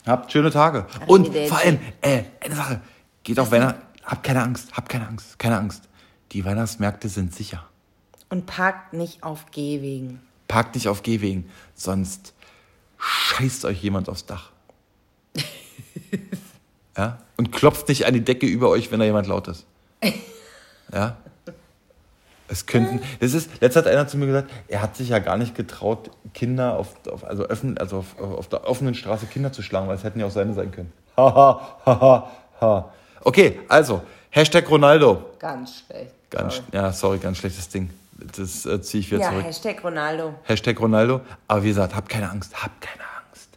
Habt 0.06 0.30
schöne 0.30 0.50
Tage. 0.50 0.84
Und 1.06 1.34
vor 1.34 1.60
allem, 1.60 1.78
äh, 2.02 2.24
eine 2.44 2.54
Sache. 2.54 2.82
Geht 3.22 3.40
auf 3.40 3.50
Weihnachten. 3.50 3.80
Habt 4.04 4.22
keine 4.22 4.42
Angst. 4.42 4.68
Habt 4.76 4.90
keine 4.90 5.08
Angst. 5.08 5.38
Keine 5.38 5.56
Angst. 5.56 5.84
Die 6.32 6.44
Weihnachtsmärkte 6.44 7.08
sind 7.08 7.34
sicher. 7.34 7.64
Und 8.28 8.44
parkt 8.44 8.92
nicht 8.92 9.22
auf 9.22 9.46
Gehwegen. 9.50 10.20
Parkt 10.46 10.74
nicht 10.74 10.88
auf 10.88 11.02
Gehwegen, 11.02 11.48
sonst 11.74 12.34
scheißt 12.98 13.64
euch 13.64 13.82
jemand 13.82 14.10
aufs 14.10 14.26
Dach. 14.26 14.50
Ja? 16.96 17.18
Und 17.36 17.52
klopft 17.52 17.88
nicht 17.88 18.06
an 18.06 18.14
die 18.14 18.22
Decke 18.24 18.46
über 18.46 18.68
euch, 18.68 18.90
wenn 18.90 18.98
da 18.98 19.06
jemand 19.06 19.28
laut 19.28 19.46
ist. 19.48 19.66
Ja? 20.92 21.16
Es 22.48 22.66
könnten, 22.66 23.00
das 23.20 23.34
ist, 23.34 23.50
letztes 23.61 23.84
hat 23.84 23.92
einer 23.92 24.09
zu 24.09 24.16
mir 24.16 24.26
gesagt, 24.26 24.50
er 24.68 24.80
hat 24.80 24.96
sich 24.96 25.11
ja 25.11 25.18
gar 25.18 25.36
nicht 25.36 25.54
getraut, 25.54 26.11
Kinder 26.32 26.76
auf, 26.76 26.88
auf 27.06 27.24
also, 27.24 27.44
öffn, 27.44 27.76
also 27.78 27.98
auf, 27.98 28.18
auf 28.18 28.48
der 28.48 28.66
offenen 28.66 28.94
Straße 28.94 29.26
Kinder 29.26 29.52
zu 29.52 29.62
schlagen, 29.62 29.86
weil 29.86 29.96
es 29.96 30.02
hätten 30.02 30.18
ja 30.18 30.26
auch 30.26 30.30
seine 30.30 30.54
sein 30.54 30.70
können. 30.72 30.92
Haha, 31.16 31.78
haha, 31.84 32.30
ha. 32.61 32.92
Okay, 33.22 33.61
also, 33.68 34.02
Hashtag 34.30 34.68
Ronaldo. 34.70 35.24
Ganz 35.38 35.84
schlecht. 35.86 36.12
Ganz, 36.30 36.56
Sorry. 36.56 36.66
ja, 36.72 36.92
sorry, 36.92 37.18
ganz 37.18 37.38
schlechtes 37.38 37.68
Ding. 37.68 37.90
Das 38.36 38.66
äh, 38.66 38.80
ziehe 38.82 39.00
ich 39.00 39.11
wieder 39.11 39.20
Ja, 39.20 39.30
zurück. 39.30 39.44
Hashtag 39.44 39.84
Ronaldo. 39.84 40.34
Hashtag 40.44 40.80
Ronaldo. 40.80 41.20
Aber 41.46 41.62
wie 41.62 41.68
gesagt, 41.68 41.94
habt 41.94 42.09
keine 42.09 42.30
Angst, 42.30 42.62
habt 42.62 42.80
keine 42.80 43.02
Angst. 43.28 43.48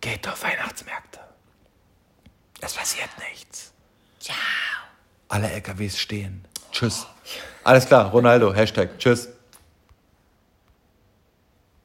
Geht 0.00 0.26
auf 0.28 0.42
Weihnachtsmärkte. 0.42 1.13
Es 2.64 2.72
passiert 2.72 3.10
nichts. 3.30 3.72
Ciao. 4.20 4.36
Alle 5.28 5.50
LKWs 5.50 5.98
stehen. 5.98 6.46
Tschüss. 6.72 7.06
Alles 7.62 7.86
klar, 7.86 8.10
Ronaldo, 8.10 8.54
Hashtag. 8.54 8.98
Tschüss. 8.98 9.28